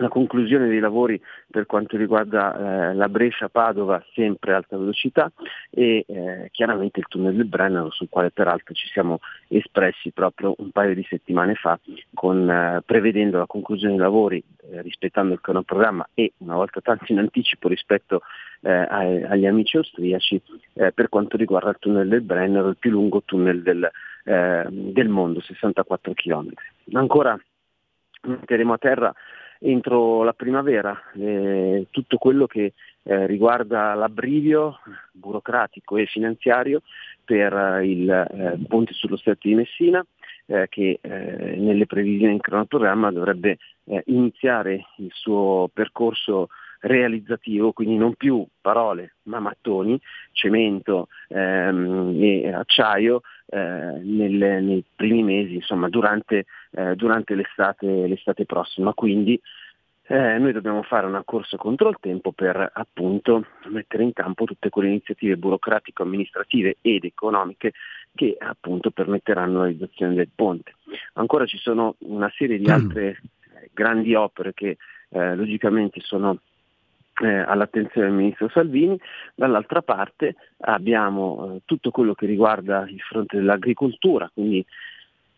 [0.00, 1.20] la conclusione dei lavori
[1.50, 5.30] per quanto riguarda eh, la Brescia-Padova, sempre alta velocità,
[5.70, 10.70] e eh, chiaramente il tunnel del Brennero, sul quale peraltro ci siamo espressi proprio un
[10.70, 11.78] paio di settimane fa,
[12.14, 17.12] con, eh, prevedendo la conclusione dei lavori, eh, rispettando il cronoprogramma e una volta tanto
[17.12, 18.22] in anticipo rispetto
[18.62, 20.40] eh, agli amici austriaci,
[20.74, 23.90] eh, per quanto riguarda il tunnel del Brennero, il più lungo tunnel del,
[24.22, 26.52] del mondo, 64 km.
[26.92, 27.38] Ancora
[28.22, 29.14] metteremo a terra
[29.60, 30.98] entro la primavera.
[31.14, 32.72] Eh, tutto quello che
[33.02, 34.80] eh, riguarda l'abbrivio
[35.12, 36.82] burocratico e finanziario
[37.24, 40.04] per eh, il eh, ponte sullo stretto di Messina
[40.46, 43.58] eh, che nelle previsioni in cronoprogramma dovrebbe
[44.06, 46.48] iniziare il suo percorso
[46.80, 50.00] realizzativo, quindi non più parole ma mattoni,
[50.32, 53.20] cemento ehm, e acciaio
[53.50, 58.94] eh, nel, nei primi mesi, insomma durante, eh, durante l'estate, l'estate, prossima.
[58.94, 59.40] Quindi
[60.06, 64.70] eh, noi dobbiamo fare una corsa contro il tempo per appunto mettere in campo tutte
[64.70, 67.72] quelle iniziative burocratiche, amministrative ed economiche
[68.14, 70.74] che appunto permetteranno la realizzazione del ponte.
[71.14, 73.20] Ancora ci sono una serie di altre
[73.72, 74.76] grandi opere che
[75.10, 76.38] eh, logicamente sono
[77.20, 78.98] eh, all'attenzione del ministro Salvini,
[79.34, 84.64] dall'altra parte abbiamo eh, tutto quello che riguarda il fronte dell'agricoltura, quindi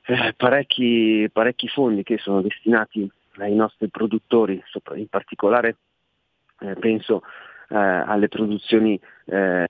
[0.07, 4.63] eh, parecchi, parecchi, fondi che sono destinati ai nostri produttori,
[4.95, 5.77] in particolare
[6.61, 7.23] eh, penso
[7.69, 9.69] eh, alle produzioni eh,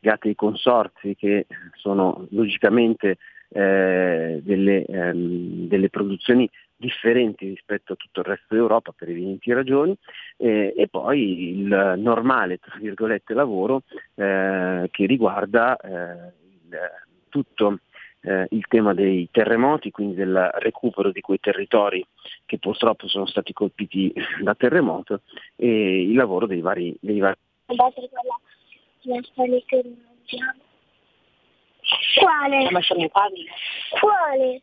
[0.00, 3.18] legate ai consorzi che sono logicamente
[3.54, 9.96] delle, ehm, delle produzioni differenti rispetto a tutto il resto d'Europa per evidenti ragioni
[10.36, 13.82] eh, e poi il normale tra virgolette lavoro
[14.14, 16.32] eh, che riguarda eh,
[16.66, 16.78] il,
[17.28, 17.78] tutto
[18.24, 22.04] eh, il tema dei terremoti, quindi del recupero di quei territori
[22.46, 25.20] che purtroppo sono stati colpiti da terremoto
[25.56, 26.96] e il lavoro dei vari...
[27.00, 27.36] Dei vari...
[32.18, 32.68] Quale?
[34.00, 34.62] Quale?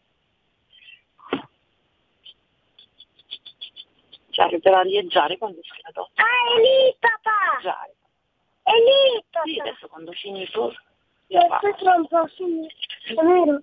[4.31, 6.09] Cioè, per arieggiare quando è finito.
[6.15, 7.61] Ah, è lì, papà!
[7.61, 7.89] Già.
[8.63, 9.45] È lì, papà!
[9.45, 10.73] Sì, adesso quando finito...
[11.33, 12.67] Aspetta un po', sì.
[13.05, 13.61] È vero?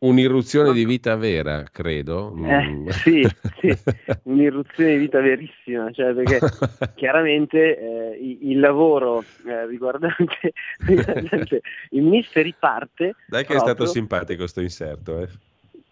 [0.00, 2.32] Un'irruzione di vita vera, credo.
[2.44, 2.88] Eh, mm.
[2.88, 3.28] sì,
[3.60, 3.76] sì,
[4.24, 6.38] un'irruzione di vita verissima, cioè perché
[6.94, 10.52] chiaramente eh, il, lavoro eh, riguardante,
[10.86, 13.16] riguardante, il Mystery parte...
[13.26, 13.56] Dai che proprio...
[13.56, 15.28] è stato simpatico questo inserto.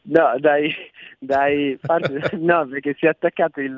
[0.07, 0.19] Eh.
[0.19, 0.74] No, dai,
[1.19, 3.74] dai parte, no, perché si è attaccato il,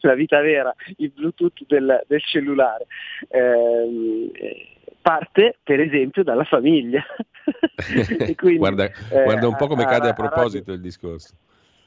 [0.00, 2.86] la vita vera, il Bluetooth del, del cellulare.
[3.28, 7.04] Eh, parte per esempio dalla famiglia.
[8.34, 11.34] quindi, guarda, eh, guarda, un po' come a, cade a, a proposito Radio, il discorso.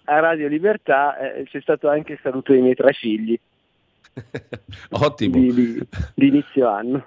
[0.05, 3.37] A Radio Libertà eh, c'è stato anche il saluto dei miei tre figli.
[4.91, 5.37] Ottimo.
[5.37, 7.05] Di, di, di inizio anno.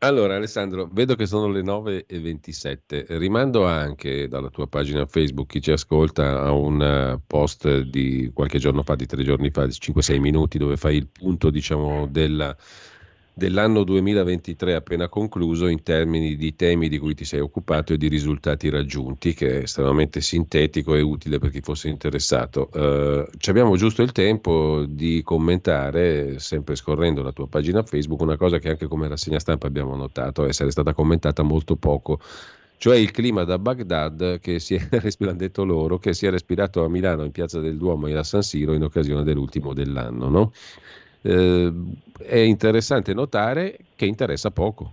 [0.00, 5.72] Allora Alessandro, vedo che sono le 9.27, rimando anche dalla tua pagina Facebook, chi ci
[5.72, 10.20] ascolta, a un eh, post di qualche giorno fa, di tre giorni fa, di 5-6
[10.20, 12.56] minuti, dove fai il punto diciamo della
[13.38, 18.08] dell'anno 2023 appena concluso in termini di temi di cui ti sei occupato e di
[18.08, 22.68] risultati raggiunti, che è estremamente sintetico e utile per chi fosse interessato.
[22.74, 28.58] Uh, abbiamo giusto il tempo di commentare, sempre scorrendo la tua pagina Facebook, una cosa
[28.58, 32.20] che anche come rassegna stampa abbiamo notato essere stata commentata molto poco
[32.78, 36.88] cioè il clima da Baghdad che si è respirato loro, che si è respirato a
[36.88, 40.28] Milano in Piazza del Duomo e a San Siro in occasione dell'ultimo dell'anno.
[40.28, 40.52] No?
[41.22, 41.72] Eh,
[42.18, 44.92] è interessante notare che interessa poco.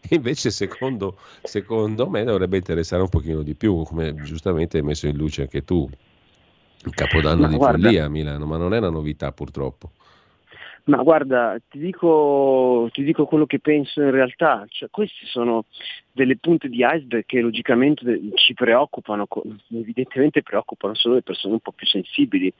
[0.10, 5.16] Invece, secondo, secondo, me, dovrebbe interessare un pochino di più, come giustamente hai messo in
[5.16, 5.88] luce anche tu.
[6.84, 9.90] Il capodanno ma di guarda, follia a Milano, ma non è una novità purtroppo.
[10.84, 15.66] Ma guarda, ti dico, ti dico, quello che penso in realtà, cioè, queste sono
[16.12, 19.26] delle punte di iceberg che logicamente ci preoccupano,
[19.72, 22.52] evidentemente preoccupano solo le persone un po' più sensibili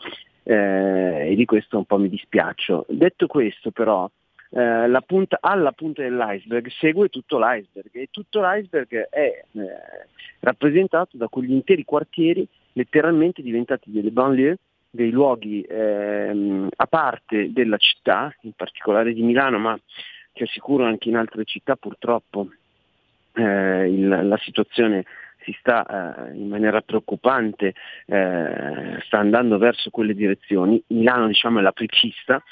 [0.42, 2.86] eh, e di questo un po' mi dispiaccio.
[2.88, 4.08] Detto questo però,
[4.50, 9.68] eh, la punta, alla punta dell'iceberg segue tutto l'iceberg e tutto l'iceberg è eh,
[10.40, 14.58] rappresentato da quegli interi quartieri letteralmente diventati delle banlieue
[14.90, 19.78] dei luoghi ehm, a parte della città, in particolare di Milano, ma
[20.32, 22.48] ti assicuro anche in altre città purtroppo
[23.34, 25.04] eh, il, la situazione
[25.42, 27.74] si sta eh, in maniera preoccupante,
[28.06, 30.82] eh, sta andando verso quelle direzioni.
[30.88, 32.42] Milano diciamo, è la precista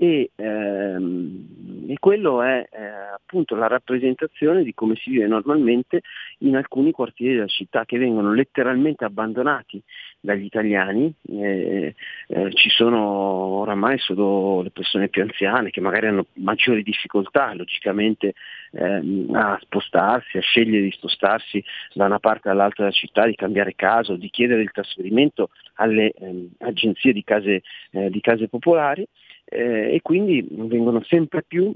[0.00, 2.84] e, ehm, e quello è eh,
[3.14, 6.02] appunto la rappresentazione di come si vive normalmente
[6.38, 9.82] in alcuni quartieri della città che vengono letteralmente abbandonati
[10.20, 11.94] dagli italiani, eh,
[12.28, 18.34] eh, ci sono oramai solo le persone più anziane che magari hanno maggiori difficoltà logicamente
[18.72, 21.62] ehm, a spostarsi, a scegliere di spostarsi
[21.92, 26.10] da una parte all'altra della città, di cambiare casa o di chiedere il trasferimento alle
[26.10, 29.04] ehm, agenzie di case, eh, di case popolari
[29.48, 31.72] eh, e quindi vengono sempre più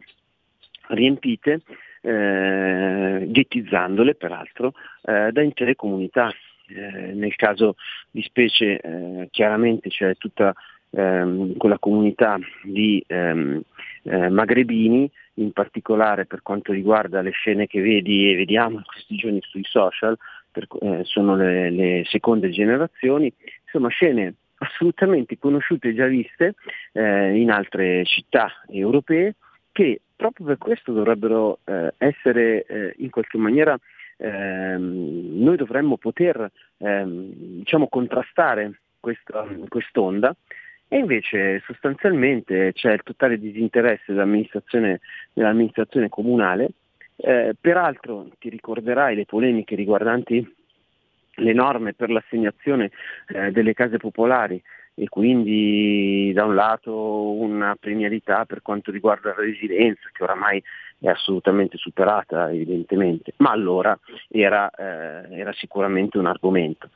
[0.89, 1.63] riempite,
[2.03, 6.33] eh, ghettizzandole peraltro, eh, da intere comunità.
[6.69, 7.75] Eh, nel caso
[8.11, 10.55] di specie eh, chiaramente c'è tutta
[10.91, 13.61] ehm, quella comunità di ehm,
[14.05, 19.17] eh, magrebini, in particolare per quanto riguarda le scene che vedi e vediamo in questi
[19.17, 20.17] giorni sui social,
[20.51, 20.67] per,
[21.03, 23.33] sono le, le seconde generazioni,
[23.65, 26.55] insomma scene assolutamente conosciute e già viste
[26.93, 29.35] eh, in altre città europee
[29.73, 33.77] che proprio per questo dovrebbero eh, essere eh, in qualche maniera
[34.17, 40.35] ehm, noi dovremmo poter ehm, diciamo, contrastare questa, quest'onda
[40.87, 45.01] e invece sostanzialmente c'è il totale disinteresse dell'amministrazione,
[45.33, 46.69] dell'amministrazione comunale.
[47.17, 50.47] Eh, peraltro ti ricorderai le polemiche riguardanti
[51.43, 52.91] le norme per l'assegnazione
[53.29, 54.63] eh, delle case popolari
[54.95, 60.63] e quindi da un lato una premialità per quanto riguarda la residenza che oramai
[60.99, 63.99] è assolutamente superata evidentemente, ma allora
[64.29, 66.91] era, eh, era sicuramente un argomento.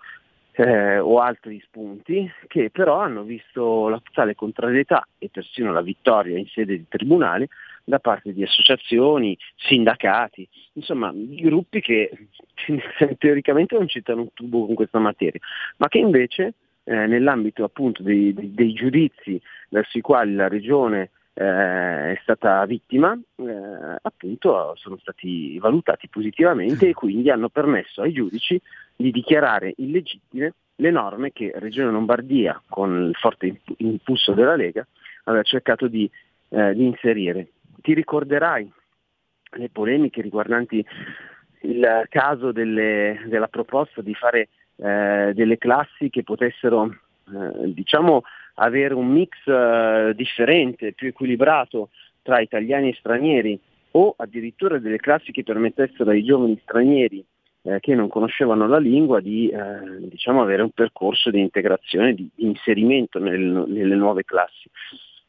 [0.58, 6.38] Eh, o altri spunti che però hanno visto la totale contrarietà e persino la vittoria
[6.38, 7.48] in sede di tribunale
[7.86, 12.10] da parte di associazioni, sindacati, insomma gruppi che
[13.18, 15.40] teoricamente non citano un tubo con questa materia,
[15.76, 21.10] ma che invece eh, nell'ambito appunto dei, dei, dei, giudizi verso i quali la regione
[21.34, 28.12] eh, è stata vittima, eh, appunto sono stati valutati positivamente e quindi hanno permesso ai
[28.12, 28.60] giudici
[28.96, 34.84] di dichiarare illegittime le norme che Regione Lombardia, con il forte impulso della Lega,
[35.24, 36.10] aveva cercato di,
[36.48, 37.48] eh, di inserire
[37.86, 38.68] ti ricorderai
[39.58, 40.84] le polemiche riguardanti
[41.60, 48.22] il caso delle, della proposta di fare eh, delle classi che potessero eh, diciamo,
[48.54, 51.90] avere un mix eh, differente, più equilibrato
[52.22, 53.60] tra italiani e stranieri
[53.92, 57.24] o addirittura delle classi che permettessero ai giovani stranieri
[57.62, 62.28] eh, che non conoscevano la lingua di eh, diciamo, avere un percorso di integrazione, di
[62.38, 64.68] inserimento nel, nelle nuove classi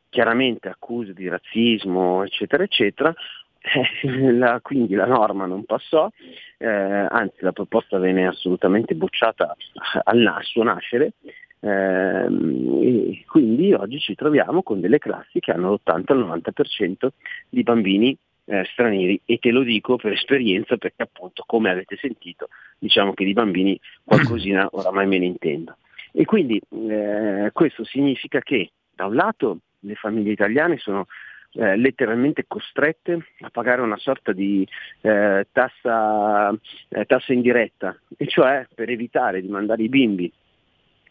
[0.09, 3.13] chiaramente accuse di razzismo, eccetera, eccetera,
[3.61, 6.09] eh, la, quindi la norma non passò,
[6.57, 9.55] eh, anzi la proposta venne assolutamente bocciata
[10.03, 11.13] al suo nascere,
[11.59, 17.07] eh, e quindi oggi ci troviamo con delle classi che hanno l'80-90%
[17.49, 22.47] di bambini eh, stranieri e te lo dico per esperienza perché appunto come avete sentito
[22.77, 25.77] diciamo che di bambini qualcosina oramai me ne intendo.
[26.13, 26.59] E quindi
[26.89, 31.07] eh, questo significa che da un lato le famiglie italiane sono
[31.53, 34.67] eh, letteralmente costrette a pagare una sorta di
[35.01, 36.51] eh, tassa,
[36.89, 40.31] eh, tassa indiretta, e cioè per evitare di mandare i bimbi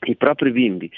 [0.05, 0.91] i propri bimbi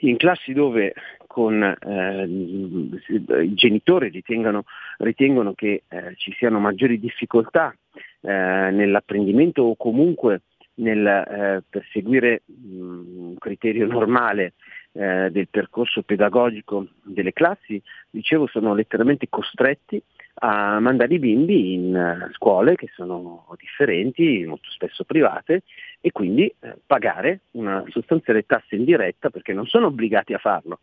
[0.00, 0.94] in classi dove
[1.26, 4.64] con, eh, i genitori ritengano,
[4.98, 7.74] ritengono che eh, ci siano maggiori difficoltà
[8.20, 10.42] eh, nell'apprendimento o comunque
[10.74, 14.54] nel eh, perseguire mh, un criterio normale
[14.98, 17.80] eh, del percorso pedagogico delle classi,
[18.10, 20.02] dicevo, sono letteralmente costretti
[20.40, 25.62] a mandare i bimbi in uh, scuole che sono differenti, molto spesso private,
[26.00, 30.80] e quindi eh, pagare una sostanziale tassa indiretta perché non sono obbligati a farlo,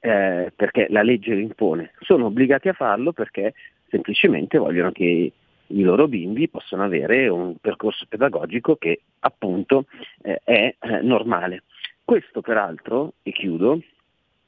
[0.00, 3.54] eh, perché la legge lo impone, sono obbligati a farlo perché
[3.88, 5.32] semplicemente vogliono che
[5.66, 9.86] i loro bimbi possano avere un percorso pedagogico che appunto
[10.22, 11.62] eh, è eh, normale.
[12.04, 13.80] Questo peraltro, e chiudo,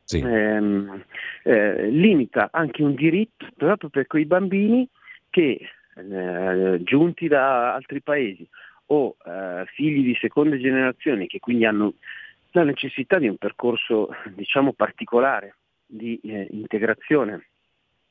[0.05, 0.19] sì.
[0.19, 1.05] ehm,
[1.43, 4.89] eh, limita anche un diritto proprio per quei bambini
[5.31, 5.61] che
[5.95, 8.47] eh, giunti da altri paesi
[8.87, 11.95] o eh, figli di seconde generazioni che quindi hanno
[12.53, 17.49] la necessità di un percorso diciamo particolare di eh, integrazione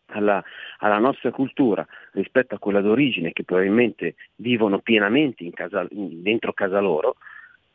[0.07, 0.43] alla,
[0.79, 7.15] alla, nostra cultura rispetto a quella d'origine che probabilmente vivono pienamente casa, dentro casa loro,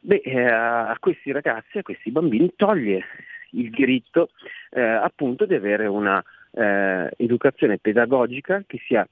[0.00, 3.04] beh, eh, a questi ragazzi, a questi bambini toglie
[3.52, 4.30] il diritto
[4.70, 6.22] eh, appunto di avere una
[6.52, 9.06] eh, educazione pedagogica che sia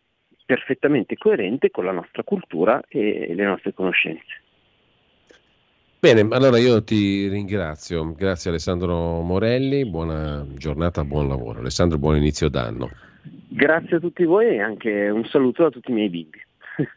[0.44, 4.42] perfettamente coerente con la nostra cultura e le nostre conoscenze.
[6.00, 11.58] Bene, allora io ti ringrazio, grazie Alessandro Morelli, buona giornata, buon lavoro.
[11.58, 12.88] Alessandro, buon inizio d'anno.
[13.48, 16.40] Grazie a tutti voi e anche un saluto a tutti i miei bimbi.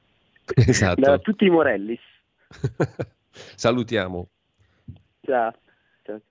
[0.54, 1.02] Esatto.
[1.02, 1.98] da tutti i Morelli.
[3.32, 4.30] Salutiamo.
[5.22, 5.54] Ciao.
[6.04, 6.22] ciao.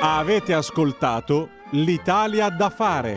[0.00, 3.16] Avete ascoltato l'Italia da fare.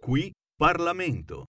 [0.00, 1.46] Qui Parlamento.